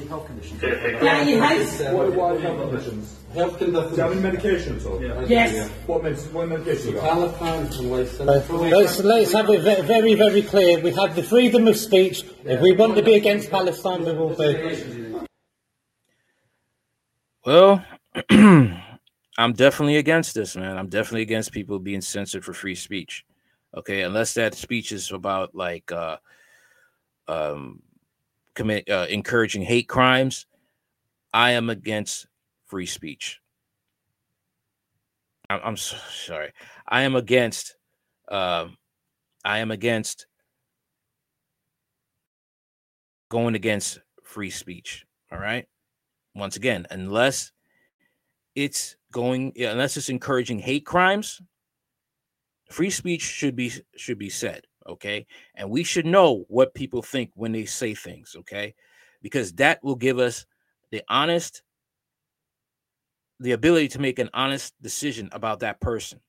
health 0.09 0.27
conditions? 0.27 0.61
Yeah, 0.61 1.23
he 1.23 1.31
has. 1.33 1.81
What, 1.93 2.13
what 2.13 2.41
conditions? 2.41 3.20
Health 3.33 3.57
conditions. 3.59 3.89
Do 3.91 3.95
you 3.95 4.01
have 4.03 4.11
any 4.11 4.21
medication 4.21 4.75
at 4.77 4.85
all? 4.85 5.01
Yeah. 5.01 5.25
Yes. 5.27 5.69
What, 5.87 6.03
med- 6.03 6.17
what 6.33 6.49
medication 6.49 6.87
you 6.89 6.93
got? 6.95 7.03
Let's, 8.71 8.99
let's 8.99 9.31
have 9.33 9.49
it 9.49 9.61
very, 9.61 10.15
very 10.15 10.41
clear. 10.41 10.79
We 10.81 10.91
have 10.93 11.15
the 11.15 11.23
freedom 11.23 11.67
of 11.67 11.77
speech. 11.77 12.23
If 12.45 12.61
we 12.61 12.73
want 12.73 12.95
to 12.97 13.03
be 13.03 13.15
against 13.15 13.49
Palestine, 13.49 14.03
we 14.05 14.13
will 14.13 14.35
be. 14.35 14.85
Well, 17.45 17.85
I'm 18.29 19.53
definitely 19.53 19.97
against 19.97 20.35
this, 20.35 20.55
man. 20.55 20.77
I'm 20.77 20.89
definitely 20.89 21.21
against 21.21 21.51
people 21.53 21.79
being 21.79 22.01
censored 22.01 22.43
for 22.45 22.53
free 22.53 22.75
speech. 22.75 23.25
Okay, 23.75 24.01
unless 24.01 24.33
that 24.33 24.53
speech 24.55 24.91
is 24.91 25.11
about 25.11 25.55
like 25.55 25.91
uh 25.91 26.17
um 27.27 27.81
commit 28.55 28.89
uh, 28.89 29.07
encouraging 29.09 29.61
hate 29.61 29.87
crimes, 29.87 30.45
I 31.33 31.51
am 31.51 31.69
against 31.69 32.27
free 32.71 32.85
speech. 32.85 33.41
I'm, 35.49 35.59
I'm 35.61 35.77
so, 35.77 35.97
sorry. 36.09 36.53
I 36.87 37.01
am 37.01 37.15
against. 37.17 37.75
Uh, 38.29 38.67
I 39.43 39.59
am 39.59 39.71
against 39.71 40.25
going 43.29 43.55
against 43.55 43.99
free 44.23 44.49
speech. 44.49 45.05
All 45.31 45.37
right. 45.37 45.65
Once 46.33 46.55
again, 46.55 46.87
unless 46.89 47.51
it's 48.55 48.95
going, 49.11 49.51
unless 49.57 49.97
it's 49.97 50.07
encouraging 50.07 50.59
hate 50.59 50.85
crimes, 50.85 51.41
free 52.69 52.89
speech 52.89 53.21
should 53.21 53.55
be 53.57 53.69
should 53.97 54.17
be 54.17 54.29
said 54.29 54.63
okay 54.87 55.27
and 55.55 55.69
we 55.69 55.83
should 55.83 56.05
know 56.05 56.45
what 56.47 56.73
people 56.73 57.01
think 57.03 57.29
when 57.35 57.51
they 57.51 57.65
say 57.65 57.93
things 57.93 58.35
okay 58.35 58.73
because 59.21 59.53
that 59.53 59.83
will 59.83 59.95
give 59.95 60.17
us 60.17 60.45
the 60.89 61.03
honest 61.07 61.61
the 63.41 63.51
ability 63.51 63.89
to 63.89 63.99
make 63.99 64.19
an 64.19 64.29
honest 64.33 64.73
decision 64.81 65.29
about 65.31 65.59
that 65.59 65.81
person 65.81 66.19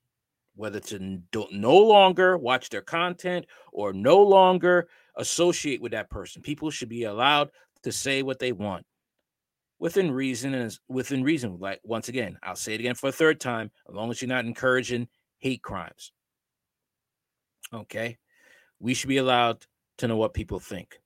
whether 0.55 0.81
to 0.81 1.23
no 1.51 1.77
longer 1.77 2.37
watch 2.37 2.69
their 2.69 2.83
content 2.83 3.47
or 3.73 3.93
no 3.93 4.21
longer 4.21 4.89
associate 5.17 5.81
with 5.81 5.93
that 5.93 6.11
person. 6.11 6.43
People 6.43 6.71
should 6.71 6.89
be 6.89 7.05
allowed 7.05 7.51
to 7.83 7.93
say 7.93 8.23
what 8.23 8.39
they 8.39 8.53
want 8.53 8.85
within 9.79 10.11
reason 10.11 10.55
and 10.55 10.79
within 10.89 11.23
reason. 11.23 11.59
Like 11.59 11.81
once 11.85 12.09
again, 12.09 12.39
I'll 12.43 12.57
say 12.57 12.75
it 12.75 12.81
again 12.81 12.95
for 12.95 13.09
a 13.09 13.13
third 13.13 13.41
time, 13.41 13.71
as 13.89 13.95
long 13.95 14.11
as 14.11 14.21
you're 14.21 14.29
not 14.29 14.45
encouraging 14.45 15.09
hate 15.39 15.63
crimes. 15.63 16.13
Okay. 17.73 18.19
We 18.79 18.95
should 18.95 19.09
be 19.09 19.19
allowed 19.19 19.65
to 19.99 20.09
know 20.09 20.17
what 20.17 20.35
people 20.35 20.61
think. 20.61 21.01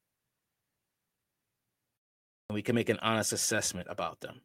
And 2.49 2.55
we 2.55 2.63
can 2.63 2.75
make 2.75 2.89
an 2.89 2.99
honest 3.01 3.33
assessment 3.33 3.87
about 3.91 4.21
them. 4.21 4.41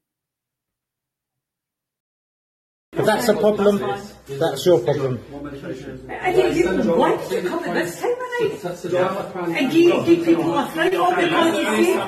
If 2.93 3.05
that's 3.05 3.29
a 3.29 3.33
problem, 3.35 3.77
that's 4.27 4.65
your 4.65 4.79
problem. 4.79 5.23
I 6.09 6.33
didn't 6.33 6.57
even 6.57 6.97
want 6.97 7.21
to 7.29 7.41
this 7.73 8.01
time 8.01 8.30
of 8.41 8.93
night. 8.93 9.57
And 9.57 9.71
give, 9.71 10.05
give 10.05 10.25
people 10.25 10.57
a 10.57 10.67
fright 10.71 10.95
all 10.95 11.15
because 11.15 11.57
you 11.57 11.85
say, 11.85 11.99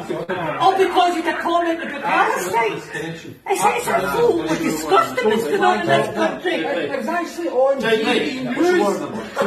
all 0.57 0.77
because 0.77 1.15
you 1.15 1.23
a 1.29 1.38
comment 1.41 1.84
about 1.84 2.01
Palestine. 2.03 2.73
It's, 2.73 3.63
it's 3.65 3.88
absolutely 3.88 4.57
disgusting 4.57 5.29
what's 5.29 5.43
going 5.43 5.63
on 5.63 5.79
in 5.81 5.88
this 5.88 6.13
country. 6.15 6.53
It 6.55 6.97
was 6.97 7.07
actually 7.07 7.49
on 7.49 7.81
GB 7.81 8.43
News. 8.57 8.73
It 8.73 9.43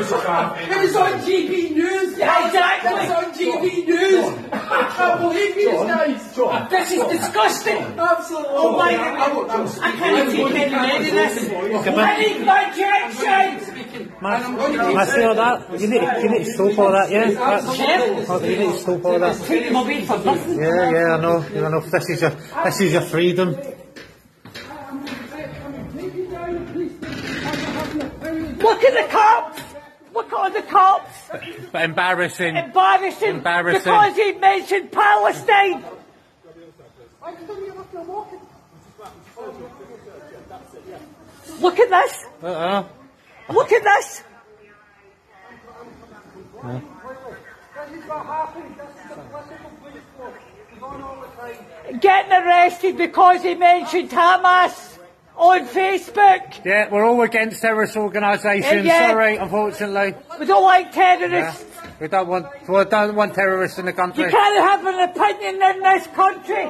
was 0.82 0.96
on 0.96 1.20
GB 1.20 1.70
News. 1.72 2.12
Exactly. 2.12 2.90
It 2.90 2.94
was 2.94 3.10
on 3.10 3.24
GB 3.34 3.86
News. 3.86 4.24
I 4.52 4.92
can't 4.96 5.20
believe 5.20 5.54
these 5.54 5.66
guys. 5.74 6.70
This 6.70 6.92
is 6.92 7.02
disgusting. 7.18 7.82
Absolutely. 7.98 8.48
Oh 8.52 8.76
my 8.76 8.92
God. 8.94 9.50
I 9.80 9.92
can't 9.92 10.30
take 10.30 10.72
any 10.72 11.08
of 11.08 11.14
this. 11.14 11.46
I 14.22 15.04
see 15.06 15.22
all 15.24 15.34
that. 15.34 15.80
You 15.80 15.88
need, 15.88 16.00
to, 16.00 16.20
you 16.22 16.30
need 16.30 16.44
to 16.44 16.52
stop 16.52 16.78
all 16.78 16.92
that, 16.92 17.10
yeah? 17.10 17.30
That's, 17.30 17.66
oh, 18.30 18.42
you 18.42 18.56
need 18.56 18.72
to 18.72 18.78
stop 18.78 19.04
all 19.04 19.18
that. 19.18 19.36
Yeah, 20.56 20.90
yeah, 20.90 21.16
I 21.16 21.20
know. 21.20 21.38
I 21.42 21.68
know. 21.70 21.80
This 21.80 22.08
is 22.10 22.20
your, 22.22 22.30
this 22.64 22.80
is 22.80 22.92
your 22.92 23.02
freedom. 23.02 23.56
Look 28.58 28.82
at 28.84 28.94
the 28.94 29.06
cops! 29.12 29.62
Look 30.14 30.32
at 30.32 30.54
the 30.54 30.62
cops! 30.62 31.30
But 31.70 31.82
embarrassing. 31.84 32.56
Embarrassing. 32.56 33.28
Embarrassing. 33.28 33.82
Because 33.84 34.16
he 34.16 34.32
mentioned 34.32 34.92
Palestine. 34.92 35.84
Look 41.60 41.78
at 41.78 41.90
this. 41.90 42.24
Uh-uh. 42.42 42.84
Look 43.48 43.72
at 43.72 43.82
this. 43.82 44.22
Yeah. 46.64 46.80
Getting 52.00 52.32
arrested 52.32 52.96
because 52.96 53.42
he 53.42 53.54
mentioned 53.54 54.10
Hamas 54.10 54.98
on 55.36 55.66
Facebook. 55.68 56.64
Yeah, 56.64 56.88
we're 56.90 57.04
all 57.04 57.22
against 57.22 57.62
terrorist 57.62 57.96
organisations. 57.96 58.84
Yeah. 58.84 59.10
Sorry, 59.10 59.36
unfortunately. 59.36 60.14
We 60.40 60.46
don't 60.46 60.64
like 60.64 60.92
terrorists. 60.92 61.64
Yeah. 61.76 61.90
We 62.00 62.08
don't 62.08 62.28
want 62.28 62.46
we 62.68 62.84
don't 62.84 63.14
want 63.14 63.34
terrorists 63.34 63.78
in 63.78 63.86
the 63.86 63.92
country. 63.92 64.24
You 64.24 64.30
can't 64.30 64.58
have 64.58 64.86
an 64.86 65.08
opinion 65.08 65.62
in 65.62 65.82
this 65.82 66.06
country. 66.08 66.66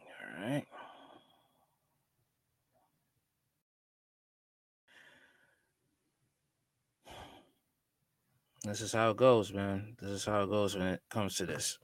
All 0.00 0.42
right. 0.42 0.66
This 8.66 8.80
is 8.80 8.92
how 8.92 9.10
it 9.10 9.16
goes, 9.16 9.52
man. 9.52 9.94
This 10.00 10.10
is 10.10 10.24
how 10.24 10.42
it 10.42 10.50
goes 10.50 10.76
when 10.76 10.88
it 10.88 11.00
comes 11.08 11.36
to 11.36 11.46
this. 11.46 11.78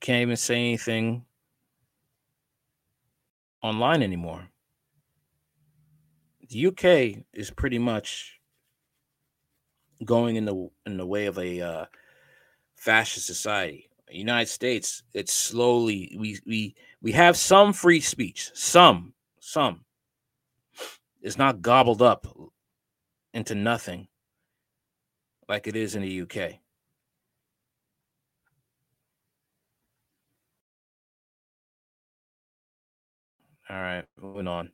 Can't 0.00 0.22
even 0.22 0.36
say 0.36 0.56
anything 0.56 1.26
online 3.62 4.02
anymore. 4.02 4.48
The 6.48 6.66
UK 6.68 7.24
is 7.34 7.50
pretty 7.50 7.78
much 7.78 8.40
going 10.02 10.36
in 10.36 10.46
the 10.46 10.70
in 10.86 10.96
the 10.96 11.06
way 11.06 11.26
of 11.26 11.38
a 11.38 11.60
uh, 11.60 11.84
fascist 12.76 13.26
society. 13.26 13.90
United 14.10 14.48
States, 14.48 15.02
it's 15.12 15.34
slowly 15.34 16.16
we 16.18 16.38
we 16.46 16.74
we 17.02 17.12
have 17.12 17.36
some 17.36 17.74
free 17.74 18.00
speech, 18.00 18.50
some, 18.54 19.12
some. 19.38 19.84
It's 21.20 21.38
not 21.38 21.60
gobbled 21.60 22.00
up 22.00 22.26
into 23.34 23.54
nothing 23.54 24.08
like 25.48 25.66
it 25.66 25.76
is 25.76 25.94
in 25.94 26.02
the 26.02 26.22
UK. 26.22 26.60
All 33.68 33.76
right, 33.76 34.04
moving 34.20 34.48
on. 34.48 34.70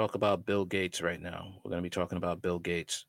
Talk 0.00 0.14
about 0.14 0.46
Bill 0.46 0.64
Gates 0.64 1.02
right 1.02 1.20
now. 1.20 1.52
We're 1.62 1.70
going 1.70 1.82
to 1.82 1.86
be 1.86 1.90
talking 1.90 2.16
about 2.16 2.40
Bill 2.40 2.58
Gates. 2.58 3.04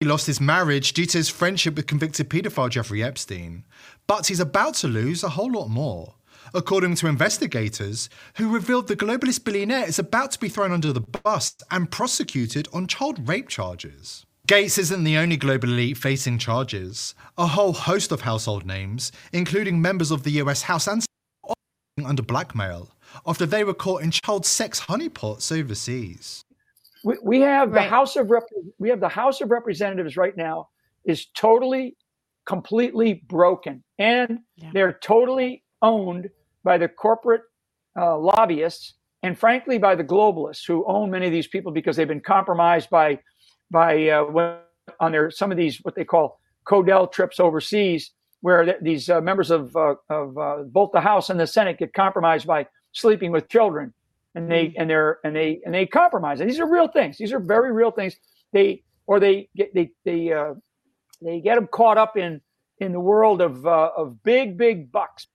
He 0.00 0.06
lost 0.06 0.28
his 0.28 0.40
marriage 0.40 0.92
due 0.92 1.06
to 1.06 1.18
his 1.18 1.28
friendship 1.28 1.74
with 1.74 1.88
convicted 1.88 2.30
paedophile 2.30 2.70
Jeffrey 2.70 3.02
Epstein, 3.02 3.64
but 4.06 4.28
he's 4.28 4.38
about 4.38 4.74
to 4.74 4.86
lose 4.86 5.24
a 5.24 5.30
whole 5.30 5.50
lot 5.50 5.68
more. 5.68 6.14
According 6.54 6.94
to 6.96 7.08
investigators, 7.08 8.08
who 8.36 8.54
revealed 8.54 8.86
the 8.86 8.94
globalist 8.94 9.42
billionaire 9.42 9.88
is 9.88 9.98
about 9.98 10.30
to 10.32 10.38
be 10.38 10.48
thrown 10.48 10.70
under 10.70 10.92
the 10.92 11.00
bus 11.00 11.56
and 11.72 11.90
prosecuted 11.90 12.68
on 12.72 12.86
child 12.86 13.28
rape 13.28 13.48
charges. 13.48 14.24
Gates 14.46 14.78
isn't 14.78 15.02
the 15.02 15.16
only 15.16 15.36
global 15.36 15.68
elite 15.68 15.98
facing 15.98 16.38
charges. 16.38 17.16
A 17.36 17.48
whole 17.48 17.72
host 17.72 18.12
of 18.12 18.20
household 18.20 18.64
names, 18.64 19.10
including 19.32 19.82
members 19.82 20.12
of 20.12 20.22
the 20.22 20.30
US 20.42 20.62
House 20.62 20.86
and 20.86 21.02
Senate, 21.02 22.06
are 22.06 22.08
under 22.08 22.22
blackmail 22.22 22.94
after 23.26 23.46
they 23.46 23.64
were 23.64 23.74
caught 23.74 24.02
in 24.02 24.12
child 24.12 24.46
sex 24.46 24.82
honeypots 24.82 25.50
overseas. 25.50 26.44
We, 27.04 27.16
we 27.22 27.40
have 27.40 27.70
right. 27.70 27.82
the 27.82 27.88
House 27.88 28.16
of 28.16 28.30
Rep- 28.30 28.48
we 28.78 28.88
have 28.88 29.00
the 29.00 29.08
House 29.08 29.40
of 29.40 29.50
Representatives 29.50 30.16
right 30.16 30.36
now 30.36 30.68
is 31.04 31.26
totally, 31.26 31.96
completely 32.46 33.22
broken, 33.28 33.82
and 33.98 34.40
yeah. 34.56 34.70
they're 34.72 34.98
totally 35.00 35.62
owned 35.82 36.28
by 36.64 36.78
the 36.78 36.88
corporate 36.88 37.42
uh, 37.96 38.18
lobbyists 38.18 38.94
and, 39.22 39.38
frankly, 39.38 39.78
by 39.78 39.94
the 39.94 40.04
globalists 40.04 40.66
who 40.66 40.84
own 40.86 41.10
many 41.10 41.26
of 41.26 41.32
these 41.32 41.46
people 41.46 41.72
because 41.72 41.96
they've 41.96 42.08
been 42.08 42.20
compromised 42.20 42.90
by 42.90 43.18
by 43.70 44.08
uh, 44.08 44.58
on 45.00 45.12
their 45.12 45.30
some 45.30 45.50
of 45.50 45.56
these 45.56 45.78
what 45.82 45.94
they 45.94 46.04
call 46.04 46.40
Codel 46.64 47.06
trips 47.06 47.40
overseas, 47.40 48.12
where 48.40 48.64
th- 48.64 48.76
these 48.82 49.08
uh, 49.08 49.20
members 49.20 49.50
of 49.50 49.74
uh, 49.76 49.94
of 50.10 50.36
uh, 50.38 50.56
both 50.66 50.90
the 50.92 51.00
House 51.00 51.30
and 51.30 51.38
the 51.38 51.46
Senate 51.46 51.78
get 51.78 51.92
compromised 51.92 52.46
by 52.46 52.66
sleeping 52.92 53.32
with 53.32 53.48
children 53.48 53.92
and 54.34 54.50
they 54.50 54.66
mm-hmm. 54.66 54.80
and 54.80 54.90
they're 54.90 55.18
and 55.24 55.34
they 55.34 55.60
and 55.64 55.74
they 55.74 55.86
compromise. 55.86 56.40
And 56.40 56.48
these 56.48 56.60
are 56.60 56.70
real 56.70 56.88
things. 56.88 57.18
These 57.18 57.32
are 57.32 57.40
very 57.40 57.72
real 57.72 57.90
things. 57.90 58.16
They 58.52 58.82
or 59.06 59.20
they 59.20 59.48
get 59.56 59.74
they 59.74 59.90
they 60.04 60.32
uh, 60.32 60.54
they 61.22 61.40
get 61.40 61.56
them 61.56 61.68
caught 61.70 61.98
up 61.98 62.16
in 62.16 62.40
in 62.78 62.92
the 62.92 63.00
world 63.00 63.40
of 63.40 63.66
uh, 63.66 63.90
of 63.96 64.22
big 64.22 64.56
big 64.56 64.92
bucks. 64.92 65.26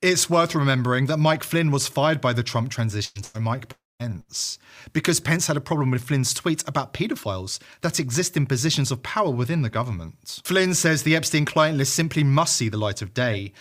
It's 0.00 0.28
worth 0.28 0.54
remembering 0.54 1.06
that 1.06 1.18
Mike 1.18 1.44
Flynn 1.44 1.70
was 1.70 1.86
fired 1.86 2.20
by 2.20 2.32
the 2.32 2.42
Trump 2.42 2.70
transition 2.70 3.22
by 3.32 3.40
Mike 3.40 3.76
Pence 4.00 4.58
because 4.92 5.20
Pence 5.20 5.46
had 5.46 5.56
a 5.56 5.60
problem 5.60 5.92
with 5.92 6.02
Flynn's 6.02 6.34
tweet 6.34 6.66
about 6.66 6.92
paedophiles 6.92 7.60
that 7.82 8.00
exist 8.00 8.36
in 8.36 8.46
positions 8.46 8.90
of 8.90 9.02
power 9.04 9.30
within 9.30 9.62
the 9.62 9.70
government. 9.70 10.40
Flynn 10.44 10.74
says 10.74 11.04
the 11.04 11.14
Epstein 11.14 11.44
client 11.44 11.78
list 11.78 11.94
simply 11.94 12.24
must 12.24 12.56
see 12.56 12.68
the 12.68 12.76
light 12.76 13.00
of 13.02 13.14
day. 13.14 13.52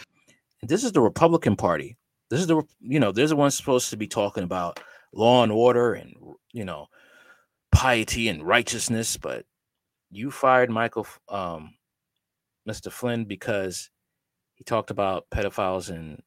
This 0.63 0.83
is 0.83 0.93
the 0.93 1.01
Republican 1.01 1.55
Party 1.55 1.97
this 2.31 2.39
is 2.39 2.47
the 2.47 2.63
you 2.79 2.99
know, 2.99 3.11
there's 3.11 3.31
the 3.31 3.35
one 3.35 3.51
supposed 3.51 3.89
to 3.89 3.97
be 3.97 4.07
talking 4.07 4.43
about 4.43 4.79
law 5.13 5.43
and 5.43 5.51
order 5.51 5.93
and 5.93 6.15
you 6.53 6.63
know 6.63 6.87
piety 7.73 8.29
and 8.29 8.41
righteousness, 8.41 9.17
but 9.17 9.45
you 10.09 10.31
fired 10.31 10.69
Michael, 10.69 11.05
um, 11.27 11.75
Mr. 12.67 12.89
Flynn, 12.89 13.25
because 13.25 13.89
he 14.55 14.63
talked 14.63 14.91
about 14.91 15.25
pedophiles 15.29 15.89
in 15.89 16.23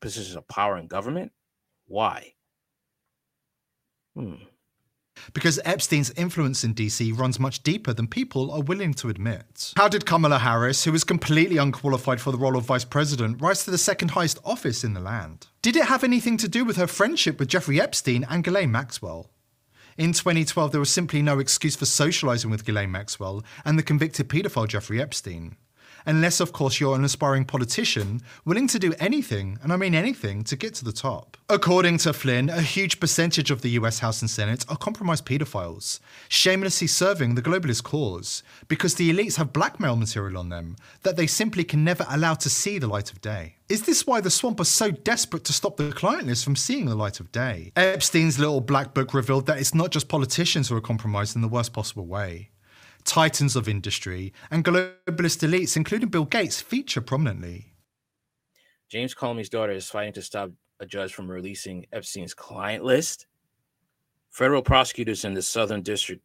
positions 0.00 0.36
of 0.36 0.46
power 0.46 0.78
in 0.78 0.86
government. 0.86 1.32
Why? 1.86 2.34
Hmm. 4.14 4.34
Because 5.32 5.60
Epstein's 5.64 6.10
influence 6.12 6.64
in 6.64 6.74
DC 6.74 7.16
runs 7.18 7.38
much 7.38 7.62
deeper 7.62 7.92
than 7.92 8.06
people 8.06 8.50
are 8.50 8.62
willing 8.62 8.94
to 8.94 9.08
admit. 9.08 9.72
How 9.76 9.88
did 9.88 10.06
Kamala 10.06 10.38
Harris, 10.38 10.84
who 10.84 10.92
was 10.92 11.04
completely 11.04 11.56
unqualified 11.56 12.20
for 12.20 12.32
the 12.32 12.38
role 12.38 12.56
of 12.56 12.64
vice 12.64 12.84
president, 12.84 13.40
rise 13.40 13.64
to 13.64 13.70
the 13.70 13.78
second 13.78 14.12
highest 14.12 14.38
office 14.44 14.84
in 14.84 14.94
the 14.94 15.00
land? 15.00 15.46
Did 15.62 15.76
it 15.76 15.86
have 15.86 16.04
anything 16.04 16.36
to 16.38 16.48
do 16.48 16.64
with 16.64 16.76
her 16.76 16.86
friendship 16.86 17.38
with 17.38 17.48
Jeffrey 17.48 17.80
Epstein 17.80 18.26
and 18.28 18.44
Ghislaine 18.44 18.70
Maxwell? 18.70 19.30
In 19.98 20.12
2012, 20.12 20.72
there 20.72 20.80
was 20.80 20.90
simply 20.90 21.20
no 21.20 21.38
excuse 21.38 21.76
for 21.76 21.84
socializing 21.84 22.50
with 22.50 22.64
Ghislaine 22.64 22.90
Maxwell 22.90 23.44
and 23.64 23.78
the 23.78 23.82
convicted 23.82 24.28
paedophile 24.28 24.68
Jeffrey 24.68 25.00
Epstein 25.00 25.56
unless, 26.06 26.40
of 26.40 26.52
course, 26.52 26.80
you're 26.80 26.94
an 26.94 27.04
aspiring 27.04 27.44
politician 27.44 28.20
willing 28.44 28.66
to 28.68 28.78
do 28.78 28.94
anything, 28.98 29.58
and 29.62 29.72
I 29.72 29.76
mean 29.76 29.94
anything, 29.94 30.44
to 30.44 30.56
get 30.56 30.74
to 30.74 30.84
the 30.84 30.92
top. 30.92 31.36
According 31.48 31.98
to 31.98 32.12
Flynn, 32.12 32.48
a 32.48 32.62
huge 32.62 33.00
percentage 33.00 33.50
of 33.50 33.62
the 33.62 33.70
US 33.70 33.98
House 33.98 34.20
and 34.20 34.30
Senate 34.30 34.64
are 34.68 34.76
compromised 34.76 35.26
paedophiles, 35.26 36.00
shamelessly 36.28 36.86
serving 36.86 37.34
the 37.34 37.42
globalist 37.42 37.82
cause, 37.82 38.42
because 38.68 38.94
the 38.94 39.10
elites 39.12 39.36
have 39.36 39.52
blackmail 39.52 39.96
material 39.96 40.38
on 40.38 40.48
them 40.48 40.76
that 41.02 41.16
they 41.16 41.26
simply 41.26 41.64
can 41.64 41.84
never 41.84 42.06
allow 42.08 42.34
to 42.34 42.50
see 42.50 42.78
the 42.78 42.86
light 42.86 43.10
of 43.10 43.20
day. 43.20 43.56
Is 43.68 43.82
this 43.82 44.06
why 44.06 44.20
the 44.20 44.30
swamp 44.30 44.60
are 44.60 44.64
so 44.64 44.90
desperate 44.90 45.44
to 45.44 45.52
stop 45.52 45.76
the 45.76 45.92
client 45.92 46.26
list 46.26 46.44
from 46.44 46.56
seeing 46.56 46.86
the 46.86 46.94
light 46.94 47.20
of 47.20 47.30
day? 47.30 47.72
Epstein's 47.76 48.38
little 48.38 48.60
black 48.60 48.94
book 48.94 49.14
revealed 49.14 49.46
that 49.46 49.58
it's 49.58 49.74
not 49.74 49.90
just 49.90 50.08
politicians 50.08 50.68
who 50.68 50.76
are 50.76 50.80
compromised 50.80 51.36
in 51.36 51.42
the 51.42 51.48
worst 51.48 51.72
possible 51.72 52.06
way 52.06 52.50
titans 53.04 53.56
of 53.56 53.68
industry, 53.68 54.32
and 54.50 54.64
globalist 54.64 55.46
elites, 55.46 55.76
including 55.76 56.08
Bill 56.08 56.24
Gates, 56.24 56.60
feature 56.60 57.00
prominently. 57.00 57.72
James 58.88 59.14
Comey's 59.14 59.48
daughter 59.48 59.72
is 59.72 59.88
fighting 59.88 60.12
to 60.14 60.22
stop 60.22 60.50
a 60.80 60.86
judge 60.86 61.14
from 61.14 61.30
releasing 61.30 61.86
Epstein's 61.92 62.34
client 62.34 62.84
list. 62.84 63.26
Federal 64.30 64.62
prosecutors 64.62 65.24
in 65.24 65.34
the 65.34 65.42
Southern 65.42 65.82
District 65.82 66.22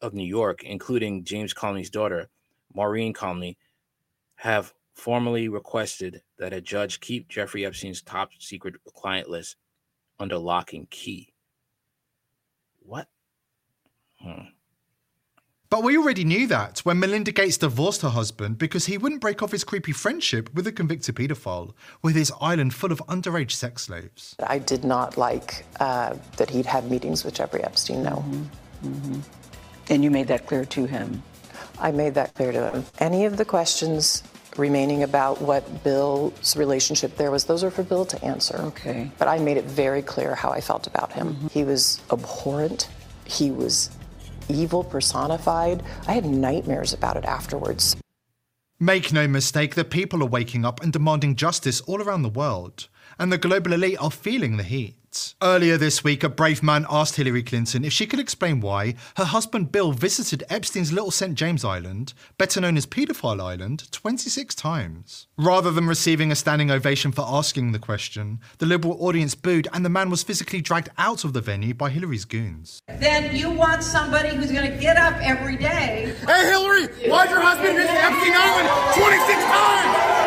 of 0.00 0.14
New 0.14 0.26
York, 0.26 0.62
including 0.62 1.24
James 1.24 1.52
Comey's 1.52 1.90
daughter, 1.90 2.28
Maureen 2.72 3.12
Comey, 3.12 3.56
have 4.36 4.72
formally 4.94 5.48
requested 5.48 6.22
that 6.38 6.52
a 6.52 6.60
judge 6.60 7.00
keep 7.00 7.28
Jeffrey 7.28 7.64
Epstein's 7.64 8.02
top 8.02 8.30
secret 8.38 8.74
client 8.94 9.28
list 9.28 9.56
under 10.18 10.38
lock 10.38 10.72
and 10.72 10.88
key. 10.90 11.32
What? 12.80 13.08
Hmm. 14.20 14.48
But 15.70 15.84
we 15.84 15.96
already 15.96 16.24
knew 16.24 16.48
that 16.48 16.80
when 16.80 16.98
Melinda 16.98 17.30
Gates 17.30 17.56
divorced 17.56 18.02
her 18.02 18.08
husband 18.08 18.58
because 18.58 18.86
he 18.86 18.98
wouldn't 18.98 19.20
break 19.20 19.40
off 19.40 19.52
his 19.52 19.62
creepy 19.62 19.92
friendship 19.92 20.52
with 20.52 20.66
a 20.66 20.72
convicted 20.72 21.14
paedophile 21.14 21.74
with 22.02 22.16
his 22.16 22.32
island 22.40 22.74
full 22.74 22.90
of 22.90 22.98
underage 23.06 23.52
sex 23.52 23.82
slaves. 23.82 24.34
I 24.44 24.58
did 24.58 24.82
not 24.82 25.16
like 25.16 25.64
uh, 25.78 26.16
that 26.38 26.50
he'd 26.50 26.66
had 26.66 26.90
meetings 26.90 27.24
with 27.24 27.34
Jeffrey 27.34 27.62
Epstein, 27.62 28.02
no. 28.02 28.16
Mm-hmm. 28.16 28.88
Mm-hmm. 28.88 29.20
And 29.90 30.02
you 30.02 30.10
made 30.10 30.26
that 30.26 30.48
clear 30.48 30.64
to 30.64 30.86
him? 30.86 31.22
I 31.78 31.92
made 31.92 32.14
that 32.14 32.34
clear 32.34 32.50
to 32.50 32.70
him. 32.72 32.84
Any 32.98 33.24
of 33.24 33.36
the 33.36 33.44
questions 33.44 34.24
remaining 34.56 35.04
about 35.04 35.40
what 35.40 35.84
Bill's 35.84 36.56
relationship 36.56 37.16
there 37.16 37.30
was, 37.30 37.44
those 37.44 37.62
are 37.62 37.70
for 37.70 37.84
Bill 37.84 38.04
to 38.06 38.24
answer. 38.24 38.56
Okay. 38.58 39.12
But 39.18 39.28
I 39.28 39.38
made 39.38 39.56
it 39.56 39.66
very 39.66 40.02
clear 40.02 40.34
how 40.34 40.50
I 40.50 40.60
felt 40.60 40.88
about 40.88 41.12
him. 41.12 41.34
Mm-hmm. 41.34 41.46
He 41.46 41.62
was 41.62 42.00
abhorrent. 42.10 42.88
He 43.24 43.52
was 43.52 43.90
evil 44.54 44.84
personified. 44.84 45.82
I 46.06 46.12
had 46.12 46.24
nightmares 46.24 46.92
about 46.92 47.16
it 47.16 47.24
afterwards. 47.24 47.96
Make 48.78 49.12
no 49.12 49.28
mistake, 49.28 49.74
the 49.74 49.84
people 49.84 50.22
are 50.22 50.26
waking 50.26 50.64
up 50.64 50.82
and 50.82 50.92
demanding 50.92 51.36
justice 51.36 51.80
all 51.82 52.00
around 52.00 52.22
the 52.22 52.30
world, 52.30 52.88
and 53.18 53.30
the 53.30 53.38
global 53.38 53.72
elite 53.72 54.00
are 54.00 54.10
feeling 54.10 54.56
the 54.56 54.62
heat. 54.62 54.96
Earlier 55.42 55.76
this 55.76 56.04
week, 56.04 56.22
a 56.22 56.28
brave 56.28 56.62
man 56.62 56.86
asked 56.88 57.16
Hillary 57.16 57.42
Clinton 57.42 57.84
if 57.84 57.92
she 57.92 58.06
could 58.06 58.20
explain 58.20 58.60
why 58.60 58.94
her 59.16 59.24
husband 59.24 59.72
Bill 59.72 59.92
visited 59.92 60.44
Epstein's 60.48 60.92
Little 60.92 61.10
St. 61.10 61.34
James 61.34 61.64
Island, 61.64 62.14
better 62.38 62.60
known 62.60 62.76
as 62.76 62.86
Pedophile 62.86 63.42
Island, 63.42 63.90
26 63.90 64.54
times. 64.54 65.26
Rather 65.36 65.72
than 65.72 65.86
receiving 65.86 66.30
a 66.30 66.36
standing 66.36 66.70
ovation 66.70 67.10
for 67.10 67.24
asking 67.26 67.72
the 67.72 67.78
question, 67.78 68.38
the 68.58 68.66
liberal 68.66 69.04
audience 69.04 69.34
booed 69.34 69.66
and 69.72 69.84
the 69.84 69.88
man 69.90 70.10
was 70.10 70.22
physically 70.22 70.60
dragged 70.60 70.90
out 70.96 71.24
of 71.24 71.32
the 71.32 71.40
venue 71.40 71.74
by 71.74 71.90
Hillary's 71.90 72.24
goons. 72.24 72.80
Then 72.98 73.34
you 73.34 73.50
want 73.50 73.82
somebody 73.82 74.28
who's 74.28 74.52
going 74.52 74.70
to 74.70 74.78
get 74.78 74.96
up 74.96 75.14
every 75.20 75.56
day. 75.56 76.14
Hey, 76.26 76.50
Hillary, 76.50 76.86
why'd 77.10 77.30
your 77.30 77.40
husband 77.40 77.76
visit 77.76 77.90
Epstein 77.90 78.32
Island 78.32 78.68
26 78.94 79.44
times? 79.44 80.20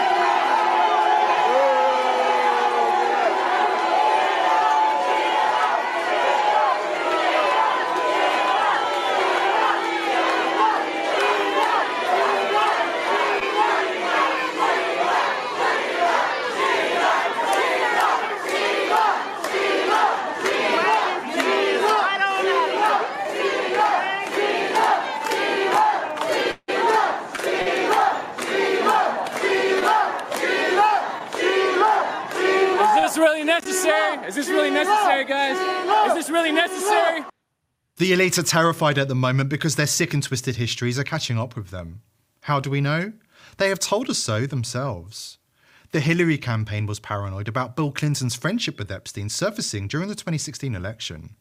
Is 34.34 34.48
this 34.48 34.48
really 34.48 34.72
necessary, 34.72 35.26
guys? 35.26 35.58
Is 36.08 36.16
this 36.16 36.30
really 36.32 36.52
necessary? 36.52 37.24
The 37.98 38.12
elite 38.12 38.40
are 38.40 38.44
terrified 38.44 38.98
at 38.98 39.08
the 39.08 39.16
moment 39.16 39.50
because 39.50 39.76
their 39.76 39.86
sick 39.86 40.16
and 40.16 40.24
twisted 40.24 40.56
histories 40.56 40.98
are 40.98 41.04
catching 41.04 41.38
up 41.38 41.56
with 41.56 41.70
them. 41.70 42.02
How 42.42 42.60
do 42.60 42.72
we 42.72 42.82
know? 42.82 43.14
They 43.58 43.70
have 43.70 43.80
told 43.80 44.10
us 44.10 44.18
so 44.18 44.48
themselves. 44.48 45.38
The 45.92 46.00
Hillary 46.00 46.40
campaign 46.40 46.88
was 46.88 47.00
paranoid 47.00 47.48
about 47.48 47.76
Bill 47.76 47.92
Clinton's 47.92 48.36
friendship 48.36 48.80
with 48.80 48.92
Epstein 48.92 49.30
surfacing 49.30 49.88
during 49.88 50.08
the 50.08 50.16
2016 50.16 50.74
election. 50.74 51.36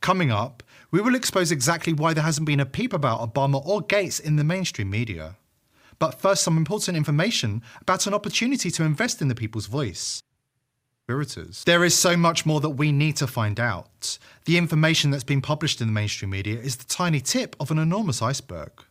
Coming 0.00 0.30
up, 0.30 0.62
we 0.92 1.00
will 1.00 1.16
expose 1.16 1.50
exactly 1.50 1.92
why 1.92 2.14
there 2.14 2.22
hasn't 2.22 2.46
been 2.46 2.60
a 2.60 2.66
peep 2.66 2.92
about 2.92 3.20
Obama 3.20 3.60
or 3.66 3.80
Gates 3.80 4.20
in 4.20 4.36
the 4.36 4.44
mainstream 4.44 4.90
media. 4.90 5.38
But 5.98 6.20
first, 6.20 6.44
some 6.44 6.56
important 6.56 6.96
information 6.96 7.62
about 7.80 8.06
an 8.06 8.14
opportunity 8.14 8.70
to 8.70 8.84
invest 8.84 9.20
in 9.20 9.26
the 9.26 9.34
people's 9.34 9.66
voice. 9.66 10.22
There 11.64 11.84
is 11.84 11.94
so 11.94 12.18
much 12.18 12.44
more 12.44 12.60
that 12.60 12.70
we 12.70 12.92
need 12.92 13.16
to 13.16 13.26
find 13.26 13.58
out. 13.58 14.18
The 14.44 14.58
information 14.58 15.10
that's 15.10 15.24
been 15.24 15.40
published 15.40 15.80
in 15.80 15.86
the 15.86 15.92
mainstream 15.92 16.30
media 16.30 16.60
is 16.60 16.76
the 16.76 16.84
tiny 16.84 17.20
tip 17.20 17.56
of 17.58 17.70
an 17.70 17.78
enormous 17.78 18.20
iceberg. 18.20 18.84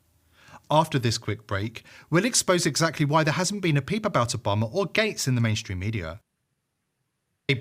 After 0.71 0.97
this 0.97 1.19
quick 1.19 1.45
break, 1.45 1.83
we'll 2.09 2.25
expose 2.25 2.65
exactly 2.65 3.05
why 3.05 3.23
there 3.23 3.35
hasn't 3.35 3.61
been 3.61 3.77
a 3.77 3.83
peep 3.83 4.03
about 4.03 4.29
Obama 4.29 4.67
or 4.73 4.87
Gates 4.87 5.27
in 5.27 5.35
the 5.35 5.41
mainstream 5.41 5.77
media. 5.77 6.19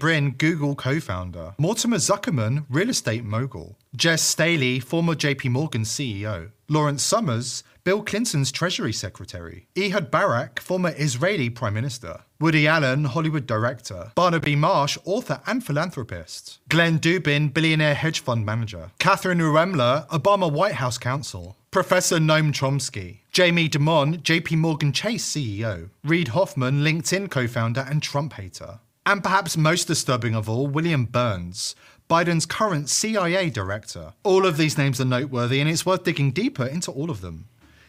Brin, 0.01 0.31
Google 0.31 0.75
co-founder, 0.75 1.55
Mortimer 1.59 1.99
Zuckerman, 1.99 2.65
real 2.71 2.89
estate 2.89 3.25
mogul, 3.25 3.79
Jes 4.01 4.23
Staley, 4.23 4.81
former 4.81 5.15
JP 5.15 5.51
Morgan 5.51 5.83
CEO, 5.83 6.51
Lawrence 6.69 7.03
Summers, 7.03 7.63
Bill 7.87 8.03
Clinton's 8.03 8.51
Treasury 8.51 8.93
Secretary, 8.93 9.69
Ehud 9.79 10.11
Barak, 10.11 10.59
former 10.59 10.93
Israeli 10.97 11.49
Prime 11.49 11.75
Minister, 11.75 12.23
Woody 12.41 12.67
Allen, 12.67 13.05
Hollywood 13.05 13.47
director, 13.47 14.11
Barnaby 14.17 14.57
Marsh, 14.57 14.99
author 15.05 15.41
and 15.47 15.65
philanthropist, 15.65 16.59
Glenn 16.69 16.99
Dubin, 16.99 17.55
billionaire 17.55 17.95
hedge 17.95 18.19
fund 18.19 18.45
manager, 18.45 18.91
Catherine 18.99 19.39
Ruemmler, 19.39 20.09
Obama 20.09 20.51
White 20.51 20.75
House 20.75 20.99
counsel, 20.99 21.57
Professor 21.71 22.19
Noam 22.19 22.51
Chomsky, 22.53 23.19
Jamie 23.31 23.69
Dimon, 23.69 24.21
JP 24.21 24.59
Morgan 24.59 24.93
Chase 24.93 25.25
CEO, 25.25 25.91
Reid 26.03 26.29
Hoffman, 26.31 26.83
LinkedIn 26.83 27.31
co-founder 27.31 27.87
and 27.89 28.03
Trump 28.03 28.33
hater, 28.33 28.81
and 29.07 29.23
perhaps 29.23 29.57
most 29.57 29.87
disturbing 29.87 30.35
of 30.35 30.49
all, 30.49 30.67
William 30.67 31.05
Burns, 31.05 31.77
Biden's 32.11 32.47
current 32.47 32.89
CIA 32.89 33.49
director. 33.49 34.15
All 34.25 34.45
of 34.45 34.57
these 34.57 34.77
names 34.77 35.01
are 35.01 35.05
noteworthy, 35.05 35.61
and 35.61 35.71
it's 35.71 35.87
worth 35.87 36.03
digging 36.03 36.33
deeper 36.33 36.67
into 36.67 36.91
all 36.91 37.11
of 37.11 37.21
them. 37.21 37.47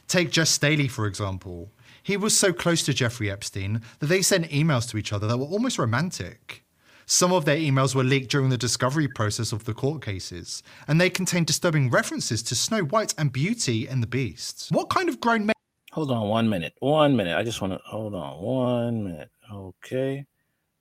Take 0.07 0.35
Jes 0.35 0.49
Staley, 0.49 0.87
for 0.87 1.05
example. 1.05 1.69
He 2.01 2.15
was 2.15 2.37
so 2.37 2.53
close 2.53 2.83
to 2.83 2.93
Jeffrey 2.93 3.29
Epstein 3.29 3.81
that 3.99 4.07
they 4.07 4.21
sent 4.21 4.49
emails 4.49 4.89
to 4.89 4.97
each 4.97 5.11
other 5.11 5.27
that 5.27 5.37
were 5.37 5.45
almost 5.45 5.77
romantic. 5.77 6.63
Some 7.05 7.33
of 7.33 7.45
their 7.45 7.57
emails 7.57 7.95
were 7.95 8.03
leaked 8.03 8.31
during 8.31 8.49
the 8.49 8.57
discovery 8.57 9.07
process 9.07 9.51
of 9.51 9.65
the 9.65 9.73
court 9.73 10.01
cases, 10.01 10.63
and 10.87 10.99
they 10.99 11.09
contained 11.09 11.47
disturbing 11.47 11.89
references 11.89 12.41
to 12.43 12.55
Snow 12.55 12.83
White 12.83 13.13
and 13.17 13.31
Beauty 13.31 13.87
and 13.87 14.01
the 14.01 14.07
Beast. 14.07 14.69
What 14.71 14.89
kind 14.89 15.09
of 15.09 15.19
grown 15.19 15.45
men? 15.45 15.53
Hold 15.91 16.11
on 16.11 16.27
one 16.29 16.49
minute. 16.49 16.73
One 16.79 17.15
minute. 17.15 17.37
I 17.37 17.43
just 17.43 17.61
want 17.61 17.73
to 17.73 17.79
hold 17.85 18.13
on 18.13 18.41
one 18.41 19.03
minute. 19.03 19.29
Okay. 19.51 20.25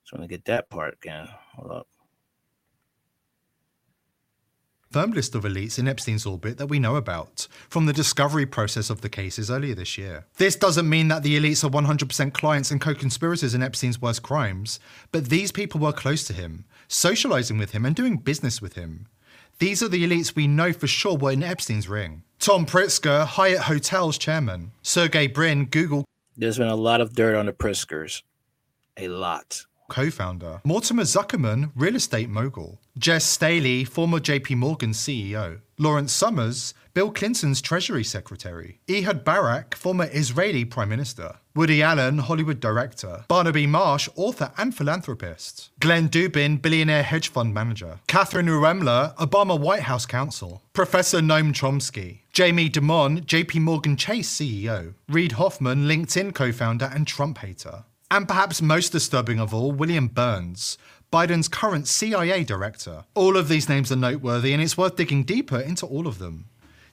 Just 0.03 0.13
want 0.13 0.23
to 0.23 0.27
get 0.27 0.45
that 0.45 0.69
part 0.69 0.93
again. 0.93 1.27
Hold 1.55 1.71
up. 1.71 1.87
Firm 4.91 5.11
list 5.11 5.35
of 5.35 5.43
elites 5.43 5.77
in 5.77 5.87
Epstein's 5.87 6.25
orbit 6.25 6.57
that 6.57 6.67
we 6.67 6.79
know 6.79 6.95
about 6.95 7.47
from 7.69 7.85
the 7.85 7.93
discovery 7.93 8.45
process 8.45 8.89
of 8.89 9.01
the 9.01 9.09
cases 9.09 9.51
earlier 9.51 9.75
this 9.75 9.97
year. 9.97 10.25
This 10.37 10.55
doesn't 10.55 10.89
mean 10.89 11.07
that 11.09 11.23
the 11.23 11.37
elites 11.37 11.63
are 11.63 11.69
100% 11.69 12.33
clients 12.33 12.71
and 12.71 12.81
co 12.81 12.95
conspirators 12.95 13.53
in 13.53 13.61
Epstein's 13.61 14.01
worst 14.01 14.23
crimes, 14.23 14.79
but 15.11 15.29
these 15.29 15.51
people 15.51 15.79
were 15.79 15.93
close 15.93 16.23
to 16.25 16.33
him, 16.33 16.65
socializing 16.87 17.57
with 17.57 17.71
him, 17.71 17.85
and 17.85 17.95
doing 17.95 18.17
business 18.17 18.61
with 18.61 18.73
him. 18.73 19.07
These 19.59 19.83
are 19.83 19.87
the 19.87 20.03
elites 20.07 20.35
we 20.35 20.47
know 20.47 20.73
for 20.73 20.87
sure 20.87 21.17
were 21.17 21.31
in 21.31 21.43
Epstein's 21.43 21.87
ring. 21.87 22.23
Tom 22.39 22.65
Pritzker, 22.65 23.25
Hyatt 23.25 23.61
Hotels 23.61 24.17
chairman, 24.17 24.71
Sergey 24.81 25.27
Brin, 25.27 25.65
Google. 25.65 26.05
There's 26.35 26.57
been 26.57 26.67
a 26.67 26.75
lot 26.75 27.01
of 27.01 27.13
dirt 27.13 27.35
on 27.35 27.47
the 27.47 27.53
Pritzkers. 27.53 28.21
A 28.97 29.07
lot 29.09 29.66
co 29.89 30.09
founder, 30.09 30.61
Mortimer 30.63 31.03
Zuckerman, 31.03 31.71
real 31.75 31.95
estate 31.95 32.29
mogul, 32.29 32.79
Jes 33.01 33.23
Staley, 33.25 33.83
former 33.83 34.19
JP 34.19 34.57
Morgan 34.57 34.91
CEO, 34.91 35.59
Lawrence 35.77 36.11
Summers, 36.11 36.73
Bill 36.93 37.11
Clinton's 37.11 37.61
Treasury 37.61 38.03
Secretary, 38.03 38.79
Ehud 38.89 39.23
Barak, 39.23 39.75
former 39.75 40.09
Israeli 40.11 40.65
Prime 40.65 40.89
Minister, 40.89 41.35
Woody 41.53 41.83
Allen, 41.83 42.17
Hollywood 42.17 42.59
director, 42.59 43.23
Barnaby 43.27 43.67
Marsh, 43.67 44.09
author 44.15 44.51
and 44.57 44.75
philanthropist, 44.75 45.69
Glenn 45.79 46.09
Dubin, 46.09 46.59
billionaire 46.59 47.03
hedge 47.03 47.29
fund 47.29 47.53
manager, 47.53 47.99
Catherine 48.07 48.47
Ruemmler, 48.47 49.15
Obama 49.17 49.59
White 49.59 49.83
House 49.83 50.07
counsel, 50.07 50.63
Professor 50.73 51.19
Noam 51.19 51.53
Chomsky, 51.53 52.19
Jamie 52.33 52.69
Dimon, 52.69 53.23
JP 53.25 53.61
Morgan 53.61 53.95
Chase 53.95 54.29
CEO, 54.29 54.93
Reid 55.07 55.33
Hoffman, 55.33 55.87
LinkedIn 55.87 56.33
co 56.33 56.51
founder 56.51 56.91
and 56.93 57.05
Trump 57.05 57.37
hater, 57.39 57.83
and 58.09 58.27
perhaps 58.27 58.61
most 58.61 58.91
disturbing 58.91 59.39
of 59.39 59.53
all, 59.53 59.71
William 59.71 60.07
Burns, 60.07 60.77
Biden's 61.11 61.47
current 61.47 61.87
CIA 61.87 62.43
director. 62.43 63.05
All 63.15 63.37
of 63.37 63.47
these 63.47 63.69
names 63.69 63.91
are 63.91 63.97
noteworthy, 63.97 64.53
and 64.53 64.61
it's 64.61 64.77
worth 64.77 64.95
digging 64.95 65.23
deeper 65.23 65.59
into 65.59 65.85
all 65.85 66.07
of 66.07 66.19
them. 66.19 66.45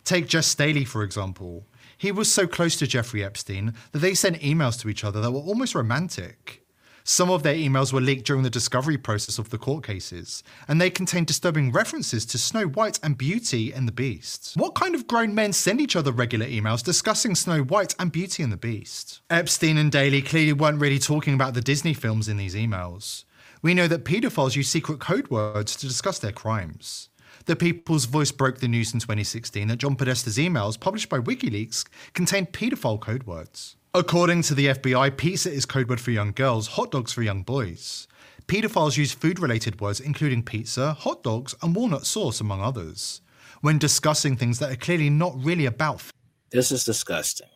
Take 0.04 0.32
Jes 0.32 0.46
Staley, 0.46 0.84
for 0.84 1.02
example. 1.02 1.66
He 1.96 2.12
was 2.12 2.32
so 2.32 2.46
close 2.46 2.76
to 2.76 2.86
Jeffrey 2.86 3.24
Epstein 3.24 3.74
that 3.92 4.00
they 4.00 4.14
sent 4.14 4.40
emails 4.40 4.78
to 4.80 4.88
each 4.88 5.04
other 5.04 5.20
that 5.20 5.30
were 5.32 5.40
almost 5.40 5.74
romantic. 5.74 6.63
Some 7.06 7.30
of 7.30 7.42
their 7.42 7.54
emails 7.54 7.92
were 7.92 8.00
leaked 8.00 8.24
during 8.24 8.44
the 8.44 8.50
discovery 8.50 8.96
process 8.96 9.38
of 9.38 9.50
the 9.50 9.58
court 9.58 9.84
cases, 9.84 10.42
and 10.66 10.80
they 10.80 10.88
contained 10.88 11.26
disturbing 11.26 11.70
references 11.70 12.24
to 12.24 12.38
Snow 12.38 12.64
White 12.64 12.98
and 13.02 13.18
Beauty 13.18 13.72
and 13.72 13.86
the 13.86 13.92
Beast. 13.92 14.54
What 14.56 14.74
kind 14.74 14.94
of 14.94 15.06
grown 15.06 15.34
men 15.34 15.52
send 15.52 15.82
each 15.82 15.96
other 15.96 16.12
regular 16.12 16.46
emails 16.46 16.82
discussing 16.82 17.34
Snow 17.34 17.60
White 17.60 17.94
and 17.98 18.10
Beauty 18.10 18.42
and 18.42 18.50
the 18.50 18.56
Beast? 18.56 19.20
Epstein 19.28 19.76
and 19.76 19.92
Daly 19.92 20.22
clearly 20.22 20.54
weren't 20.54 20.80
really 20.80 20.98
talking 20.98 21.34
about 21.34 21.52
the 21.52 21.60
Disney 21.60 21.92
films 21.92 22.26
in 22.26 22.38
these 22.38 22.54
emails. 22.54 23.24
We 23.60 23.74
know 23.74 23.86
that 23.86 24.06
paedophiles 24.06 24.56
use 24.56 24.68
secret 24.68 24.98
code 24.98 25.28
words 25.28 25.76
to 25.76 25.86
discuss 25.86 26.18
their 26.18 26.32
crimes. 26.32 27.10
The 27.44 27.54
People's 27.54 28.06
Voice 28.06 28.32
broke 28.32 28.60
the 28.60 28.68
news 28.68 28.94
in 28.94 29.00
2016 29.00 29.68
that 29.68 29.76
John 29.76 29.96
Podesta's 29.96 30.38
emails, 30.38 30.80
published 30.80 31.10
by 31.10 31.18
WikiLeaks, 31.18 31.84
contained 32.14 32.52
paedophile 32.52 32.98
code 32.98 33.24
words. 33.24 33.76
According 33.96 34.42
to 34.42 34.56
the 34.56 34.66
FBI, 34.66 35.16
pizza 35.16 35.52
is 35.52 35.64
code 35.64 35.88
word 35.88 36.00
for 36.00 36.10
young 36.10 36.32
girls, 36.32 36.66
hot 36.66 36.90
dogs 36.90 37.12
for 37.12 37.22
young 37.22 37.44
boys. 37.44 38.08
Pedophiles 38.48 38.96
use 38.96 39.12
food 39.12 39.38
related 39.38 39.80
words 39.80 40.00
including 40.00 40.42
pizza, 40.42 40.94
hot 40.94 41.22
dogs, 41.22 41.54
and 41.62 41.76
walnut 41.76 42.04
sauce, 42.04 42.40
among 42.40 42.60
others, 42.60 43.20
when 43.60 43.78
discussing 43.78 44.36
things 44.36 44.58
that 44.58 44.72
are 44.72 44.76
clearly 44.76 45.10
not 45.10 45.36
really 45.38 45.64
about. 45.64 46.02
This 46.50 46.72
is 46.72 46.84
disgusting. 46.84 47.46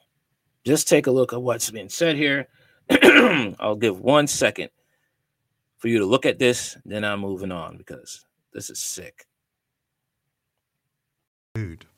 Just 0.64 0.86
take 0.86 1.08
a 1.08 1.10
look 1.10 1.32
at 1.32 1.42
what's 1.42 1.72
being 1.72 1.88
said 1.88 2.14
here. 2.14 2.46
I'll 3.58 3.74
give 3.74 3.98
one 3.98 4.28
second 4.28 4.70
for 5.78 5.88
you 5.88 5.98
to 5.98 6.06
look 6.06 6.24
at 6.24 6.38
this, 6.38 6.78
then 6.84 7.04
I'm 7.04 7.18
moving 7.18 7.50
on 7.50 7.78
because 7.78 8.24
this 8.52 8.70
is 8.70 8.78
sick. 8.78 9.26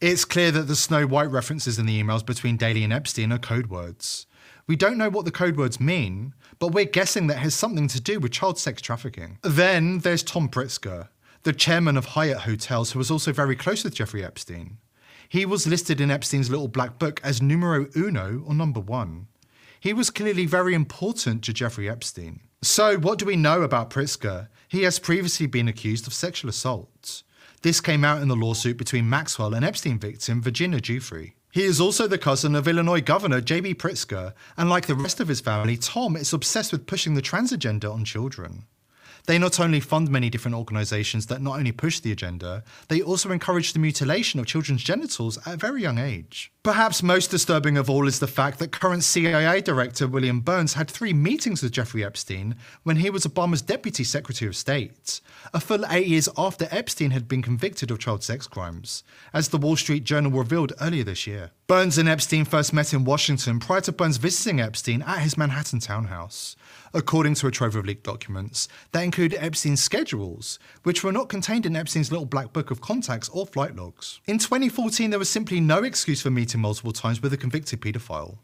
It's 0.00 0.24
clear 0.24 0.50
that 0.50 0.66
the 0.66 0.76
Snow 0.76 1.06
White 1.06 1.30
references 1.30 1.78
in 1.78 1.84
the 1.84 2.02
emails 2.02 2.24
between 2.24 2.56
Daley 2.56 2.84
and 2.84 2.92
Epstein 2.94 3.32
are 3.32 3.38
code 3.38 3.66
words. 3.66 4.26
We 4.70 4.76
don't 4.76 4.98
know 4.98 5.10
what 5.10 5.24
the 5.24 5.32
code 5.32 5.56
words 5.56 5.80
mean, 5.80 6.32
but 6.60 6.68
we're 6.68 6.84
guessing 6.84 7.26
that 7.26 7.38
has 7.38 7.56
something 7.56 7.88
to 7.88 8.00
do 8.00 8.20
with 8.20 8.30
child 8.30 8.56
sex 8.56 8.80
trafficking. 8.80 9.38
Then 9.42 9.98
there's 9.98 10.22
Tom 10.22 10.48
Pritzker, 10.48 11.08
the 11.42 11.52
chairman 11.52 11.96
of 11.96 12.04
Hyatt 12.04 12.42
Hotels, 12.42 12.92
who 12.92 13.00
was 13.00 13.10
also 13.10 13.32
very 13.32 13.56
close 13.56 13.82
with 13.82 13.96
Jeffrey 13.96 14.24
Epstein. 14.24 14.78
He 15.28 15.44
was 15.44 15.66
listed 15.66 16.00
in 16.00 16.08
Epstein's 16.08 16.50
little 16.50 16.68
black 16.68 17.00
book 17.00 17.20
as 17.24 17.42
numero 17.42 17.88
uno, 17.96 18.44
or 18.46 18.54
number 18.54 18.78
one. 18.78 19.26
He 19.80 19.92
was 19.92 20.08
clearly 20.08 20.46
very 20.46 20.74
important 20.74 21.42
to 21.42 21.52
Jeffrey 21.52 21.90
Epstein. 21.90 22.38
So, 22.62 22.96
what 22.96 23.18
do 23.18 23.24
we 23.24 23.34
know 23.34 23.62
about 23.62 23.90
Pritzker? 23.90 24.46
He 24.68 24.84
has 24.84 25.00
previously 25.00 25.48
been 25.48 25.66
accused 25.66 26.06
of 26.06 26.14
sexual 26.14 26.48
assault. 26.48 27.24
This 27.62 27.80
came 27.80 28.04
out 28.04 28.22
in 28.22 28.28
the 28.28 28.36
lawsuit 28.36 28.76
between 28.76 29.10
Maxwell 29.10 29.52
and 29.52 29.64
Epstein 29.64 29.98
victim 29.98 30.40
Virginia 30.40 30.78
Giuffre. 30.78 31.32
He 31.52 31.64
is 31.64 31.80
also 31.80 32.06
the 32.06 32.16
cousin 32.16 32.54
of 32.54 32.68
Illinois 32.68 33.00
Governor 33.00 33.40
J.B. 33.40 33.74
Pritzker, 33.74 34.34
and 34.56 34.70
like 34.70 34.86
the 34.86 34.94
rest 34.94 35.18
of 35.18 35.26
his 35.26 35.40
family, 35.40 35.76
Tom 35.76 36.16
is 36.16 36.32
obsessed 36.32 36.70
with 36.70 36.86
pushing 36.86 37.14
the 37.14 37.22
trans 37.22 37.50
agenda 37.50 37.90
on 37.90 38.04
children. 38.04 38.66
They 39.30 39.38
not 39.38 39.60
only 39.60 39.78
fund 39.78 40.10
many 40.10 40.28
different 40.28 40.56
organizations 40.56 41.26
that 41.26 41.40
not 41.40 41.56
only 41.56 41.70
push 41.70 42.00
the 42.00 42.10
agenda, 42.10 42.64
they 42.88 43.00
also 43.00 43.30
encourage 43.30 43.72
the 43.72 43.78
mutilation 43.78 44.40
of 44.40 44.46
children's 44.46 44.82
genitals 44.82 45.38
at 45.46 45.54
a 45.54 45.56
very 45.56 45.82
young 45.82 45.98
age. 45.98 46.50
Perhaps 46.64 47.00
most 47.00 47.30
disturbing 47.30 47.76
of 47.78 47.88
all 47.88 48.08
is 48.08 48.18
the 48.18 48.26
fact 48.26 48.58
that 48.58 48.72
current 48.72 49.04
CIA 49.04 49.60
Director 49.60 50.08
William 50.08 50.40
Burns 50.40 50.74
had 50.74 50.90
three 50.90 51.12
meetings 51.12 51.62
with 51.62 51.70
Jeffrey 51.70 52.04
Epstein 52.04 52.56
when 52.82 52.96
he 52.96 53.08
was 53.08 53.24
Obama's 53.24 53.62
Deputy 53.62 54.02
Secretary 54.02 54.48
of 54.48 54.56
State, 54.56 55.20
a 55.54 55.60
full 55.60 55.86
eight 55.86 56.08
years 56.08 56.28
after 56.36 56.66
Epstein 56.72 57.12
had 57.12 57.28
been 57.28 57.40
convicted 57.40 57.92
of 57.92 58.00
child 58.00 58.24
sex 58.24 58.48
crimes, 58.48 59.04
as 59.32 59.50
the 59.50 59.58
Wall 59.58 59.76
Street 59.76 60.02
Journal 60.02 60.32
revealed 60.32 60.72
earlier 60.80 61.04
this 61.04 61.28
year. 61.28 61.52
Burns 61.68 61.98
and 61.98 62.08
Epstein 62.08 62.44
first 62.44 62.72
met 62.72 62.92
in 62.92 63.04
Washington 63.04 63.60
prior 63.60 63.80
to 63.82 63.92
Burns 63.92 64.16
visiting 64.16 64.60
Epstein 64.60 65.02
at 65.02 65.20
his 65.20 65.38
Manhattan 65.38 65.78
townhouse 65.78 66.56
according 66.92 67.34
to 67.34 67.46
a 67.46 67.50
trove 67.50 67.76
of 67.76 67.84
leaked 67.84 68.04
documents 68.04 68.68
that 68.92 69.02
include 69.02 69.34
Epstein's 69.34 69.82
schedules, 69.82 70.58
which 70.82 71.02
were 71.04 71.12
not 71.12 71.28
contained 71.28 71.66
in 71.66 71.76
Epstein's 71.76 72.10
little 72.10 72.26
black 72.26 72.52
book 72.52 72.70
of 72.70 72.80
contacts 72.80 73.28
or 73.30 73.46
flight 73.46 73.76
logs. 73.76 74.20
In 74.26 74.38
2014, 74.38 75.10
there 75.10 75.18
was 75.18 75.28
simply 75.28 75.60
no 75.60 75.78
excuse 75.78 76.22
for 76.22 76.30
meeting 76.30 76.60
multiple 76.60 76.92
times 76.92 77.22
with 77.22 77.32
a 77.32 77.36
convicted 77.36 77.80
paedophile. 77.80 78.38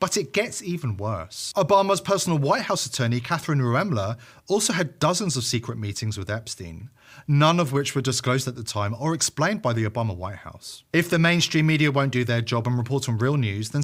But 0.00 0.16
it 0.16 0.32
gets 0.32 0.62
even 0.62 0.96
worse. 0.96 1.52
Obama's 1.56 2.00
personal 2.00 2.38
White 2.38 2.62
House 2.62 2.84
attorney, 2.84 3.20
Catherine 3.20 3.60
Ruemmler, 3.60 4.16
also 4.48 4.72
had 4.72 4.98
dozens 4.98 5.36
of 5.36 5.44
secret 5.44 5.78
meetings 5.78 6.18
with 6.18 6.28
Epstein, 6.28 6.90
none 7.28 7.60
of 7.60 7.72
which 7.72 7.94
were 7.94 8.02
disclosed 8.02 8.48
at 8.48 8.56
the 8.56 8.64
time 8.64 8.94
or 8.98 9.14
explained 9.14 9.62
by 9.62 9.72
the 9.72 9.84
Obama 9.84 10.16
White 10.16 10.38
House. 10.38 10.82
If 10.92 11.08
the 11.10 11.18
mainstream 11.18 11.66
media 11.66 11.92
won't 11.92 12.12
do 12.12 12.24
their 12.24 12.42
job 12.42 12.66
and 12.66 12.76
report 12.76 13.08
on 13.08 13.18
real 13.18 13.36
news, 13.36 13.70
then 13.70 13.83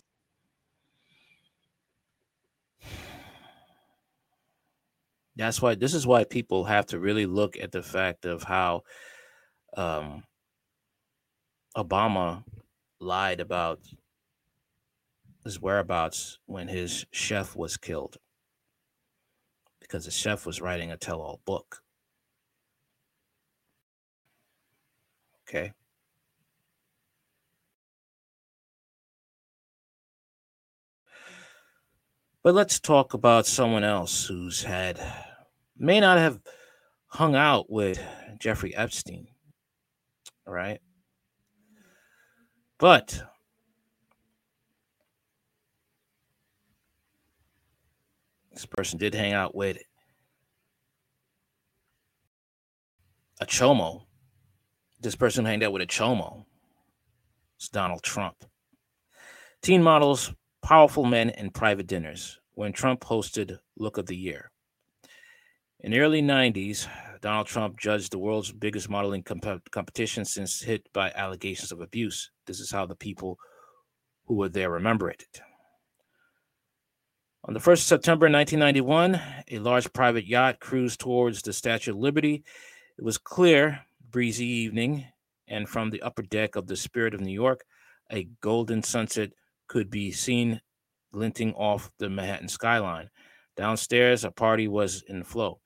That's 5.40 5.62
why 5.62 5.74
this 5.74 5.94
is 5.94 6.06
why 6.06 6.24
people 6.24 6.64
have 6.64 6.84
to 6.88 6.98
really 6.98 7.24
look 7.24 7.56
at 7.56 7.72
the 7.72 7.82
fact 7.82 8.26
of 8.26 8.42
how 8.42 8.82
um, 9.74 10.24
Obama 11.74 12.44
lied 13.00 13.40
about 13.40 13.80
his 15.42 15.58
whereabouts 15.58 16.38
when 16.44 16.68
his 16.68 17.06
chef 17.10 17.56
was 17.56 17.78
killed 17.78 18.18
because 19.80 20.04
the 20.04 20.10
chef 20.10 20.44
was 20.44 20.60
writing 20.60 20.92
a 20.92 20.98
tell 20.98 21.22
all 21.22 21.40
book. 21.46 21.78
Okay. 25.48 25.72
But 32.42 32.54
let's 32.54 32.78
talk 32.78 33.14
about 33.14 33.46
someone 33.46 33.84
else 33.84 34.26
who's 34.26 34.64
had 34.64 35.00
may 35.80 35.98
not 35.98 36.18
have 36.18 36.40
hung 37.06 37.34
out 37.34 37.70
with 37.70 38.00
Jeffrey 38.38 38.76
Epstein. 38.76 39.26
right? 40.46 40.80
But 42.78 43.22
this 48.52 48.66
person 48.66 48.98
did 48.98 49.14
hang 49.14 49.32
out 49.32 49.54
with 49.54 49.78
a 53.40 53.46
chomo. 53.46 54.02
This 55.00 55.16
person 55.16 55.44
hanged 55.46 55.62
out 55.62 55.72
with 55.72 55.82
a 55.82 55.86
chomo. 55.86 56.44
It's 57.56 57.68
Donald 57.68 58.02
Trump. 58.02 58.44
Teen 59.62 59.82
models, 59.82 60.32
powerful 60.62 61.04
men, 61.04 61.30
and 61.30 61.54
private 61.54 61.86
dinners 61.86 62.38
when 62.52 62.72
Trump 62.72 63.00
hosted 63.00 63.58
Look 63.76 63.96
of 63.96 64.06
the 64.06 64.16
Year. 64.16 64.50
In 65.82 65.92
the 65.92 66.00
early 66.00 66.20
90s, 66.20 66.86
Donald 67.22 67.46
Trump 67.46 67.78
judged 67.78 68.12
the 68.12 68.18
world's 68.18 68.52
biggest 68.52 68.90
modeling 68.90 69.22
comp- 69.22 69.70
competition 69.70 70.26
since 70.26 70.60
hit 70.60 70.86
by 70.92 71.10
allegations 71.12 71.72
of 71.72 71.80
abuse. 71.80 72.30
This 72.46 72.60
is 72.60 72.70
how 72.70 72.84
the 72.84 72.94
people 72.94 73.38
who 74.26 74.34
were 74.34 74.50
there 74.50 74.70
remember 74.70 75.08
it. 75.08 75.40
On 77.44 77.54
the 77.54 77.60
1st 77.60 77.72
of 77.72 77.78
September 77.78 78.28
1991, 78.28 79.20
a 79.50 79.58
large 79.58 79.90
private 79.94 80.26
yacht 80.26 80.60
cruised 80.60 81.00
towards 81.00 81.40
the 81.40 81.52
Statue 81.54 81.92
of 81.92 81.96
Liberty. 81.96 82.44
It 82.98 83.04
was 83.04 83.16
clear, 83.16 83.80
breezy 84.10 84.44
evening, 84.44 85.06
and 85.48 85.66
from 85.66 85.88
the 85.88 86.02
upper 86.02 86.22
deck 86.22 86.56
of 86.56 86.66
the 86.66 86.76
Spirit 86.76 87.14
of 87.14 87.22
New 87.22 87.32
York, 87.32 87.64
a 88.12 88.28
golden 88.42 88.82
sunset 88.82 89.30
could 89.66 89.90
be 89.90 90.12
seen 90.12 90.60
glinting 91.10 91.54
off 91.54 91.90
the 91.98 92.10
Manhattan 92.10 92.48
skyline. 92.48 93.08
Downstairs, 93.56 94.24
a 94.24 94.30
party 94.30 94.68
was 94.68 95.02
in 95.08 95.24
flow. 95.24 95.60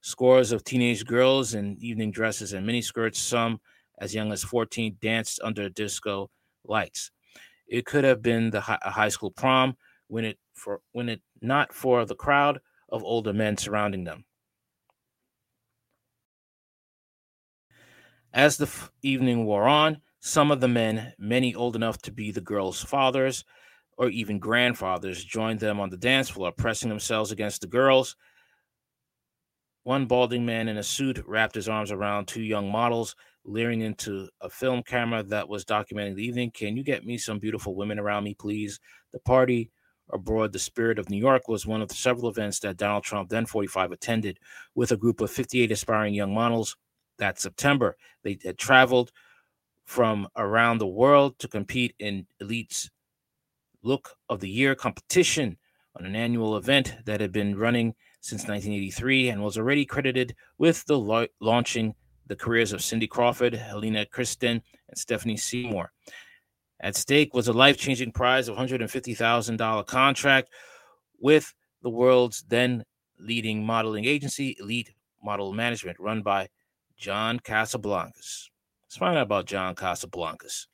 Scores 0.00 0.52
of 0.52 0.64
teenage 0.64 1.04
girls 1.04 1.54
in 1.54 1.76
evening 1.80 2.10
dresses 2.10 2.52
and 2.52 2.66
miniskirts, 2.66 3.16
some 3.16 3.60
as 3.98 4.14
young 4.14 4.32
as 4.32 4.44
14, 4.44 4.96
danced 5.00 5.40
under 5.42 5.68
disco 5.68 6.30
lights. 6.64 7.10
It 7.66 7.84
could 7.86 8.04
have 8.04 8.22
been 8.22 8.50
the 8.50 8.60
high, 8.60 9.08
school 9.10 9.30
prom 9.30 9.76
when 10.08 10.24
it 10.24 10.38
for 10.54 10.80
when 10.92 11.08
it 11.08 11.20
not 11.42 11.72
for 11.72 12.04
the 12.04 12.14
crowd 12.14 12.60
of 12.88 13.04
older 13.04 13.32
men 13.32 13.56
surrounding 13.56 14.04
them. 14.04 14.24
As 18.32 18.56
the 18.56 18.66
f- 18.66 18.90
evening 19.02 19.44
wore 19.46 19.68
on, 19.68 20.00
some 20.20 20.50
of 20.50 20.60
the 20.60 20.68
men, 20.68 21.14
many 21.18 21.54
old 21.54 21.76
enough 21.76 21.98
to 22.02 22.12
be 22.12 22.30
the 22.30 22.40
girls' 22.40 22.82
fathers 22.82 23.44
or 23.96 24.08
even 24.08 24.38
grandfathers, 24.38 25.24
joined 25.24 25.60
them 25.60 25.80
on 25.80 25.90
the 25.90 25.96
dance 25.96 26.28
floor, 26.28 26.52
pressing 26.52 26.88
themselves 26.88 27.32
against 27.32 27.60
the 27.60 27.66
girls. 27.66 28.16
One 29.88 30.04
balding 30.04 30.44
man 30.44 30.68
in 30.68 30.76
a 30.76 30.82
suit 30.82 31.24
wrapped 31.26 31.54
his 31.54 31.66
arms 31.66 31.90
around 31.90 32.28
two 32.28 32.42
young 32.42 32.70
models, 32.70 33.16
leering 33.46 33.80
into 33.80 34.28
a 34.42 34.50
film 34.50 34.82
camera 34.82 35.22
that 35.22 35.48
was 35.48 35.64
documenting 35.64 36.14
the 36.14 36.26
evening. 36.26 36.50
Can 36.50 36.76
you 36.76 36.82
get 36.84 37.06
me 37.06 37.16
some 37.16 37.38
beautiful 37.38 37.74
women 37.74 37.98
around 37.98 38.24
me, 38.24 38.34
please? 38.34 38.80
The 39.12 39.18
party 39.20 39.70
abroad, 40.12 40.52
the 40.52 40.58
Spirit 40.58 40.98
of 40.98 41.08
New 41.08 41.16
York, 41.16 41.48
was 41.48 41.66
one 41.66 41.80
of 41.80 41.88
the 41.88 41.94
several 41.94 42.28
events 42.28 42.60
that 42.60 42.76
Donald 42.76 43.04
Trump, 43.04 43.30
then 43.30 43.46
45, 43.46 43.92
attended 43.92 44.38
with 44.74 44.92
a 44.92 44.96
group 44.98 45.22
of 45.22 45.30
58 45.30 45.72
aspiring 45.72 46.12
young 46.12 46.34
models 46.34 46.76
that 47.16 47.40
September. 47.40 47.96
They 48.24 48.36
had 48.44 48.58
traveled 48.58 49.10
from 49.86 50.28
around 50.36 50.78
the 50.78 50.86
world 50.86 51.38
to 51.38 51.48
compete 51.48 51.94
in 51.98 52.26
Elite's 52.42 52.90
Look 53.82 54.18
of 54.28 54.40
the 54.40 54.50
Year 54.50 54.74
competition 54.74 55.56
on 55.96 56.04
an 56.04 56.14
annual 56.14 56.58
event 56.58 56.94
that 57.06 57.22
had 57.22 57.32
been 57.32 57.56
running 57.56 57.94
since 58.28 58.42
1983 58.42 59.30
and 59.30 59.42
was 59.42 59.56
already 59.56 59.86
credited 59.86 60.36
with 60.58 60.84
the 60.84 60.98
la- 60.98 61.26
launching 61.40 61.94
the 62.26 62.36
careers 62.36 62.72
of 62.72 62.82
Cindy 62.82 63.06
Crawford, 63.06 63.54
Helena 63.54 64.04
Christensen, 64.04 64.62
and 64.88 64.98
Stephanie 64.98 65.38
Seymour. 65.38 65.90
At 66.80 66.94
stake 66.94 67.32
was 67.32 67.48
a 67.48 67.52
life 67.52 67.78
changing 67.78 68.12
prize 68.12 68.48
of 68.48 68.56
$150,000 68.56 69.86
contract 69.86 70.50
with 71.18 71.54
the 71.82 71.90
world's 71.90 72.44
then 72.48 72.84
leading 73.18 73.64
modeling 73.64 74.04
agency, 74.04 74.56
Elite 74.60 74.90
Model 75.24 75.52
Management, 75.52 75.98
run 75.98 76.22
by 76.22 76.48
John 76.96 77.40
Casablancas. 77.40 78.50
Let's 78.86 78.96
find 78.98 79.16
out 79.16 79.22
about 79.22 79.46
John 79.46 79.74
Casablancas. 79.74 80.66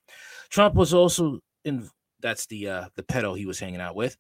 Trump 0.51 0.75
was 0.75 0.93
also 0.93 1.39
in 1.65 1.89
that's 2.25 2.47
the 2.47 2.69
uh, 2.69 2.85
the 2.97 3.03
pedo 3.03 3.37
he 3.37 3.45
was 3.45 3.61
hanging 3.61 3.83
out 3.83 3.95
with. 3.95 4.17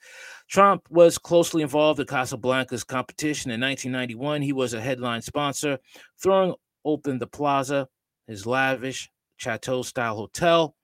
Trump 0.48 0.82
was 0.90 1.16
closely 1.16 1.62
involved 1.62 1.98
in 1.98 2.06
Casablanca's 2.06 2.84
competition 2.84 3.50
in 3.50 3.60
1991. 3.60 4.42
He 4.42 4.52
was 4.52 4.74
a 4.74 4.80
headline 4.80 5.22
sponsor, 5.22 5.78
throwing 6.22 6.54
open 6.84 7.18
the 7.18 7.26
plaza, 7.26 7.88
his 8.28 8.46
lavish 8.46 9.10
chateau-style 9.38 10.14
hotel 10.14 10.76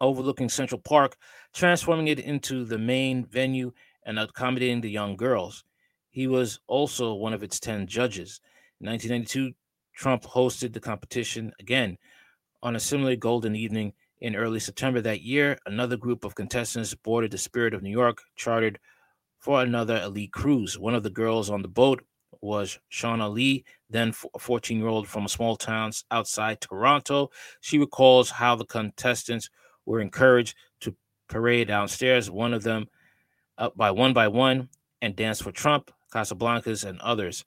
overlooking 0.00 0.48
Central 0.48 0.80
Park, 0.80 1.16
transforming 1.54 2.08
it 2.08 2.20
into 2.20 2.64
the 2.64 2.78
main 2.78 3.24
venue 3.24 3.72
and 4.04 4.18
accommodating 4.18 4.80
the 4.80 4.90
young 4.90 5.16
girls. 5.16 5.64
He 6.10 6.26
was 6.26 6.60
also 6.66 7.14
one 7.14 7.32
of 7.32 7.42
its 7.42 7.60
10 7.60 7.86
judges. 7.86 8.40
In 8.80 8.88
1992, 8.88 9.54
Trump 9.94 10.22
hosted 10.22 10.72
the 10.72 10.80
competition 10.80 11.52
again 11.60 11.98
on 12.62 12.76
a 12.76 12.80
similar 12.80 13.16
golden 13.16 13.54
evening 13.54 13.92
in 14.20 14.36
early 14.36 14.60
September 14.60 15.00
that 15.00 15.22
year. 15.22 15.58
Another 15.66 15.96
group 15.96 16.24
of 16.24 16.34
contestants 16.34 16.94
boarded 16.94 17.30
the 17.30 17.38
Spirit 17.38 17.74
of 17.74 17.82
New 17.82 17.90
York, 17.90 18.22
chartered 18.36 18.78
for 19.38 19.62
another 19.62 20.00
elite 20.02 20.32
cruise. 20.32 20.78
One 20.78 20.94
of 20.94 21.02
the 21.02 21.10
girls 21.10 21.50
on 21.50 21.62
the 21.62 21.68
boat 21.68 22.02
was 22.40 22.78
Shauna 22.90 23.32
Lee, 23.32 23.64
then 23.90 24.12
a 24.34 24.38
14 24.38 24.78
year 24.78 24.88
old 24.88 25.08
from 25.08 25.24
a 25.24 25.28
small 25.28 25.56
town 25.56 25.92
outside 26.10 26.60
Toronto. 26.60 27.30
She 27.60 27.78
recalls 27.78 28.30
how 28.30 28.54
the 28.54 28.64
contestants 28.64 29.50
were 29.86 30.00
encouraged 30.00 30.56
to 30.80 30.94
parade 31.28 31.68
downstairs, 31.68 32.30
one 32.30 32.54
of 32.54 32.62
them 32.62 32.86
up 33.56 33.76
by 33.76 33.90
one 33.90 34.12
by 34.12 34.28
one, 34.28 34.68
and 35.02 35.16
dance 35.16 35.40
for 35.40 35.52
Trump, 35.52 35.90
Casablancas, 36.12 36.84
and 36.84 37.00
others. 37.00 37.44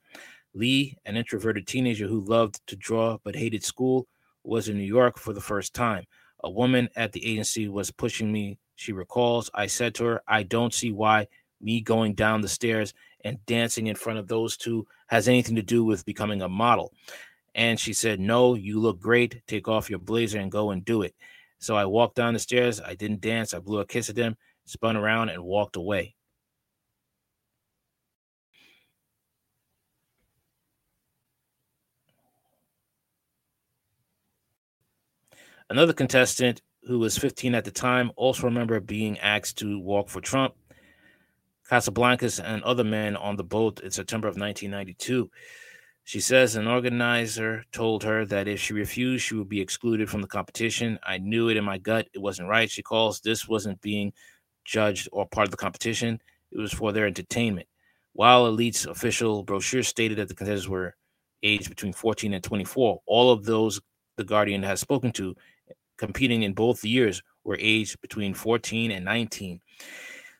Lee, 0.54 0.98
an 1.06 1.16
introverted 1.16 1.68
teenager 1.68 2.08
who 2.08 2.26
loved 2.26 2.60
to 2.68 2.76
draw 2.76 3.18
but 3.24 3.36
hated 3.36 3.64
school, 3.64 4.08
was 4.44 4.68
in 4.68 4.78
New 4.78 4.84
York 4.84 5.18
for 5.18 5.34
the 5.34 5.42
first 5.42 5.74
time. 5.74 6.06
A 6.44 6.50
woman 6.50 6.90
at 6.96 7.12
the 7.12 7.26
agency 7.26 7.68
was 7.68 7.92
pushing 7.92 8.32
me, 8.32 8.58
she 8.76 8.94
recalls. 8.94 9.50
I 9.54 9.68
said 9.68 9.96
to 9.96 10.06
her, 10.06 10.24
I 10.28 10.44
don't 10.44 10.74
see 10.74 10.92
why 10.92 11.28
me 11.60 11.82
going 11.82 12.16
down 12.16 12.42
the 12.42 12.48
stairs 12.48 12.94
and 13.24 13.46
dancing 13.46 13.88
in 13.88 13.96
front 13.96 14.20
of 14.20 14.28
those 14.28 14.58
two 14.58 14.88
has 15.08 15.28
anything 15.28 15.56
to 15.56 15.62
do 15.62 15.84
with 15.84 16.06
becoming 16.06 16.42
a 16.42 16.50
model. 16.50 16.94
And 17.54 17.80
she 17.80 17.94
said, 17.94 18.20
No, 18.20 18.56
you 18.56 18.80
look 18.80 19.00
great. 19.00 19.42
Take 19.46 19.68
off 19.68 19.90
your 19.90 20.00
blazer 20.00 20.40
and 20.40 20.52
go 20.52 20.72
and 20.72 20.84
do 20.84 21.02
it. 21.04 21.14
So 21.60 21.76
I 21.76 21.86
walked 21.86 22.16
down 22.16 22.34
the 22.34 22.40
stairs. 22.40 22.82
I 22.82 22.96
didn't 22.96 23.22
dance. 23.22 23.54
I 23.54 23.60
blew 23.60 23.80
a 23.80 23.86
kiss 23.86 24.10
at 24.10 24.16
them, 24.16 24.38
spun 24.66 24.98
around, 24.98 25.30
and 25.30 25.44
walked 25.44 25.76
away. 25.76 26.16
Another 35.72 35.94
contestant 35.94 36.62
who 36.84 37.00
was 37.00 37.18
15 37.18 37.56
at 37.56 37.64
the 37.64 37.72
time 37.72 38.12
also 38.18 38.44
remembered 38.44 38.86
being 38.86 39.18
asked 39.20 39.58
to 39.60 39.80
walk 39.80 40.10
for 40.10 40.20
Trump, 40.20 40.54
Casablancas, 41.70 42.44
and 42.44 42.62
other 42.64 42.84
men 42.84 43.16
on 43.16 43.38
the 43.38 43.46
boat 43.46 43.80
in 43.80 43.90
September 43.90 44.28
of 44.28 44.36
1992. 44.36 45.32
She 46.04 46.20
says 46.20 46.58
an 46.58 46.68
organizer 46.68 47.64
told 47.72 48.04
her 48.04 48.26
that 48.26 48.50
if 48.50 48.60
she 48.60 48.74
refused, 48.74 49.24
she 49.24 49.36
would 49.36 49.48
be 49.48 49.62
excluded 49.62 50.10
from 50.10 50.20
the 50.20 50.28
competition. 50.28 51.00
I 51.04 51.20
knew 51.20 51.48
it 51.48 51.56
in 51.56 51.64
my 51.64 51.78
gut. 51.78 52.10
It 52.14 52.22
wasn't 52.22 52.50
right. 52.50 52.70
She 52.70 52.84
calls 52.84 53.22
this 53.22 53.48
wasn't 53.48 53.80
being 53.80 54.12
judged 54.66 55.08
or 55.14 55.26
part 55.26 55.48
of 55.48 55.52
the 55.52 55.58
competition, 55.58 56.22
it 56.52 56.60
was 56.60 56.74
for 56.74 56.92
their 56.92 57.08
entertainment. 57.08 57.70
While 58.12 58.46
Elite's 58.46 58.88
official 58.88 59.44
brochure 59.44 59.84
stated 59.84 60.18
that 60.18 60.28
the 60.28 60.36
contestants 60.36 60.68
were 60.68 60.98
aged 61.44 61.70
between 61.70 61.94
14 61.94 62.34
and 62.34 62.44
24, 62.44 63.04
all 63.06 63.32
of 63.32 63.46
those 63.46 63.80
the 64.18 64.24
Guardian 64.26 64.64
has 64.64 64.80
spoken 64.80 65.12
to 65.14 65.36
competing 66.02 66.42
in 66.42 66.54
both 66.54 66.84
years 66.84 67.22
were 67.44 67.58
aged 67.60 68.02
between 68.02 68.34
14 68.34 68.90
and 68.90 69.06
19. 69.06 69.62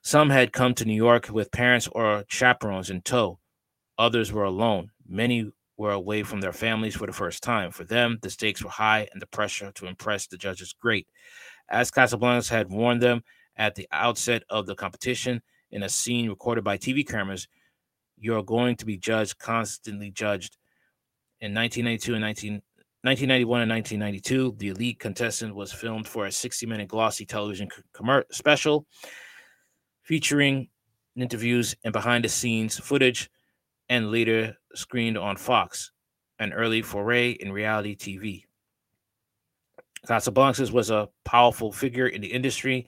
Some 0.02 0.32
had 0.32 0.52
come 0.52 0.74
to 0.74 0.86
New 0.86 0.96
York 0.96 1.30
with 1.30 1.52
parents 1.52 1.88
or 1.92 2.26
chaperones 2.28 2.90
in 2.90 3.02
tow. 3.02 3.38
Others 4.00 4.34
were 4.34 4.46
alone. 4.46 4.90
Many 5.08 5.52
were 5.78 5.92
away 5.92 6.24
from 6.24 6.42
their 6.42 6.52
families 6.52 6.96
for 6.96 7.06
the 7.06 7.14
first 7.14 7.44
time. 7.44 7.70
For 7.70 7.84
them, 7.84 8.18
the 8.24 8.32
stakes 8.32 8.64
were 8.64 8.72
high 8.72 9.08
and 9.14 9.22
the 9.22 9.28
pressure 9.28 9.72
to 9.74 9.86
impress 9.86 10.26
the 10.26 10.36
judges 10.36 10.74
great. 10.74 11.08
As 11.70 11.92
Casablancas 11.92 12.50
had 12.50 12.72
warned 12.72 13.04
them 13.04 13.24
at 13.56 13.76
the 13.76 13.88
outset 13.92 14.42
of 14.50 14.66
the 14.66 14.74
competition 14.74 15.44
in 15.70 15.84
a 15.84 15.90
scene 15.90 16.28
recorded 16.28 16.64
by 16.64 16.80
TV 16.80 17.08
cameras, 17.08 17.48
you're 18.18 18.44
going 18.44 18.78
to 18.78 18.86
be 18.88 18.98
judged, 18.98 19.38
constantly 19.38 20.10
judged. 20.10 20.58
In 21.40 21.54
1992 21.54 22.14
and 22.14 22.22
19, 22.22 22.62
1991 23.04 23.62
and 23.62 23.72
1992, 23.72 24.56
the 24.60 24.68
elite 24.70 25.00
contestant 25.00 25.56
was 25.56 25.74
filmed 25.74 26.08
for 26.08 26.28
a 26.28 26.32
60 26.32 26.68
minute 26.68 26.88
glossy 26.88 27.26
television 27.26 27.68
special 28.32 28.86
featuring 30.04 30.70
interviews 31.16 31.76
and 31.84 31.94
behind 31.94 32.24
the 32.24 32.30
scenes 32.30 32.78
footage 32.78 33.30
and 33.90 34.12
later 34.12 34.56
screened 34.76 35.18
on 35.18 35.36
Fox, 35.36 35.92
an 36.40 36.54
early 36.54 36.82
foray 36.82 37.32
in 37.32 37.52
reality 37.52 37.96
TV. 37.96 38.44
Casablancas 40.08 40.72
was 40.72 40.92
a 40.92 41.10
powerful 41.26 41.72
figure 41.72 42.08
in 42.08 42.22
the 42.22 42.32
industry, 42.32 42.88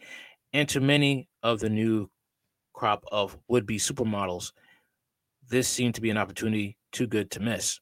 and 0.53 0.69
to 0.69 0.79
many 0.79 1.27
of 1.41 1.59
the 1.59 1.69
new 1.69 2.09
crop 2.73 3.03
of 3.11 3.37
would 3.47 3.65
be 3.65 3.77
supermodels, 3.77 4.51
this 5.49 5.67
seemed 5.67 5.95
to 5.95 6.01
be 6.01 6.09
an 6.09 6.17
opportunity 6.17 6.77
too 6.91 7.07
good 7.07 7.29
to 7.31 7.39
miss. 7.39 7.79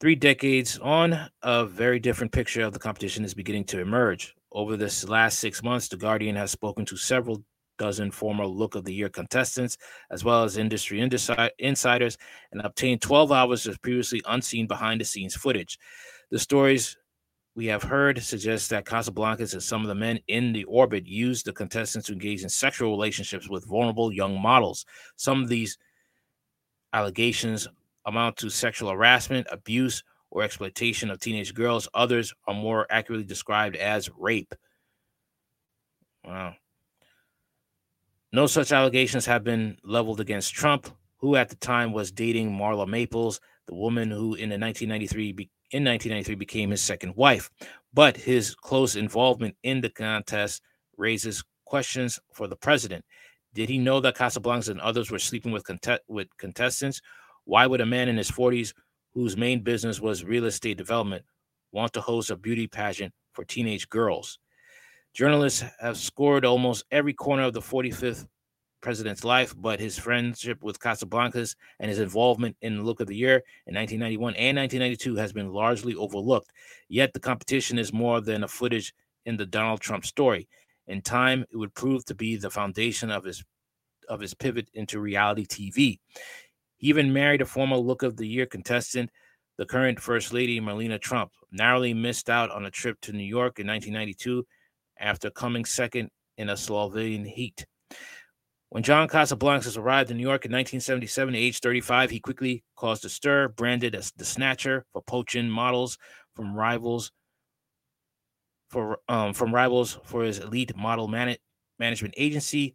Three 0.00 0.16
decades 0.16 0.78
on, 0.80 1.30
a 1.42 1.64
very 1.64 2.00
different 2.00 2.32
picture 2.32 2.62
of 2.62 2.72
the 2.72 2.80
competition 2.80 3.24
is 3.24 3.32
beginning 3.32 3.64
to 3.66 3.80
emerge. 3.80 4.34
Over 4.50 4.76
this 4.76 5.08
last 5.08 5.38
six 5.38 5.62
months, 5.62 5.86
The 5.86 5.96
Guardian 5.96 6.34
has 6.34 6.50
spoken 6.50 6.84
to 6.86 6.96
several 6.96 7.44
dozen 7.78 8.10
former 8.10 8.44
Look 8.44 8.74
of 8.74 8.84
the 8.84 8.92
Year 8.92 9.08
contestants, 9.08 9.78
as 10.10 10.24
well 10.24 10.42
as 10.42 10.56
industry 10.56 11.00
insiders, 11.00 12.18
and 12.50 12.60
obtained 12.62 13.02
12 13.02 13.30
hours 13.30 13.66
of 13.66 13.80
previously 13.82 14.20
unseen 14.26 14.66
behind 14.66 15.00
the 15.00 15.04
scenes 15.04 15.36
footage. 15.36 15.78
The 16.30 16.40
stories 16.40 16.96
we 17.54 17.66
have 17.66 17.84
heard 17.84 18.20
suggest 18.20 18.70
that 18.70 18.86
Casablancas 18.86 19.52
and 19.52 19.62
some 19.62 19.82
of 19.82 19.88
the 19.88 19.94
men 19.94 20.18
in 20.26 20.52
the 20.52 20.64
orbit 20.64 21.06
used 21.06 21.46
the 21.46 21.52
contestants 21.52 22.08
to 22.08 22.12
engage 22.12 22.42
in 22.42 22.48
sexual 22.48 22.90
relationships 22.90 23.48
with 23.48 23.68
vulnerable 23.68 24.12
young 24.12 24.40
models. 24.40 24.86
Some 25.14 25.40
of 25.42 25.48
these 25.48 25.78
allegations 26.92 27.68
amount 28.06 28.36
to 28.38 28.50
sexual 28.50 28.90
harassment, 28.90 29.46
abuse, 29.50 30.02
or 30.30 30.42
exploitation 30.42 31.10
of 31.10 31.20
teenage 31.20 31.54
girls. 31.54 31.88
Others 31.94 32.34
are 32.46 32.54
more 32.54 32.86
accurately 32.90 33.24
described 33.24 33.76
as 33.76 34.10
rape. 34.18 34.54
Wow. 36.24 36.54
No 38.32 38.46
such 38.46 38.72
allegations 38.72 39.26
have 39.26 39.44
been 39.44 39.76
leveled 39.84 40.20
against 40.20 40.54
Trump, 40.54 40.88
who 41.18 41.36
at 41.36 41.48
the 41.48 41.56
time 41.56 41.92
was 41.92 42.10
dating 42.10 42.50
Marla 42.50 42.86
Maples, 42.86 43.40
the 43.66 43.74
woman 43.74 44.10
who 44.10 44.34
in 44.34 44.48
the 44.48 44.58
1993 44.58 45.32
be- 45.32 45.50
in 45.70 45.84
1993 45.84 46.34
became 46.34 46.70
his 46.70 46.82
second 46.82 47.14
wife. 47.16 47.50
But 47.92 48.16
his 48.16 48.54
close 48.54 48.96
involvement 48.96 49.56
in 49.62 49.80
the 49.80 49.88
contest 49.88 50.62
raises 50.96 51.44
questions 51.64 52.18
for 52.32 52.48
the 52.48 52.56
president. 52.56 53.04
Did 53.54 53.68
he 53.68 53.78
know 53.78 54.00
that 54.00 54.16
Casablancas 54.16 54.68
and 54.68 54.80
others 54.80 55.10
were 55.10 55.18
sleeping 55.18 55.52
with 55.52 55.64
with 56.08 56.28
contestants? 56.36 57.00
Why 57.44 57.66
would 57.66 57.80
a 57.80 57.86
man 57.86 58.08
in 58.08 58.16
his 58.16 58.30
40s, 58.30 58.72
whose 59.12 59.36
main 59.36 59.60
business 59.62 60.00
was 60.00 60.24
real 60.24 60.46
estate 60.46 60.78
development, 60.78 61.24
want 61.72 61.92
to 61.94 62.00
host 62.00 62.30
a 62.30 62.36
beauty 62.36 62.66
pageant 62.66 63.12
for 63.32 63.44
teenage 63.44 63.88
girls? 63.88 64.38
Journalists 65.12 65.62
have 65.80 65.96
scored 65.96 66.44
almost 66.44 66.84
every 66.90 67.12
corner 67.12 67.44
of 67.44 67.52
the 67.52 67.60
45th 67.60 68.26
president's 68.80 69.24
life, 69.24 69.54
but 69.56 69.80
his 69.80 69.98
friendship 69.98 70.62
with 70.62 70.78
Casablancas 70.78 71.56
and 71.80 71.88
his 71.88 72.00
involvement 72.00 72.56
in 72.60 72.76
the 72.76 72.82
Look 72.82 73.00
of 73.00 73.06
the 73.06 73.16
Year 73.16 73.36
in 73.66 73.74
1991 73.74 74.34
and 74.34 74.58
1992 74.58 75.16
has 75.16 75.32
been 75.32 75.52
largely 75.52 75.94
overlooked. 75.94 76.50
Yet 76.88 77.12
the 77.14 77.20
competition 77.20 77.78
is 77.78 77.92
more 77.92 78.20
than 78.20 78.44
a 78.44 78.48
footage 78.48 78.92
in 79.24 79.36
the 79.36 79.46
Donald 79.46 79.80
Trump 79.80 80.04
story. 80.04 80.48
In 80.86 81.00
time, 81.00 81.44
it 81.50 81.56
would 81.56 81.74
prove 81.74 82.04
to 82.06 82.14
be 82.14 82.36
the 82.36 82.50
foundation 82.50 83.10
of 83.10 83.24
his 83.24 83.42
of 84.10 84.20
his 84.20 84.34
pivot 84.34 84.68
into 84.74 85.00
reality 85.00 85.46
TV. 85.46 85.98
He 86.84 86.90
even 86.90 87.14
married 87.14 87.40
a 87.40 87.46
former 87.46 87.78
Look 87.78 88.02
of 88.02 88.18
the 88.18 88.28
Year 88.28 88.44
contestant, 88.44 89.08
the 89.56 89.64
current 89.64 89.98
First 89.98 90.34
Lady 90.34 90.60
Melania 90.60 90.98
Trump. 90.98 91.32
Narrowly 91.50 91.94
missed 91.94 92.28
out 92.28 92.50
on 92.50 92.66
a 92.66 92.70
trip 92.70 93.00
to 93.00 93.12
New 93.14 93.24
York 93.24 93.58
in 93.58 93.66
1992 93.66 94.44
after 95.00 95.30
coming 95.30 95.64
second 95.64 96.10
in 96.36 96.50
a 96.50 96.52
Slovenian 96.52 97.26
heat. 97.26 97.64
When 98.68 98.82
John 98.82 99.08
Casablancas 99.08 99.78
arrived 99.78 100.10
in 100.10 100.18
New 100.18 100.24
York 100.24 100.44
in 100.44 100.52
1977, 100.52 101.34
age 101.34 101.60
35, 101.60 102.10
he 102.10 102.20
quickly 102.20 102.62
caused 102.76 103.06
a 103.06 103.08
stir, 103.08 103.48
branded 103.48 103.94
as 103.94 104.12
the 104.14 104.26
snatcher 104.26 104.84
for 104.92 105.00
poaching 105.00 105.48
models 105.48 105.96
from 106.36 106.54
rivals 106.54 107.12
for 108.68 108.98
um, 109.08 109.32
from 109.32 109.54
rivals 109.54 109.98
for 110.04 110.22
his 110.22 110.38
elite 110.38 110.76
model 110.76 111.08
man- 111.08 111.38
management 111.78 112.12
agency. 112.18 112.74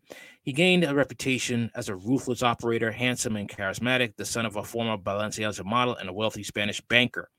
He 0.50 0.54
gained 0.54 0.84
a 0.84 0.96
reputation 0.96 1.70
as 1.76 1.90
a 1.90 1.96
ruthless 1.96 2.42
operator, 2.42 2.92
handsome 2.92 3.36
and 3.36 3.48
charismatic, 3.48 4.16
the 4.16 4.26
son 4.26 4.48
of 4.48 4.56
a 4.56 4.64
former 4.64 4.98
Balenciaga 4.98 5.64
model 5.64 5.96
and 5.96 6.10
a 6.10 6.12
wealthy 6.12 6.42
Spanish 6.42 6.82
banker. 6.82 7.30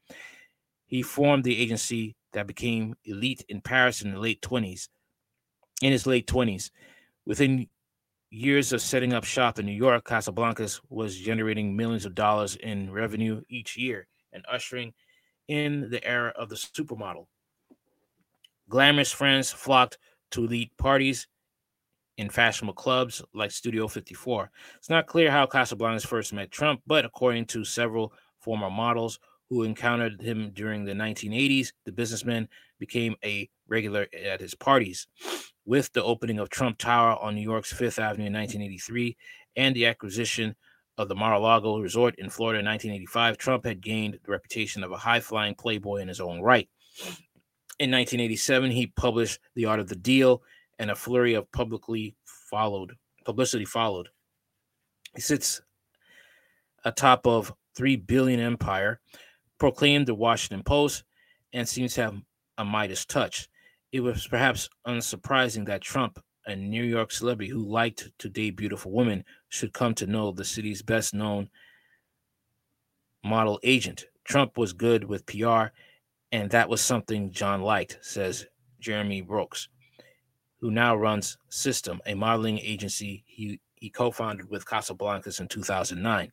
He 0.86 1.02
formed 1.02 1.42
the 1.42 1.60
agency 1.60 2.14
that 2.34 2.46
became 2.46 2.94
elite 3.04 3.44
in 3.48 3.62
Paris 3.62 4.02
in 4.02 4.12
the 4.12 4.20
late 4.20 4.40
20s. 4.42 4.90
In 5.82 5.90
his 5.90 6.06
late 6.06 6.28
20s, 6.28 6.70
within 7.26 7.66
years 8.30 8.72
of 8.72 8.80
setting 8.80 9.12
up 9.12 9.24
shop 9.24 9.58
in 9.58 9.66
New 9.66 9.72
York, 9.72 10.04
Casablancas 10.04 10.80
was 10.88 11.16
generating 11.16 11.76
millions 11.76 12.06
of 12.06 12.14
dollars 12.14 12.54
in 12.54 12.92
revenue 12.92 13.42
each 13.48 13.76
year 13.76 14.06
and 14.32 14.44
ushering 14.48 14.94
in 15.48 15.90
the 15.90 16.04
era 16.06 16.32
of 16.36 16.48
the 16.48 16.54
supermodel. 16.54 17.26
Glamorous 18.68 19.10
friends 19.10 19.50
flocked 19.50 19.98
to 20.30 20.44
elite 20.44 20.70
parties 20.78 21.26
in 22.16 22.28
fashionable 22.28 22.74
clubs 22.74 23.22
like 23.34 23.50
Studio 23.50 23.88
54. 23.88 24.50
It's 24.76 24.90
not 24.90 25.06
clear 25.06 25.30
how 25.30 25.46
Casablancas 25.46 26.06
first 26.06 26.32
met 26.32 26.50
Trump, 26.50 26.82
but 26.86 27.04
according 27.04 27.46
to 27.46 27.64
several 27.64 28.12
former 28.40 28.70
models, 28.70 29.18
who 29.50 29.64
encountered 29.64 30.22
him 30.22 30.52
during 30.54 30.84
the 30.84 30.92
1980s, 30.92 31.72
the 31.84 31.92
businessman 31.92 32.48
became 32.78 33.16
a 33.24 33.50
regular 33.66 34.06
at 34.24 34.40
his 34.40 34.54
parties. 34.54 35.08
With 35.66 35.92
the 35.92 36.04
opening 36.04 36.38
of 36.38 36.50
Trump 36.50 36.78
Tower 36.78 37.16
on 37.20 37.34
New 37.34 37.42
York's 37.42 37.72
Fifth 37.72 37.98
Avenue 37.98 38.26
in 38.26 38.32
1983 38.32 39.16
and 39.56 39.74
the 39.74 39.86
acquisition 39.86 40.54
of 40.98 41.08
the 41.08 41.16
Mar-a-Lago 41.16 41.78
Resort 41.78 42.14
in 42.18 42.30
Florida 42.30 42.60
in 42.60 42.66
1985, 42.66 43.38
Trump 43.38 43.64
had 43.64 43.80
gained 43.80 44.18
the 44.22 44.30
reputation 44.30 44.84
of 44.84 44.92
a 44.92 44.96
high-flying 44.96 45.56
playboy 45.56 45.96
in 45.96 46.08
his 46.08 46.20
own 46.20 46.40
right. 46.40 46.68
In 47.78 47.90
1987, 47.90 48.70
he 48.70 48.86
published 48.88 49.40
The 49.54 49.64
Art 49.64 49.80
of 49.80 49.88
the 49.88 49.96
Deal, 49.96 50.42
and 50.80 50.90
a 50.90 50.96
flurry 50.96 51.34
of 51.34 51.52
publicly 51.52 52.16
followed 52.24 52.96
publicity 53.24 53.64
followed. 53.64 54.08
He 55.14 55.20
sits 55.20 55.60
atop 56.84 57.26
of 57.26 57.52
three 57.76 57.96
billion 57.96 58.40
empire, 58.40 59.00
proclaimed 59.58 60.06
the 60.06 60.14
Washington 60.14 60.64
Post 60.64 61.04
and 61.52 61.68
seems 61.68 61.94
to 61.94 62.02
have 62.02 62.14
a 62.58 62.64
Midas 62.64 63.04
touch. 63.04 63.48
It 63.92 64.00
was 64.00 64.26
perhaps 64.26 64.68
unsurprising 64.86 65.66
that 65.66 65.82
Trump, 65.82 66.18
a 66.46 66.56
New 66.56 66.82
York 66.82 67.12
celebrity 67.12 67.50
who 67.50 67.68
liked 67.68 68.10
to 68.18 68.28
date 68.28 68.56
beautiful 68.56 68.92
women, 68.92 69.24
should 69.48 69.72
come 69.72 69.94
to 69.94 70.06
know 70.06 70.32
the 70.32 70.44
city's 70.44 70.82
best 70.82 71.12
known 71.12 71.50
model 73.22 73.60
agent. 73.62 74.06
Trump 74.24 74.56
was 74.56 74.72
good 74.72 75.04
with 75.04 75.26
PR, 75.26 75.66
and 76.32 76.50
that 76.50 76.68
was 76.68 76.80
something 76.80 77.30
John 77.30 77.60
liked, 77.60 77.98
says 78.00 78.46
Jeremy 78.78 79.20
Brooks, 79.20 79.68
who 80.60 80.70
now 80.70 80.94
runs 80.94 81.38
System, 81.48 82.00
a 82.06 82.14
modeling 82.14 82.58
agency 82.58 83.24
he, 83.26 83.60
he 83.76 83.90
co 83.90 84.10
founded 84.10 84.50
with 84.50 84.66
Casablancas 84.66 85.40
in 85.40 85.48
2009. 85.48 86.30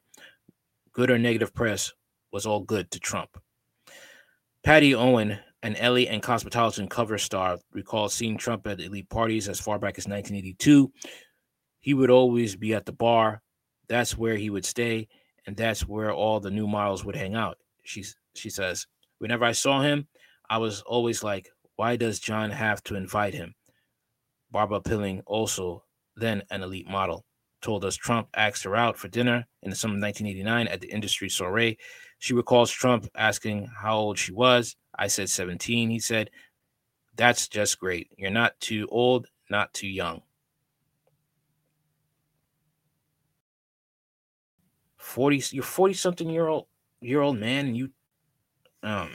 Good 0.93 1.11
or 1.11 1.17
negative 1.17 1.53
press 1.53 1.93
was 2.31 2.45
all 2.45 2.61
good 2.61 2.91
to 2.91 2.99
Trump. 2.99 3.41
Patty 4.63 4.93
Owen, 4.93 5.39
an 5.63 5.75
Elle 5.77 6.07
and 6.09 6.21
Cosmopolitan 6.21 6.87
cover 6.87 7.17
star, 7.17 7.57
recalls 7.71 8.13
seeing 8.13 8.37
Trump 8.37 8.67
at 8.67 8.81
elite 8.81 9.09
parties 9.09 9.47
as 9.47 9.59
far 9.59 9.79
back 9.79 9.97
as 9.97 10.07
1982. 10.07 10.91
He 11.79 11.93
would 11.93 12.09
always 12.09 12.55
be 12.55 12.73
at 12.73 12.85
the 12.85 12.91
bar. 12.91 13.41
That's 13.87 14.17
where 14.17 14.35
he 14.35 14.49
would 14.49 14.65
stay, 14.65 15.07
and 15.45 15.55
that's 15.55 15.87
where 15.87 16.11
all 16.11 16.39
the 16.39 16.51
new 16.51 16.67
models 16.67 17.05
would 17.05 17.15
hang 17.15 17.35
out. 17.35 17.57
She, 17.83 18.03
she 18.35 18.49
says, 18.49 18.87
Whenever 19.19 19.45
I 19.45 19.53
saw 19.53 19.81
him, 19.81 20.07
I 20.49 20.57
was 20.57 20.81
always 20.81 21.23
like, 21.23 21.49
why 21.75 21.95
does 21.95 22.19
John 22.19 22.49
have 22.49 22.83
to 22.83 22.95
invite 22.95 23.33
him? 23.33 23.53
Barbara 24.57 24.81
Pilling, 24.81 25.21
also 25.27 25.83
then 26.15 26.41
an 26.49 26.63
elite 26.63 26.89
model, 26.89 27.23
told 27.61 27.85
us 27.85 27.95
Trump 27.95 28.27
asked 28.33 28.63
her 28.63 28.75
out 28.75 28.97
for 28.97 29.07
dinner 29.07 29.45
in 29.61 29.69
the 29.69 29.75
summer 29.75 29.93
of 29.93 30.01
1989 30.01 30.67
at 30.67 30.81
the 30.81 30.91
industry 30.91 31.29
soiree. 31.29 31.77
She 32.17 32.33
recalls 32.33 32.71
Trump 32.71 33.07
asking 33.15 33.67
how 33.67 33.95
old 33.97 34.17
she 34.17 34.31
was. 34.31 34.75
I 34.97 35.09
said 35.09 35.29
17. 35.29 35.91
He 35.91 35.99
said, 35.99 36.31
That's 37.15 37.47
just 37.47 37.77
great. 37.77 38.09
You're 38.17 38.31
not 38.31 38.59
too 38.59 38.87
old, 38.89 39.27
not 39.51 39.71
too 39.75 39.87
young. 39.87 40.23
40 44.97 45.43
you're 45.51 45.63
40 45.63 45.93
something 45.93 46.29
year 46.31 46.47
old 46.47 46.65
year 46.99 47.21
old 47.21 47.37
man 47.37 47.67
and 47.67 47.77
you 47.77 47.91
um 48.81 49.11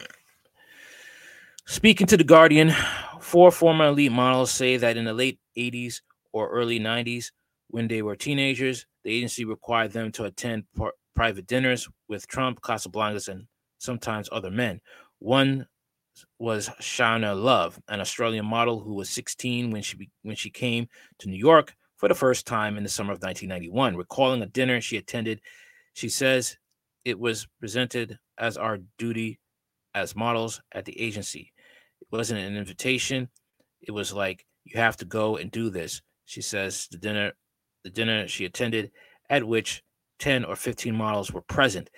speaking 1.66 2.06
to 2.06 2.16
the 2.16 2.22
guardian 2.22 2.72
four 3.22 3.50
former 3.50 3.86
elite 3.86 4.12
models 4.12 4.50
say 4.50 4.76
that 4.76 4.96
in 4.96 5.04
the 5.04 5.12
late 5.12 5.38
80s 5.56 6.00
or 6.32 6.50
early 6.50 6.80
90s 6.80 7.30
when 7.68 7.88
they 7.88 8.02
were 8.02 8.16
teenagers 8.16 8.86
the 9.04 9.14
agency 9.14 9.44
required 9.44 9.92
them 9.92 10.12
to 10.12 10.24
attend 10.24 10.64
par- 10.76 10.94
private 11.14 11.46
dinners 11.46 11.88
with 12.08 12.26
Trump, 12.26 12.60
Casablancas, 12.62 13.28
and 13.28 13.46
sometimes 13.78 14.28
other 14.32 14.50
men. 14.50 14.80
One 15.18 15.66
was 16.38 16.68
Shauna 16.80 17.40
Love, 17.40 17.80
an 17.88 18.00
Australian 18.00 18.46
model 18.46 18.80
who 18.80 18.94
was 18.94 19.10
16 19.10 19.70
when 19.70 19.82
she 19.82 20.10
when 20.22 20.36
she 20.36 20.50
came 20.50 20.88
to 21.18 21.28
New 21.28 21.36
York 21.36 21.74
for 21.96 22.08
the 22.08 22.14
first 22.14 22.46
time 22.46 22.76
in 22.76 22.82
the 22.82 22.88
summer 22.88 23.12
of 23.12 23.22
1991. 23.22 23.96
Recalling 23.96 24.42
a 24.42 24.46
dinner 24.46 24.80
she 24.80 24.96
attended, 24.96 25.40
she 25.94 26.08
says 26.08 26.56
it 27.04 27.18
was 27.18 27.46
presented 27.60 28.18
as 28.38 28.56
our 28.56 28.78
duty 28.98 29.38
as 29.94 30.16
models 30.16 30.60
at 30.72 30.84
the 30.84 30.98
agency. 31.00 31.51
Wasn't 32.12 32.38
an 32.38 32.56
invitation. 32.56 33.28
It 33.80 33.90
was 33.90 34.12
like 34.12 34.46
you 34.64 34.78
have 34.78 34.96
to 34.98 35.04
go 35.04 35.36
and 35.38 35.50
do 35.50 35.70
this. 35.70 36.02
She 36.26 36.42
says 36.42 36.86
the 36.90 36.98
dinner 36.98 37.32
the 37.82 37.90
dinner 37.90 38.28
she 38.28 38.44
attended 38.44 38.92
at 39.28 39.44
which 39.44 39.82
10 40.20 40.44
or 40.44 40.54
15 40.54 40.94
models 40.94 41.32
were 41.32 41.42
present, 41.42 41.90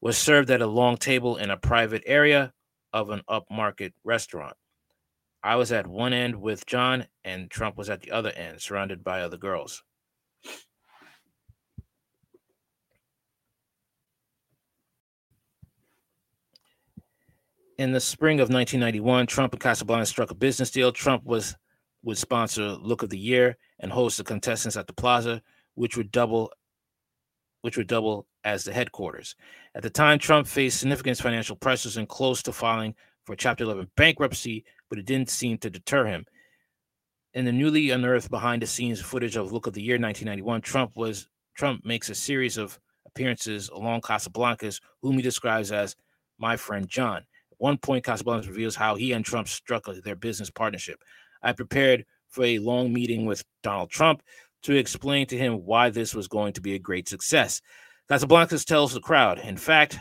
was 0.00 0.16
served 0.16 0.50
at 0.50 0.62
a 0.62 0.66
long 0.66 0.96
table 0.96 1.36
in 1.36 1.50
a 1.50 1.56
private 1.56 2.02
area 2.06 2.52
of 2.92 3.10
an 3.10 3.20
upmarket 3.28 3.92
restaurant. 4.04 4.56
I 5.42 5.56
was 5.56 5.70
at 5.70 5.86
one 5.86 6.12
end 6.12 6.40
with 6.40 6.64
John, 6.66 7.06
and 7.24 7.50
Trump 7.50 7.76
was 7.76 7.90
at 7.90 8.00
the 8.00 8.10
other 8.12 8.30
end, 8.30 8.60
surrounded 8.60 9.04
by 9.04 9.20
other 9.20 9.36
girls. 9.36 9.82
In 17.78 17.92
the 17.92 18.00
spring 18.00 18.38
of 18.38 18.50
1991, 18.50 19.26
Trump 19.26 19.54
and 19.54 19.60
Casablanca 19.60 20.06
struck 20.06 20.30
a 20.30 20.34
business 20.34 20.70
deal. 20.70 20.92
Trump 20.92 21.24
was 21.24 21.56
would 22.02 22.18
sponsor 22.18 22.70
Look 22.70 23.02
of 23.02 23.10
the 23.10 23.18
Year 23.18 23.56
and 23.78 23.90
host 23.90 24.18
the 24.18 24.24
contestants 24.24 24.76
at 24.76 24.86
the 24.86 24.92
Plaza, 24.92 25.40
which 25.74 25.96
would 25.96 26.10
double 26.10 26.52
which 27.62 27.76
would 27.76 27.86
double 27.86 28.26
as 28.44 28.64
the 28.64 28.72
headquarters. 28.72 29.36
At 29.74 29.82
the 29.82 29.90
time, 29.90 30.18
Trump 30.18 30.48
faced 30.48 30.80
significant 30.80 31.18
financial 31.18 31.54
pressures 31.54 31.96
and 31.96 32.08
close 32.08 32.42
to 32.42 32.52
filing 32.52 32.94
for 33.24 33.36
Chapter 33.36 33.62
11 33.64 33.88
bankruptcy, 33.96 34.64
but 34.90 34.98
it 34.98 35.06
didn't 35.06 35.30
seem 35.30 35.58
to 35.58 35.70
deter 35.70 36.06
him. 36.06 36.26
In 37.34 37.44
the 37.44 37.52
newly 37.52 37.90
unearthed 37.90 38.30
behind-the-scenes 38.30 39.00
footage 39.00 39.36
of 39.36 39.52
Look 39.52 39.68
of 39.68 39.74
the 39.74 39.82
Year 39.82 39.94
1991, 39.94 40.60
Trump 40.60 40.96
was 40.96 41.28
Trump 41.54 41.86
makes 41.86 42.10
a 42.10 42.14
series 42.14 42.58
of 42.58 42.78
appearances 43.06 43.68
along 43.68 44.00
Casablancas, 44.00 44.80
whom 45.00 45.16
he 45.16 45.22
describes 45.22 45.70
as 45.70 45.96
my 46.38 46.56
friend 46.56 46.88
John. 46.88 47.24
One 47.62 47.78
point, 47.78 48.04
Casablancas 48.04 48.48
reveals 48.48 48.74
how 48.74 48.96
he 48.96 49.12
and 49.12 49.24
Trump 49.24 49.46
struck 49.46 49.84
their 49.84 50.16
business 50.16 50.50
partnership. 50.50 51.00
I 51.44 51.52
prepared 51.52 52.04
for 52.28 52.44
a 52.44 52.58
long 52.58 52.92
meeting 52.92 53.24
with 53.24 53.44
Donald 53.62 53.88
Trump 53.88 54.20
to 54.62 54.74
explain 54.74 55.28
to 55.28 55.38
him 55.38 55.64
why 55.64 55.88
this 55.88 56.12
was 56.12 56.26
going 56.26 56.54
to 56.54 56.60
be 56.60 56.74
a 56.74 56.80
great 56.80 57.08
success. 57.08 57.62
Casablancas 58.10 58.64
tells 58.64 58.92
the 58.92 59.00
crowd, 59.00 59.38
in 59.38 59.56
fact, 59.56 60.00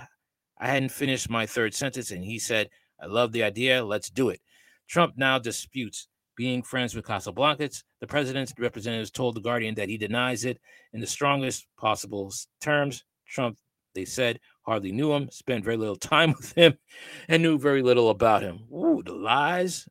I 0.57 0.69
hadn't 0.69 0.89
finished 0.89 1.29
my 1.29 1.45
third 1.45 1.75
sentence, 1.75 2.09
and 2.09 2.25
he 2.25 2.39
said, 2.39 2.67
I 2.99 3.05
love 3.05 3.31
the 3.31 3.43
idea, 3.43 3.85
let's 3.85 4.09
do 4.09 4.29
it. 4.29 4.41
Trump 4.87 5.13
now 5.15 5.37
disputes 5.37 6.07
being 6.35 6.63
friends 6.63 6.95
with 6.95 7.05
Casablancas. 7.05 7.83
The 7.99 8.07
president's 8.07 8.55
representatives 8.57 9.11
told 9.11 9.35
The 9.35 9.41
Guardian 9.41 9.75
that 9.75 9.89
he 9.89 9.99
denies 9.99 10.45
it 10.45 10.59
in 10.93 10.99
the 10.99 11.05
strongest 11.05 11.67
possible 11.77 12.33
terms. 12.59 13.03
Trump, 13.27 13.59
they 13.93 14.05
said, 14.05 14.39
hardly 14.63 14.91
knew 14.91 15.11
him, 15.13 15.29
spent 15.31 15.63
very 15.63 15.77
little 15.77 15.95
time 16.13 16.33
with 16.37 16.53
him, 16.53 16.77
and 17.27 17.43
knew 17.43 17.57
very 17.57 17.81
little 17.81 18.09
about 18.09 18.43
him. 18.43 18.61
Ooh, 18.71 19.01
the 19.05 19.13
lies. 19.13 19.87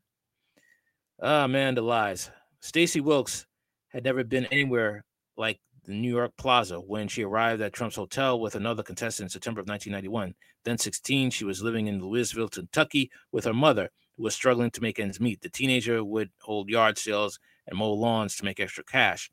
Ah, 1.22 1.44
oh, 1.44 1.48
man, 1.48 1.74
the 1.74 1.82
lies. 1.82 2.30
Stacy 2.60 3.00
Wilkes 3.00 3.46
had 3.88 4.04
never 4.04 4.24
been 4.24 4.46
anywhere 4.46 5.04
like 5.36 5.60
the 5.84 5.92
New 5.92 6.14
York 6.14 6.32
Plaza 6.36 6.78
when 6.78 7.08
she 7.08 7.24
arrived 7.24 7.62
at 7.62 7.72
Trump's 7.72 7.96
hotel 7.96 8.38
with 8.38 8.54
another 8.54 8.82
contestant 8.82 9.26
in 9.26 9.30
September 9.30 9.60
of 9.60 9.68
1991. 9.68 10.34
Then 10.64 10.78
16, 10.78 11.30
she 11.30 11.44
was 11.44 11.62
living 11.62 11.86
in 11.86 12.00
Louisville, 12.00 12.48
Kentucky 12.48 13.10
with 13.32 13.44
her 13.44 13.54
mother, 13.54 13.90
who 14.16 14.22
was 14.22 14.34
struggling 14.34 14.70
to 14.72 14.82
make 14.82 14.98
ends 14.98 15.20
meet. 15.20 15.40
The 15.40 15.48
teenager 15.48 16.04
would 16.04 16.30
hold 16.40 16.68
yard 16.68 16.98
sales 16.98 17.38
and 17.66 17.78
mow 17.78 17.92
lawns 17.92 18.36
to 18.36 18.44
make 18.44 18.60
extra 18.60 18.84
cash. 18.84 19.30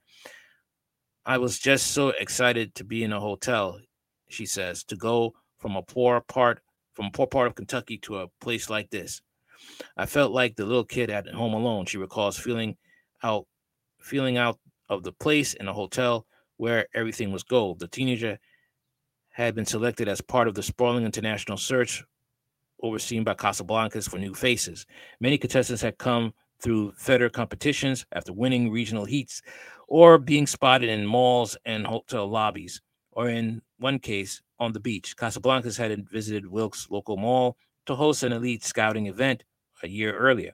I 1.26 1.38
was 1.38 1.60
just 1.60 1.92
so 1.92 2.10
excited 2.10 2.74
to 2.76 2.86
be 2.86 3.04
in 3.04 3.12
a 3.12 3.20
hotel, 3.20 3.80
she 4.30 4.46
says, 4.46 4.84
to 4.86 4.96
go 4.96 5.34
from 5.58 5.76
a 5.76 5.82
poor 5.82 6.22
part 6.22 6.62
from 6.94 7.08
a 7.08 7.12
poor 7.12 7.28
part 7.28 7.46
of 7.48 7.54
Kentucky 7.54 8.00
to 8.00 8.18
a 8.18 8.28
place 8.42 8.72
like 8.72 8.90
this. 8.90 9.22
I 9.98 10.08
felt 10.08 10.32
like 10.32 10.56
the 10.56 10.66
little 10.66 10.84
kid 10.84 11.12
at 11.12 11.28
home 11.28 11.54
alone. 11.54 11.86
She 11.86 11.98
recalls 12.00 12.38
feeling 12.38 12.76
out 13.22 13.46
feeling 14.02 14.38
out 14.38 14.58
of 14.90 15.04
the 15.04 15.12
place 15.12 15.54
in 15.54 15.68
a 15.68 15.74
hotel 15.74 16.26
where 16.58 16.88
everything 16.96 17.32
was 17.32 17.44
gold. 17.44 17.80
The 17.80 17.88
teenager 17.88 18.40
had 19.30 19.54
been 19.54 19.66
selected 19.66 20.08
as 20.08 20.22
part 20.22 20.48
of 20.48 20.56
the 20.56 20.64
sprawling 20.64 21.06
international 21.06 21.58
search 21.58 22.04
overseen 22.82 23.24
by 23.24 23.36
Casablancas 23.36 24.10
for 24.10 24.18
new 24.18 24.34
faces. 24.34 24.86
Many 25.20 25.38
contestants 25.38 25.82
had 25.82 25.98
come 25.98 26.34
through 26.62 26.94
federal 26.98 27.30
competitions 27.30 28.06
after 28.14 28.34
winning 28.34 28.72
regional 28.72 29.06
heats 29.06 29.42
or 29.88 30.18
being 30.18 30.48
spotted 30.48 30.90
in 30.90 31.06
malls 31.06 31.56
and 31.66 31.86
hotel 31.86 32.28
lobbies, 32.28 32.82
or 33.18 33.30
in 33.30 33.64
one 33.80 33.98
case, 33.98 34.44
on 34.60 34.74
the 34.74 34.80
beach. 34.80 35.18
Casablancas 35.18 35.76
had 35.76 36.08
visited 36.08 36.46
Wilkes' 36.46 36.88
local 36.92 37.18
mall 37.18 37.58
to 37.88 37.96
host 37.96 38.22
an 38.22 38.32
elite 38.32 38.64
scouting 38.64 39.08
event 39.08 39.44
a 39.82 39.88
year 39.88 40.16
earlier. 40.16 40.52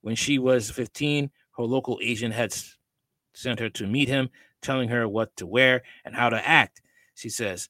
When 0.00 0.16
she 0.16 0.40
was 0.40 0.72
15, 0.72 1.30
her 1.56 1.62
local 1.62 2.00
agent 2.02 2.34
had 2.34 2.52
sent 3.32 3.60
her 3.60 3.70
to 3.70 3.86
meet 3.86 4.08
him, 4.08 4.28
telling 4.60 4.88
her 4.88 5.06
what 5.08 5.36
to 5.36 5.46
wear 5.46 5.82
and 6.04 6.16
how 6.16 6.30
to 6.30 6.48
act. 6.48 6.82
She 7.14 7.28
says, 7.28 7.68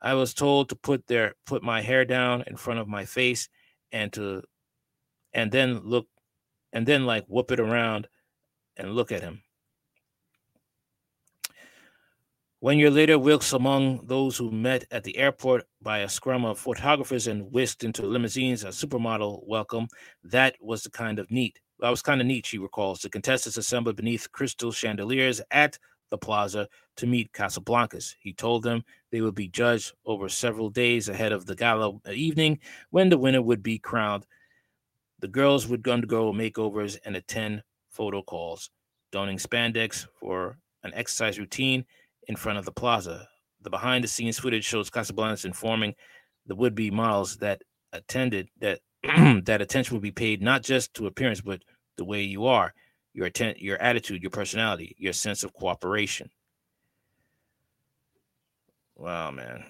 I 0.00 0.14
was 0.14 0.32
told 0.32 0.70
to 0.70 0.76
put 0.76 1.06
their 1.06 1.34
put 1.44 1.62
my 1.62 1.82
hair 1.82 2.06
down 2.06 2.44
in 2.46 2.56
front 2.56 2.80
of 2.80 2.88
my 2.88 3.04
face 3.04 3.50
and 3.92 4.10
to 4.14 4.42
and 5.34 5.52
then 5.52 5.80
look 5.84 6.06
and 6.72 6.86
then 6.86 7.04
like 7.04 7.26
whoop 7.26 7.50
it 7.50 7.60
around 7.60 8.08
and 8.78 8.94
look 8.94 9.12
at 9.12 9.20
him. 9.20 9.42
One 12.60 12.80
year 12.80 12.90
later, 12.90 13.20
Wilkes 13.20 13.52
among 13.52 14.04
those 14.06 14.36
who 14.36 14.50
met 14.50 14.84
at 14.90 15.04
the 15.04 15.16
airport 15.16 15.62
by 15.80 15.98
a 15.98 16.08
scrum 16.08 16.44
of 16.44 16.58
photographers 16.58 17.28
and 17.28 17.52
whisked 17.52 17.84
into 17.84 18.04
limousines, 18.04 18.64
a 18.64 18.68
supermodel 18.68 19.46
welcome. 19.46 19.86
That 20.24 20.56
was 20.60 20.82
the 20.82 20.90
kind 20.90 21.20
of 21.20 21.30
neat. 21.30 21.60
That 21.78 21.90
was 21.90 22.02
kind 22.02 22.20
of 22.20 22.26
neat, 22.26 22.46
she 22.46 22.58
recalls. 22.58 23.00
The 23.00 23.10
contestants 23.10 23.58
assembled 23.58 23.94
beneath 23.94 24.32
crystal 24.32 24.72
chandeliers 24.72 25.40
at 25.52 25.78
the 26.10 26.18
plaza 26.18 26.66
to 26.96 27.06
meet 27.06 27.32
Casablancas. 27.32 28.16
He 28.18 28.32
told 28.32 28.64
them 28.64 28.82
they 29.12 29.20
would 29.20 29.36
be 29.36 29.46
judged 29.46 29.92
over 30.04 30.28
several 30.28 30.68
days 30.68 31.08
ahead 31.08 31.30
of 31.30 31.46
the 31.46 31.54
gala 31.54 31.92
evening 32.12 32.58
when 32.90 33.08
the 33.08 33.18
winner 33.18 33.40
would 33.40 33.62
be 33.62 33.78
crowned. 33.78 34.26
The 35.20 35.28
girls 35.28 35.68
would 35.68 35.86
undergo 35.86 36.32
makeovers 36.32 36.98
and 37.04 37.14
attend 37.14 37.62
photo 37.88 38.20
calls, 38.20 38.68
donning 39.12 39.38
spandex 39.38 40.08
for 40.18 40.58
an 40.82 40.92
exercise 40.94 41.38
routine 41.38 41.84
in 42.28 42.36
front 42.36 42.58
of 42.58 42.64
the 42.64 42.72
plaza. 42.72 43.26
The 43.62 43.70
behind 43.70 44.04
the 44.04 44.08
scenes 44.08 44.38
footage 44.38 44.64
shows 44.64 44.90
Casablancas 44.90 45.44
informing 45.44 45.94
the 46.46 46.54
would 46.54 46.74
be 46.74 46.90
models 46.90 47.36
that 47.38 47.62
attended 47.92 48.48
that 48.60 48.80
that 49.02 49.60
attention 49.60 49.94
will 49.94 50.00
be 50.00 50.12
paid 50.12 50.42
not 50.42 50.62
just 50.62 50.94
to 50.94 51.06
appearance 51.06 51.40
but 51.40 51.62
the 51.96 52.04
way 52.04 52.22
you 52.22 52.46
are 52.46 52.72
your 53.18 53.26
atten- 53.26 53.56
your 53.58 53.80
attitude, 53.82 54.22
your 54.22 54.30
personality, 54.30 54.94
your 54.98 55.12
sense 55.12 55.42
of 55.42 55.52
cooperation. 55.52 56.30
Wow, 58.96 59.32
man. 59.32 59.64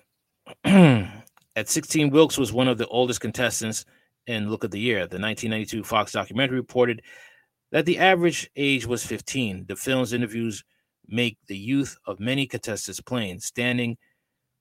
At 1.56 1.68
16, 1.68 2.10
Wilkes 2.10 2.38
was 2.38 2.52
one 2.52 2.68
of 2.68 2.78
the 2.78 2.86
oldest 2.86 3.20
contestants 3.20 3.84
in 4.26 4.50
Look 4.50 4.64
of 4.64 4.70
the 4.70 4.78
Year. 4.78 5.00
The 5.00 5.18
1992 5.18 5.82
Fox 5.82 6.12
documentary 6.12 6.58
reported 6.58 7.02
that 7.72 7.84
the 7.84 7.98
average 7.98 8.50
age 8.54 8.86
was 8.86 9.04
15. 9.04 9.66
The 9.66 9.76
film's 9.76 10.12
interviews 10.12 10.62
make 11.08 11.38
the 11.46 11.56
youth 11.56 11.96
of 12.06 12.20
many 12.20 12.46
contestants 12.46 13.00
plain, 13.00 13.40
standing 13.40 13.96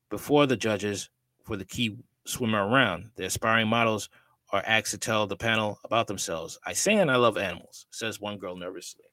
before 0.09 0.45
the 0.45 0.57
judges 0.57 1.09
for 1.43 1.57
the 1.57 1.65
key 1.65 1.97
swimmer 2.25 2.67
around. 2.67 3.11
The 3.15 3.25
aspiring 3.25 3.67
models 3.67 4.09
are 4.51 4.63
asked 4.65 4.91
to 4.91 4.97
tell 4.97 5.27
the 5.27 5.35
panel 5.35 5.79
about 5.83 6.07
themselves. 6.07 6.57
I 6.65 6.73
say 6.73 6.95
and 6.95 7.11
I 7.11 7.17
love 7.17 7.37
animals, 7.37 7.85
says 7.91 8.19
one 8.19 8.37
girl 8.37 8.55
nervously. 8.55 9.05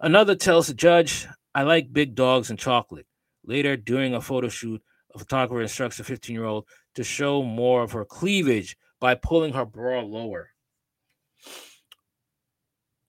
Another 0.00 0.34
tells 0.34 0.66
the 0.66 0.74
judge, 0.74 1.26
I 1.54 1.62
like 1.62 1.92
big 1.92 2.14
dogs 2.14 2.50
and 2.50 2.58
chocolate. 2.58 3.06
Later, 3.44 3.76
during 3.76 4.14
a 4.14 4.20
photo 4.20 4.48
shoot, 4.48 4.82
a 5.14 5.18
photographer 5.18 5.62
instructs 5.62 6.00
a 6.00 6.04
15 6.04 6.34
year 6.34 6.44
old 6.44 6.66
to 6.94 7.04
show 7.04 7.42
more 7.42 7.82
of 7.82 7.92
her 7.92 8.04
cleavage 8.04 8.76
by 9.00 9.14
pulling 9.14 9.52
her 9.52 9.64
bra 9.64 10.00
lower. 10.00 10.50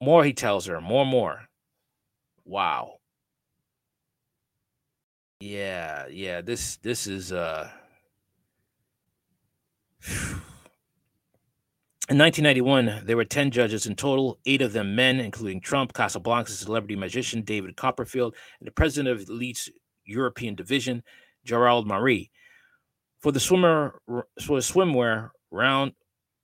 More, 0.00 0.24
he 0.24 0.32
tells 0.32 0.66
her, 0.66 0.80
more, 0.80 1.04
more. 1.04 1.48
Wow. 2.44 2.97
Yeah, 5.40 6.06
yeah, 6.08 6.40
this 6.40 6.76
this 6.78 7.06
is 7.06 7.32
uh 7.32 7.70
In 12.10 12.16
1991, 12.16 13.04
there 13.04 13.18
were 13.18 13.24
10 13.26 13.50
judges 13.50 13.84
in 13.84 13.94
total, 13.94 14.38
eight 14.46 14.62
of 14.62 14.72
them 14.72 14.96
men, 14.96 15.20
including 15.20 15.60
Trump, 15.60 15.92
Casablanca's 15.92 16.58
celebrity 16.58 16.96
magician 16.96 17.42
David 17.42 17.76
Copperfield, 17.76 18.34
and 18.60 18.66
the 18.66 18.72
president 18.72 19.14
of 19.14 19.28
Elite's 19.28 19.68
European 20.06 20.54
division, 20.54 21.02
Gerald 21.44 21.86
Marie. 21.86 22.30
For 23.20 23.30
the 23.30 23.40
swimmer, 23.40 24.00
for 24.06 24.56
the 24.56 24.62
swimwear 24.62 25.30
round, 25.50 25.92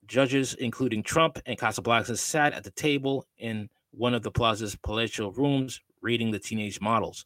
judges, 0.06 0.52
including 0.54 1.02
Trump 1.02 1.38
and 1.46 1.58
Casablanca, 1.58 2.14
sat 2.18 2.52
at 2.52 2.62
the 2.64 2.70
table 2.72 3.26
in 3.38 3.70
one 3.92 4.12
of 4.12 4.22
the 4.22 4.30
plaza's 4.30 4.76
palatial 4.76 5.32
rooms, 5.32 5.80
reading 6.02 6.30
the 6.30 6.38
teenage 6.38 6.78
models. 6.80 7.24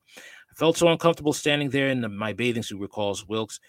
Felt 0.59 0.77
so 0.77 0.89
uncomfortable 0.89 1.33
standing 1.33 1.71
there 1.71 1.89
in 1.89 2.01
the, 2.01 2.09
my 2.09 2.33
bathing 2.33 2.65
suit, 2.65 2.81
recalls 2.81 3.29
Wilkes. 3.29 3.61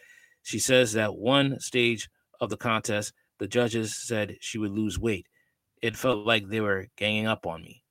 She 0.41 0.57
says 0.57 0.93
that 0.93 1.15
one 1.15 1.59
stage 1.59 2.09
of 2.41 2.49
the 2.49 2.57
contest, 2.57 3.13
the 3.37 3.47
judges 3.47 3.95
said 3.95 4.37
she 4.41 4.57
would 4.57 4.71
lose 4.71 4.97
weight. 4.97 5.27
It 5.83 5.95
felt 5.95 6.25
like 6.25 6.47
they 6.47 6.61
were 6.61 6.87
ganging 6.97 7.27
up 7.27 7.45
on 7.45 7.61
me. 7.61 7.83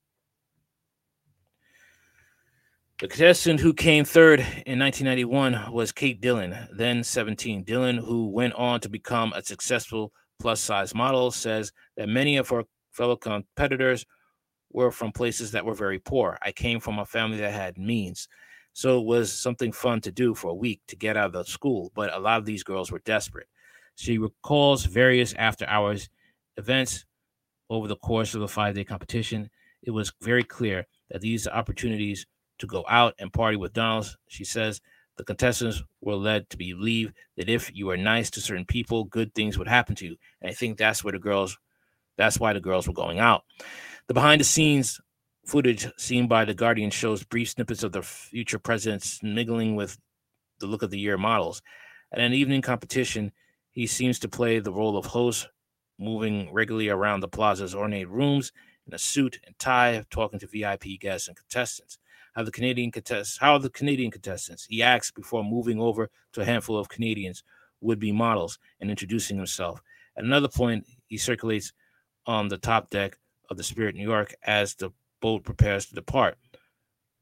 The 2.99 3.07
contestant 3.07 3.61
who 3.61 3.73
came 3.73 4.05
third 4.05 4.41
in 4.41 4.81
1991 4.81 5.73
was 5.73 5.93
Kate 5.93 6.21
Dillon, 6.21 6.57
then 6.73 7.05
17. 7.05 7.63
Dillon, 7.63 7.99
who 7.99 8.27
went 8.27 8.55
on 8.55 8.81
to 8.81 8.89
become 8.89 9.33
a 9.33 9.45
successful 9.45 10.13
plus 10.41 10.61
size 10.61 10.93
model, 10.93 11.31
says 11.31 11.71
that 11.97 12.09
many 12.09 12.37
of 12.37 12.49
her 12.49 12.65
fellow 12.91 13.15
competitors 13.15 14.05
were 14.73 14.91
from 14.91 15.13
places 15.13 15.53
that 15.53 15.65
were 15.65 15.75
very 15.75 16.01
poor. 16.01 16.37
I 16.43 16.51
came 16.51 16.81
from 16.81 16.99
a 16.99 17.07
family 17.07 17.39
that 17.39 17.53
had 17.53 17.79
means. 17.79 18.27
So 18.79 19.01
it 19.01 19.07
was 19.07 19.33
something 19.33 19.73
fun 19.73 20.03
to 20.03 20.13
do 20.13 20.37
for 20.37 20.53
a 20.53 20.55
week 20.55 20.83
to 20.87 20.95
get 20.95 21.17
out 21.17 21.27
of 21.27 21.33
the 21.33 21.43
school, 21.43 21.91
but 21.97 22.15
a 22.15 22.21
lot 22.21 22.39
of 22.39 22.45
these 22.45 22.63
girls 22.63 22.93
were 22.93 23.01
desperate. 23.01 23.49
She 23.97 24.19
recalls 24.19 24.85
various 24.85 25.35
after 25.35 25.67
hours 25.67 26.09
events 26.57 27.05
over 27.69 27.89
the 27.89 27.97
course 27.97 28.37
of 28.37 28.41
the 28.41 28.47
five 28.47 28.77
day 28.77 28.85
competition. 28.85 29.51
It 29.83 29.91
was 29.91 30.13
very 30.23 30.45
clear 30.45 30.87
that 31.11 31.23
these 31.23 31.49
opportunities 31.49 32.25
to 32.61 32.69
go 32.69 32.85
out 32.89 33.15
and 33.19 33.33
party 33.33 33.57
with 33.57 33.73
Donald, 33.73 34.17
she 34.29 34.45
says, 34.45 34.81
The 35.17 35.25
contestants 35.25 35.83
were 36.01 36.15
led 36.15 36.49
to 36.51 36.57
believe 36.57 37.13
that 37.37 37.49
if 37.49 37.75
you 37.75 37.87
were 37.87 37.97
nice 37.97 38.31
to 38.31 38.41
certain 38.41 38.65
people, 38.65 39.07
good 39.07 39.35
things 39.35 39.59
would 39.59 39.67
happen 39.67 39.97
to 39.97 40.07
you. 40.07 40.17
And 40.41 40.53
I 40.53 40.55
think 40.55 40.79
that's 40.79 41.03
where 41.03 41.11
the 41.11 41.19
girls, 41.19 41.59
that's 42.17 42.39
why 42.39 42.53
the 42.53 42.61
girls 42.61 42.87
were 42.87 42.95
going 42.95 43.19
out. 43.19 43.43
The 44.07 44.15
behind 44.15 44.41
the 44.41 44.45
scenes 44.45 45.01
footage 45.49 45.89
seen 45.97 46.29
by 46.29 46.45
The 46.45 46.53
Guardian 46.53 46.91
shows 46.91 47.23
brief 47.23 47.49
snippets 47.49 47.83
of 47.83 47.93
the 47.93 48.03
future 48.03 48.59
presidents 48.59 49.21
mingling 49.23 49.77
with 49.77 49.99
the 50.61 50.67
look 50.67 50.83
of 50.83 50.91
the 50.91 50.99
year 50.99 51.17
models. 51.17 51.63
At 52.13 52.21
an 52.21 52.35
evening 52.35 52.61
competition, 52.61 53.33
he 53.71 53.87
seems 53.87 54.19
to 54.19 54.29
play 54.29 54.59
the 54.59 54.73
role 54.73 54.99
of 54.99 55.07
host, 55.07 55.49
moving 55.99 56.53
regularly 56.53 56.91
around 56.91 57.21
the 57.21 57.29
plaza's 57.29 57.75
ornate 57.75 58.11
rooms 58.11 58.53
in 58.87 58.93
a 58.93 58.99
suit 58.99 59.41
and 59.47 59.59
tie, 59.59 60.05
talking 60.11 60.39
to 60.39 60.47
VIP 60.47 61.01
guests 61.01 61.29
and 61.29 61.37
contestants. 61.37 61.99
How 62.35 62.43
the 62.43 62.53
Canadian 62.53 62.91
contest 62.91 63.39
how 63.41 63.55
are 63.55 63.59
the 63.59 63.71
Canadian 63.71 64.11
contestants? 64.11 64.67
He 64.69 64.83
asks 64.83 65.11
before 65.11 65.43
moving 65.43 65.81
over 65.81 66.11
to 66.35 66.43
a 66.43 66.45
handful 66.45 66.79
of 66.79 66.91
Canadians 66.91 67.43
would 67.81 67.99
be 67.99 68.13
models 68.13 68.59
and 68.81 68.91
introducing 68.91 69.39
himself. 69.39 69.81
At 70.17 70.25
another 70.25 70.49
point, 70.49 70.87
he 71.07 71.17
circulates 71.17 71.73
on 72.27 72.49
the 72.49 72.59
top 72.59 72.91
deck 72.91 73.17
of 73.49 73.57
the 73.57 73.63
Spirit 73.63 73.95
New 73.95 74.07
York 74.07 74.35
as 74.43 74.75
the 74.75 74.91
boat 75.21 75.45
prepares 75.45 75.87
to 75.87 75.95
depart. 75.95 76.37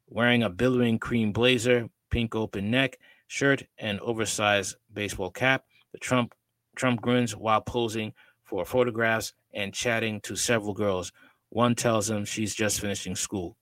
Wearing 0.09 0.43
a 0.43 0.51
billowing 0.51 0.99
cream 0.99 1.33
blazer, 1.33 1.89
pink 2.11 2.35
open 2.35 2.71
neck, 2.71 2.99
shirt, 3.27 3.65
and 3.79 4.01
oversized 4.01 4.77
baseball 4.93 5.31
cap, 5.31 5.65
the 5.93 5.99
Trump 5.99 6.35
Trump 6.77 7.01
grins 7.01 7.35
while 7.35 7.61
posing 7.61 8.13
for 8.45 8.65
photographs 8.65 9.33
and 9.55 9.73
chatting 9.73 10.21
to 10.21 10.37
several 10.37 10.75
girls. 10.75 11.11
One 11.49 11.75
tells 11.75 12.11
him 12.11 12.25
she's 12.25 12.55
just 12.55 12.81
finishing 12.81 13.17
school. 13.17 13.57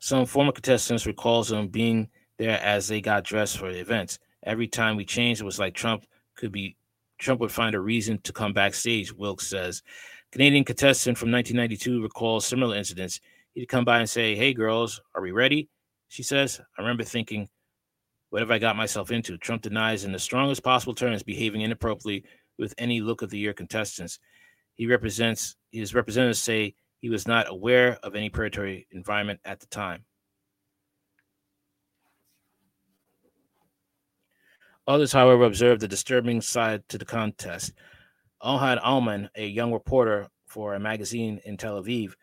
Some 0.00 0.24
former 0.24 0.52
contestants 0.52 1.06
recalls 1.06 1.52
him 1.52 1.68
being 1.68 2.08
there 2.38 2.58
as 2.60 2.88
they 2.88 3.02
got 3.02 3.22
dressed 3.22 3.58
for 3.58 3.70
the 3.70 3.78
events. 3.78 4.18
Every 4.42 4.66
time 4.66 4.96
we 4.96 5.04
changed, 5.04 5.42
it 5.42 5.44
was 5.44 5.58
like 5.58 5.74
Trump 5.74 6.06
could 6.34 6.50
be 6.50 6.76
Trump 7.20 7.40
would 7.40 7.52
find 7.52 7.74
a 7.74 7.80
reason 7.80 8.18
to 8.22 8.32
come 8.32 8.52
backstage, 8.52 9.12
Wilkes 9.12 9.46
says. 9.46 9.82
Canadian 10.32 10.64
contestant 10.64 11.18
from 11.18 11.30
1992 11.30 12.02
recalls 12.02 12.46
similar 12.46 12.76
incidents. 12.76 13.20
He'd 13.54 13.66
come 13.66 13.84
by 13.84 13.98
and 13.98 14.08
say, 14.08 14.34
Hey, 14.34 14.54
girls, 14.54 15.00
are 15.14 15.22
we 15.22 15.30
ready? 15.30 15.68
She 16.08 16.22
says, 16.22 16.60
I 16.78 16.82
remember 16.82 17.04
thinking, 17.04 17.48
What 18.30 18.42
have 18.42 18.50
I 18.50 18.58
got 18.58 18.76
myself 18.76 19.10
into? 19.10 19.36
Trump 19.38 19.62
denies 19.62 20.04
in 20.04 20.12
the 20.12 20.18
strongest 20.18 20.64
possible 20.64 20.94
terms 20.94 21.22
behaving 21.22 21.60
inappropriately 21.60 22.24
with 22.58 22.74
any 22.78 23.00
look 23.00 23.22
of 23.22 23.30
the 23.30 23.38
year 23.38 23.52
contestants. 23.52 24.18
He 24.74 24.86
represents, 24.86 25.56
his 25.72 25.94
representatives 25.94 26.42
say 26.42 26.74
he 27.00 27.10
was 27.10 27.28
not 27.28 27.50
aware 27.50 27.98
of 28.02 28.14
any 28.14 28.30
predatory 28.30 28.86
environment 28.92 29.40
at 29.44 29.60
the 29.60 29.66
time. 29.66 30.04
Others, 34.90 35.12
however, 35.12 35.44
observed 35.44 35.84
a 35.84 35.88
disturbing 35.88 36.40
side 36.40 36.82
to 36.88 36.98
the 36.98 37.04
contest. 37.04 37.74
Ohad 38.42 38.80
Alman, 38.82 39.30
a 39.36 39.46
young 39.46 39.72
reporter 39.72 40.26
for 40.48 40.74
a 40.74 40.80
magazine 40.80 41.40
in 41.44 41.56
Tel 41.56 41.80
Aviv, 41.80 42.14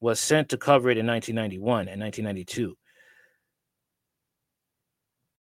was 0.00 0.18
sent 0.18 0.48
to 0.48 0.56
cover 0.56 0.90
it 0.90 0.98
in 0.98 1.06
1991 1.06 1.86
and 1.86 2.00
1992. 2.00 2.76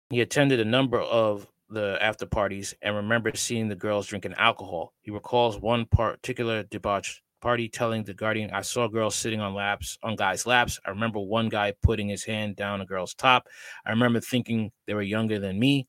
He 0.10 0.20
attended 0.20 0.60
a 0.60 0.66
number 0.66 1.00
of 1.00 1.48
the 1.70 1.98
after 2.02 2.26
parties 2.26 2.76
and 2.82 2.94
remembers 2.94 3.40
seeing 3.40 3.70
the 3.70 3.76
girls 3.76 4.08
drinking 4.08 4.34
alcohol. 4.34 4.92
He 5.00 5.12
recalls 5.12 5.62
one 5.62 5.86
particular 5.86 6.64
debauch 6.64 7.22
party 7.42 7.70
telling 7.70 8.04
the 8.04 8.14
Guardian, 8.14 8.52
I 8.52 8.64
saw 8.64 8.90
girls 8.90 9.16
sitting 9.16 9.40
on 9.40 9.54
laps, 9.54 9.98
on 10.04 10.18
guys' 10.18 10.46
laps. 10.46 10.78
I 10.86 10.90
remember 10.90 11.20
one 11.22 11.48
guy 11.48 11.74
putting 11.82 12.10
his 12.10 12.26
hand 12.26 12.58
down 12.58 12.82
a 12.82 12.86
girl's 12.86 13.14
top. 13.14 13.48
I 13.86 13.92
remember 13.92 14.20
thinking 14.20 14.74
they 14.88 14.94
were 14.94 15.02
younger 15.02 15.40
than 15.40 15.58
me 15.58 15.88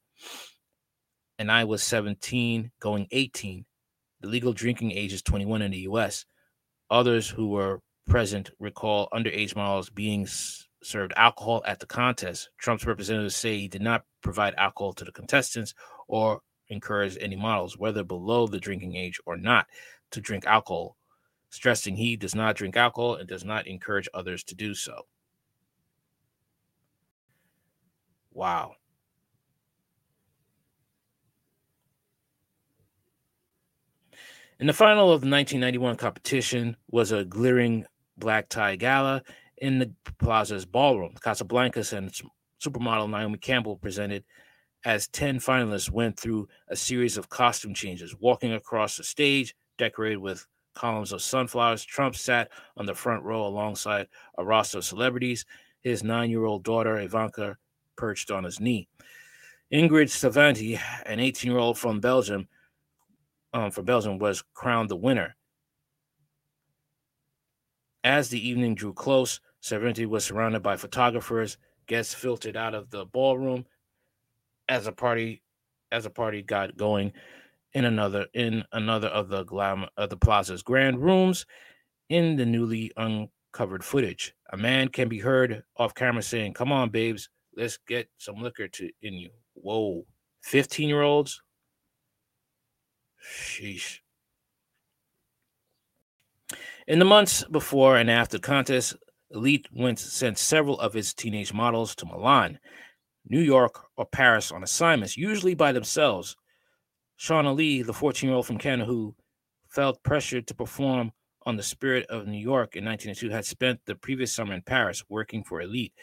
and 1.39 1.51
I 1.51 1.65
was 1.65 1.83
17, 1.83 2.71
going 2.81 3.09
18. 3.11 3.65
The 4.21 4.29
legal 4.29 4.53
drinking 4.53 4.93
age 4.93 5.13
is 5.13 5.23
21 5.23 5.63
in 5.63 5.73
the 5.73 5.79
US. 5.79 6.25
Others 6.91 7.29
who 7.29 7.49
were 7.49 7.81
present 8.07 8.51
recall 8.59 9.09
underage 9.13 9.57
models 9.57 9.91
being 9.91 10.27
served 10.83 11.13
alcohol 11.17 11.63
at 11.67 11.81
the 11.81 11.87
contest. 11.87 12.51
Trump's 12.59 12.87
representatives 12.87 13.37
say 13.37 13.59
he 13.59 13.69
did 13.69 13.83
not 13.83 14.05
provide 14.23 14.55
alcohol 14.57 14.93
to 14.95 15.05
the 15.05 15.13
contestants 15.13 15.75
or 16.09 16.41
encourage 16.69 17.17
any 17.21 17.37
models, 17.37 17.79
whether 17.79 18.05
below 18.05 18.47
the 18.47 18.61
drinking 18.61 18.97
age 18.97 19.19
or 19.27 19.37
not, 19.37 19.67
to 20.11 20.21
drink 20.21 20.47
alcohol, 20.47 20.97
stressing 21.51 21.97
he 21.97 22.17
does 22.17 22.35
not 22.35 22.57
drink 22.57 22.77
alcohol 22.77 23.17
and 23.17 23.29
does 23.29 23.45
not 23.45 23.67
encourage 23.67 24.09
others 24.15 24.43
to 24.45 24.55
do 24.55 24.75
so. 24.75 25.07
Wow. 28.33 28.77
In 34.63 34.69
the 34.69 34.73
final 34.73 35.07
of 35.07 35.23
the 35.23 35.29
1991 35.29 35.97
competition 35.97 36.77
was 36.89 37.11
a 37.11 37.25
glittering 37.25 37.85
black 38.17 38.49
tie 38.49 38.77
gala 38.77 39.25
in 39.57 39.81
the 39.81 39.93
Plaza's 40.21 40.65
ballroom. 40.65 41.17
Casablancas 41.21 41.93
and 41.93 42.13
supermodel 42.63 43.11
Naomi 43.11 43.39
Campbell 43.39 43.77
presented 43.77 44.23
as 44.85 45.09
10 45.09 45.41
finalists 45.41 45.91
went 45.91 46.17
through 46.17 46.47
a 46.69 46.77
series 46.77 47.17
of 47.17 47.29
costume 47.29 47.75
changes, 47.75 48.15
walking 48.21 48.53
across 48.53 48.97
the 48.97 49.03
stage 49.03 49.57
decorated 49.79 50.19
with 50.19 50.47
columns 50.75 51.11
of 51.11 51.23
sunflowers. 51.23 51.85
Trump 51.85 52.15
sat 52.15 52.49
on 52.77 52.87
the 52.87 52.95
front 52.95 53.25
row 53.25 53.45
alongside 53.45 54.07
a 54.39 54.45
roster 54.45 54.79
of 54.79 54.85
celebrities. 54.85 55.45
His 55.81 56.05
nine 56.05 56.31
year 56.31 56.45
old 56.45 56.63
daughter, 56.63 57.01
Ivanka, 57.01 57.57
perched 57.97 58.31
on 58.31 58.45
his 58.45 58.61
knee. 58.61 58.87
Ingrid 59.73 60.07
Seynhaeve, 60.07 60.79
an 61.05 61.19
18 61.19 61.51
year 61.51 61.59
old 61.59 61.79
from 61.79 61.99
Belgium, 61.99 62.47
um, 63.53 63.71
for 63.71 63.83
Belgium 63.83 64.19
was 64.19 64.43
crowned 64.55 64.89
the 64.89 64.97
winner. 64.97 65.37
As 68.05 68.29
the 68.29 68.49
evening 68.49 68.75
drew 68.75 68.93
close, 68.93 69.41
Serenity 69.61 70.07
was 70.07 70.25
surrounded 70.25 70.63
by 70.63 70.77
photographers. 70.77 71.57
Guests 71.87 72.15
filtered 72.15 72.57
out 72.57 72.75
of 72.75 72.91
the 72.91 73.05
ballroom 73.07 73.65
as 74.69 74.87
a 74.87 74.93
party 74.93 75.43
as 75.93 76.07
a 76.07 76.11
party 76.11 76.43
got 76.43 76.77
going 76.77 77.13
in 77.75 77.85
another 77.85 78.27
in 78.35 78.65
another 78.73 79.09
of 79.09 79.29
the 79.29 79.45
glam 79.45 79.87
of 79.97 80.11
the 80.11 80.17
plaza's 80.17 80.63
grand 80.63 80.99
rooms 81.01 81.47
in 82.09 82.37
the 82.37 82.47
newly 82.47 82.93
uncovered 82.97 83.85
footage. 83.85 84.35
A 84.53 84.57
man 84.57 84.89
can 84.89 85.09
be 85.09 85.19
heard 85.19 85.63
off 85.77 85.95
camera 85.95 86.23
saying, 86.23 86.55
Come 86.55 86.73
on, 86.73 86.91
babes, 86.91 87.29
let's 87.57 87.79
get 87.87 88.09
some 88.19 88.43
liquor 88.43 88.69
to 88.69 88.91
in 89.03 89.15
you. 89.15 89.31
Whoa. 89.55 90.05
15 90.43 90.89
year 90.89 91.03
olds 91.03 91.41
Sheesh. 93.23 94.01
In 96.87 96.99
the 96.99 97.05
months 97.05 97.45
before 97.45 97.97
and 97.97 98.11
after 98.11 98.39
the 98.39 98.43
contest, 98.43 98.97
Elite 99.31 99.69
went 99.73 99.99
sent 99.99 100.37
several 100.37 100.79
of 100.81 100.97
its 100.97 101.15
teenage 101.15 101.53
models 101.53 101.95
to 101.97 102.07
Milan, 102.07 102.59
New 103.29 103.41
York, 103.41 103.85
or 103.97 104.05
Paris 104.05 104.51
on 104.53 104.63
assignments, 104.63 105.17
usually 105.17 105.55
by 105.55 105.73
themselves. 105.73 106.37
Shauna 107.19 107.55
Lee, 107.55 107.83
the 107.83 107.93
14 107.93 108.29
year 108.29 108.37
old 108.37 108.47
from 108.47 108.59
Canada 108.59 108.85
who 108.85 109.15
felt 109.69 110.03
pressured 110.03 110.47
to 110.49 110.55
perform 110.55 111.13
on 111.47 111.57
the 111.57 111.63
Spirit 111.63 112.07
of 112.07 112.27
New 112.27 112.39
York 112.39 112.77
in 112.77 112.85
1902, 112.85 113.31
had 113.31 113.47
spent 113.47 113.81
the 113.87 113.95
previous 113.95 114.33
summer 114.33 114.55
in 114.55 114.63
Paris 114.63 115.05
working 115.09 115.45
for 115.45 115.61
Elite. 115.61 115.95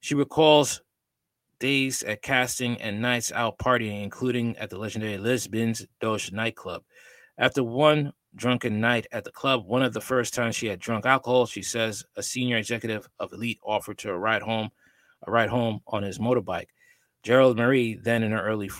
She 0.00 0.14
recalls 0.14 0.80
days 1.58 2.02
at 2.02 2.22
casting 2.22 2.80
and 2.80 3.02
nights 3.02 3.32
out 3.32 3.58
partying, 3.58 4.02
including 4.02 4.56
at 4.58 4.70
the 4.70 4.78
legendary 4.78 5.18
Lisbon's 5.18 5.86
Doge 6.00 6.32
nightclub. 6.32 6.82
After 7.36 7.62
one 7.62 8.12
drunken 8.34 8.80
night 8.80 9.06
at 9.12 9.24
the 9.24 9.30
club, 9.30 9.66
one 9.66 9.82
of 9.82 9.92
the 9.92 10.00
first 10.00 10.34
times 10.34 10.56
she 10.56 10.66
had 10.66 10.80
drunk 10.80 11.06
alcohol, 11.06 11.46
she 11.46 11.62
says 11.62 12.04
a 12.16 12.22
senior 12.22 12.56
executive 12.56 13.08
of 13.18 13.32
Elite 13.32 13.60
offered 13.64 13.98
to 13.98 14.10
a 14.10 14.18
ride 14.18 14.42
home, 14.42 14.70
a 15.26 15.30
ride 15.30 15.50
home 15.50 15.80
on 15.86 16.02
his 16.02 16.18
motorbike. 16.18 16.68
Gerald 17.22 17.56
Marie, 17.56 17.94
then 17.94 18.22
in 18.22 18.32
her 18.32 18.44
early 18.44 18.70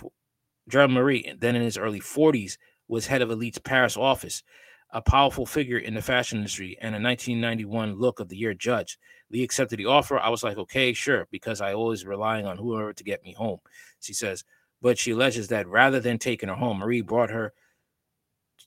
Gerald 0.68 0.90
Marie, 0.90 1.32
then 1.38 1.56
in 1.56 1.62
his 1.62 1.78
early 1.78 2.00
40s, 2.00 2.58
was 2.88 3.06
head 3.06 3.22
of 3.22 3.30
Elite's 3.30 3.58
Paris 3.58 3.96
office, 3.96 4.42
a 4.90 5.02
powerful 5.02 5.44
figure 5.44 5.78
in 5.78 5.94
the 5.94 6.02
fashion 6.02 6.38
industry 6.38 6.76
and 6.80 6.94
a 6.94 7.00
1991 7.00 7.94
Look 7.94 8.20
of 8.20 8.28
the 8.28 8.36
Year 8.36 8.54
judge. 8.54 8.98
Lee 9.30 9.42
accepted 9.42 9.78
the 9.78 9.86
offer. 9.86 10.18
I 10.18 10.30
was 10.30 10.42
like, 10.42 10.56
okay, 10.56 10.92
sure, 10.92 11.28
because 11.30 11.60
I 11.60 11.74
always 11.74 12.06
relying 12.06 12.46
on 12.46 12.56
whoever 12.56 12.92
to 12.92 13.04
get 13.04 13.22
me 13.22 13.34
home. 13.34 13.58
She 14.00 14.14
says, 14.14 14.44
but 14.80 14.98
she 14.98 15.10
alleges 15.10 15.48
that 15.48 15.68
rather 15.68 16.00
than 16.00 16.18
taking 16.18 16.48
her 16.48 16.54
home, 16.54 16.78
Marie 16.78 17.02
brought 17.02 17.30
her 17.30 17.52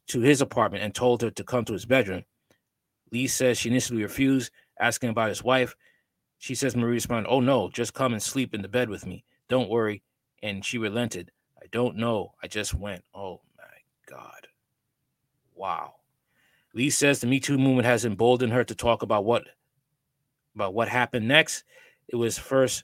to 0.07 0.19
his 0.19 0.41
apartment 0.41 0.83
and 0.83 0.93
told 0.93 1.21
her 1.21 1.31
to 1.31 1.43
come 1.43 1.65
to 1.65 1.73
his 1.73 1.85
bedroom. 1.85 2.23
Lee 3.11 3.27
says 3.27 3.57
she 3.57 3.69
initially 3.69 4.03
refused, 4.03 4.51
asking 4.79 5.09
about 5.09 5.29
his 5.29 5.43
wife. 5.43 5.75
She 6.37 6.55
says 6.55 6.75
Marie 6.75 6.93
responded, 6.93 7.29
Oh 7.29 7.39
no, 7.39 7.69
just 7.69 7.93
come 7.93 8.13
and 8.13 8.21
sleep 8.21 8.53
in 8.53 8.61
the 8.61 8.67
bed 8.67 8.89
with 8.89 9.05
me. 9.05 9.23
Don't 9.47 9.69
worry. 9.69 10.03
And 10.43 10.65
she 10.65 10.77
relented. 10.77 11.31
I 11.61 11.65
don't 11.71 11.97
know. 11.97 12.33
I 12.41 12.47
just 12.47 12.73
went. 12.73 13.03
Oh 13.13 13.41
my 13.57 13.63
God. 14.09 14.47
Wow. 15.55 15.95
Lee 16.73 16.89
says 16.89 17.19
the 17.19 17.27
Me 17.27 17.39
Too 17.39 17.57
movement 17.57 17.85
has 17.85 18.05
emboldened 18.05 18.53
her 18.53 18.63
to 18.63 18.75
talk 18.75 19.01
about 19.01 19.25
what 19.25 19.43
about 20.55 20.73
what 20.73 20.87
happened 20.87 21.27
next. 21.27 21.63
It 22.07 22.15
was 22.15 22.37
first 22.37 22.83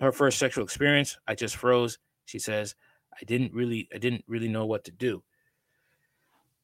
her 0.00 0.12
first 0.12 0.38
sexual 0.38 0.64
experience. 0.64 1.18
I 1.26 1.34
just 1.34 1.56
froze. 1.56 1.98
She 2.24 2.38
says, 2.38 2.74
I 3.12 3.24
didn't 3.24 3.52
really 3.52 3.88
I 3.94 3.98
didn't 3.98 4.24
really 4.26 4.48
know 4.48 4.66
what 4.66 4.84
to 4.84 4.90
do. 4.90 5.22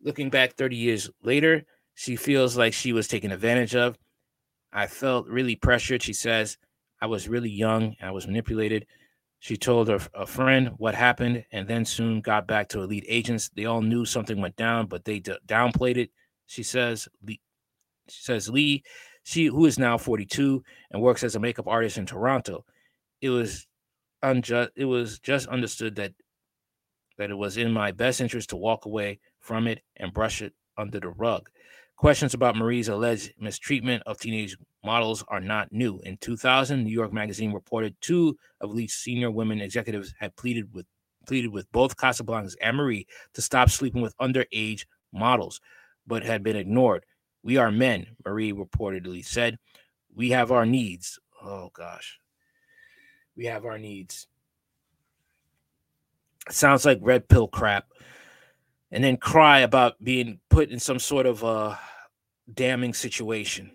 Looking 0.02 0.30
back 0.30 0.54
30 0.54 0.76
years 0.76 1.10
later, 1.22 1.64
she 1.94 2.16
feels 2.16 2.56
like 2.56 2.72
she 2.72 2.92
was 2.92 3.08
taken 3.08 3.32
advantage 3.32 3.74
of. 3.74 3.98
I 4.72 4.86
felt 4.86 5.26
really 5.26 5.56
pressured. 5.56 6.02
She 6.02 6.12
says, 6.12 6.58
I 7.00 7.06
was 7.06 7.28
really 7.28 7.50
young. 7.50 7.96
I 8.00 8.10
was 8.10 8.26
manipulated. 8.26 8.86
She 9.38 9.56
told 9.56 9.88
her 9.88 9.98
a 10.14 10.26
friend 10.26 10.72
what 10.78 10.94
happened 10.94 11.44
and 11.52 11.68
then 11.68 11.84
soon 11.84 12.20
got 12.20 12.46
back 12.46 12.68
to 12.70 12.82
elite 12.82 13.04
agents. 13.08 13.50
They 13.54 13.66
all 13.66 13.82
knew 13.82 14.04
something 14.04 14.40
went 14.40 14.56
down, 14.56 14.86
but 14.86 15.04
they 15.04 15.20
d- 15.20 15.38
downplayed 15.46 15.96
it. 15.96 16.10
She 16.46 16.62
says, 16.62 17.08
Lee, 17.22 17.40
she 18.08 18.22
says, 18.22 18.48
Lee, 18.48 18.82
she 19.24 19.46
who 19.46 19.66
is 19.66 19.78
now 19.78 19.98
42 19.98 20.62
and 20.90 21.02
works 21.02 21.24
as 21.24 21.34
a 21.34 21.40
makeup 21.40 21.66
artist 21.66 21.98
in 21.98 22.06
Toronto. 22.06 22.64
It 23.20 23.30
was 23.30 23.66
unjust. 24.22 24.70
It 24.76 24.84
was 24.84 25.18
just 25.18 25.48
understood 25.48 25.96
that 25.96 26.12
that 27.18 27.30
it 27.30 27.34
was 27.34 27.56
in 27.56 27.72
my 27.72 27.92
best 27.92 28.20
interest 28.20 28.50
to 28.50 28.56
walk 28.56 28.84
away 28.84 29.18
from 29.40 29.66
it 29.66 29.80
and 29.96 30.12
brush 30.12 30.42
it 30.42 30.52
under 30.76 31.00
the 31.00 31.08
rug. 31.08 31.48
Questions 31.96 32.34
about 32.34 32.56
Marie's 32.56 32.88
alleged 32.88 33.32
mistreatment 33.40 34.02
of 34.04 34.18
teenage 34.20 34.56
models 34.84 35.24
are 35.28 35.40
not 35.40 35.72
new. 35.72 35.98
In 36.00 36.18
2000, 36.18 36.84
New 36.84 36.90
York 36.90 37.10
Magazine 37.10 37.52
reported 37.52 37.96
two 38.02 38.36
of 38.60 38.70
Lee's 38.70 38.92
senior 38.92 39.30
women 39.30 39.62
executives 39.62 40.14
had 40.20 40.36
pleaded 40.36 40.72
with 40.74 40.86
pleaded 41.26 41.48
with 41.48 41.70
both 41.72 41.96
Casablancas 41.96 42.54
and 42.60 42.76
Marie 42.76 43.06
to 43.34 43.42
stop 43.42 43.68
sleeping 43.70 44.00
with 44.00 44.16
underage 44.18 44.84
models, 45.12 45.60
but 46.06 46.24
had 46.24 46.42
been 46.42 46.56
ignored. 46.56 47.04
We 47.42 47.56
are 47.56 47.70
men, 47.70 48.06
Marie 48.24 48.52
reportedly 48.52 49.24
said. 49.24 49.58
We 50.14 50.30
have 50.30 50.50
our 50.50 50.66
needs. 50.66 51.18
Oh 51.42 51.70
gosh. 51.72 52.18
We 53.36 53.46
have 53.46 53.64
our 53.64 53.78
needs. 53.78 54.26
sounds 56.48 56.84
like 56.84 56.98
red 57.02 57.28
pill 57.28 57.48
crap 57.48 57.86
and 58.90 59.02
then 59.02 59.16
cry 59.16 59.60
about 59.60 60.02
being 60.02 60.40
put 60.48 60.70
in 60.70 60.78
some 60.78 60.98
sort 60.98 61.26
of 61.26 61.44
uh, 61.44 61.76
damning 62.52 62.94
situation. 62.94 63.72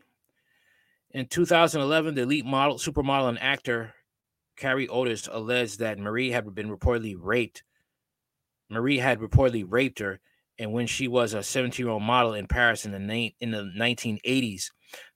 In 1.12 1.28
2011, 1.28 2.16
the 2.16 2.22
elite 2.22 2.46
model, 2.46 2.78
supermodel, 2.78 3.30
and 3.30 3.42
actor 3.42 3.94
Carré 4.58 4.88
Otis 4.90 5.28
alleged 5.32 5.80
that 5.80 6.00
Marie 6.00 6.32
had 6.32 6.54
been 6.56 6.70
reportedly 6.70 7.16
raped. 7.20 7.64
Marie 8.70 9.00
had 9.00 9.20
reportedly 9.20 9.66
raped 9.68 10.00
her, 10.00 10.20
and 10.62 10.72
when 10.72 10.86
she 10.86 11.08
was 11.08 11.34
a 11.34 11.40
17-year-old 11.40 12.04
model 12.04 12.36
in 12.36 12.46
Paris 12.46 12.86
in 12.86 12.92
the 12.92 13.00
na- 13.00 13.34
in 13.40 13.50
the 13.50 13.72
1980s, 13.76 14.66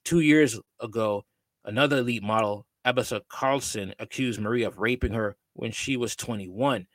two 0.04 0.22
years 0.22 0.60
ago, 0.82 1.24
another 1.64 2.00
elite 2.00 2.24
model, 2.24 2.66
Ebba 2.84 3.04
Karlsson, 3.32 3.94
accused 4.00 4.42
Marie 4.42 4.64
of 4.64 4.80
raping 4.80 5.14
her 5.14 5.36
when 5.54 5.72
she 5.72 5.98
was 5.98 6.16
21. 6.16 6.88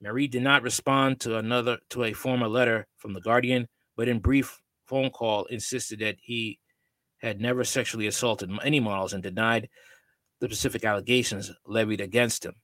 Marie 0.00 0.26
did 0.26 0.42
not 0.42 0.62
respond 0.62 1.20
to 1.20 1.36
another 1.36 1.78
to 1.90 2.04
a 2.04 2.14
former 2.14 2.48
letter 2.48 2.86
from 2.96 3.12
the 3.12 3.20
Guardian, 3.20 3.68
but 3.94 4.08
in 4.08 4.20
brief 4.20 4.58
phone 4.86 5.10
call 5.10 5.44
insisted 5.46 5.98
that 5.98 6.16
he 6.18 6.58
had 7.18 7.42
never 7.42 7.62
sexually 7.62 8.06
assaulted 8.06 8.50
any 8.64 8.80
models 8.80 9.12
and 9.12 9.22
denied 9.22 9.68
the 10.40 10.46
specific 10.46 10.82
allegations 10.82 11.52
levied 11.66 12.00
against 12.00 12.46
him 12.46 12.54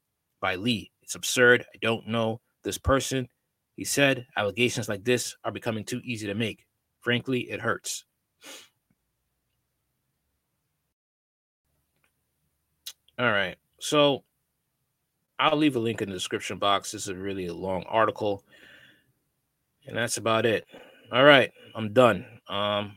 by 0.41 0.55
Lee. 0.55 0.91
It's 1.03 1.16
absurd. 1.16 1.66
I 1.75 1.79
don't 1.83 2.09
know 2.09 2.41
this 2.62 2.79
person. 2.79 3.29
He 3.77 3.85
said 3.85 4.27
allegations 4.37 4.89
like 4.89 5.05
this 5.05 5.37
are 5.45 5.53
becoming 5.53 5.85
too 5.85 6.01
easy 6.05 6.27
to 6.27 6.35
make. 6.35 6.67
Frankly, 7.01 7.51
it 7.51 7.61
hurts. 7.61 8.05
All 13.19 13.31
right. 13.31 13.57
So 13.79 14.25
I'll 15.39 15.57
leave 15.57 15.77
a 15.77 15.81
link 15.81 16.03
in 16.03 16.09
the 16.09 16.15
description 16.15 16.59
box. 16.59 16.93
This 16.93 17.03
is 17.03 17.09
a 17.09 17.15
really 17.15 17.47
a 17.47 17.55
long 17.55 17.85
article. 17.89 18.45
And 19.87 19.97
that's 19.97 20.17
about 20.17 20.47
it. 20.47 20.65
All 21.13 21.25
right, 21.25 21.53
I'm 21.75 21.93
done. 21.93 22.25
Um, 22.49 22.97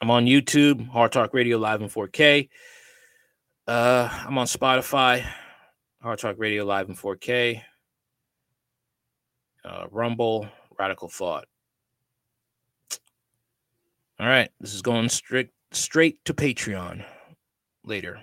I'm 0.00 0.10
on 0.10 0.26
YouTube, 0.26 0.88
Hard 0.88 1.10
Talk 1.10 1.34
Radio 1.34 1.58
live 1.58 1.82
in 1.82 1.88
4K. 1.88 2.48
Uh, 3.66 4.08
I'm 4.26 4.38
on 4.38 4.46
Spotify, 4.46 5.26
Hard 6.00 6.20
Talk 6.20 6.36
Radio 6.38 6.64
live 6.64 6.88
in 6.88 6.94
4K. 6.94 7.60
Uh, 9.64 9.86
Rumble, 9.90 10.48
Radical 10.78 11.08
Thought. 11.08 11.46
All 14.20 14.26
right, 14.26 14.50
this 14.60 14.74
is 14.74 14.82
going 14.82 15.08
straight 15.08 15.50
straight 15.70 16.24
to 16.24 16.34
Patreon 16.34 17.04
later. 17.84 18.20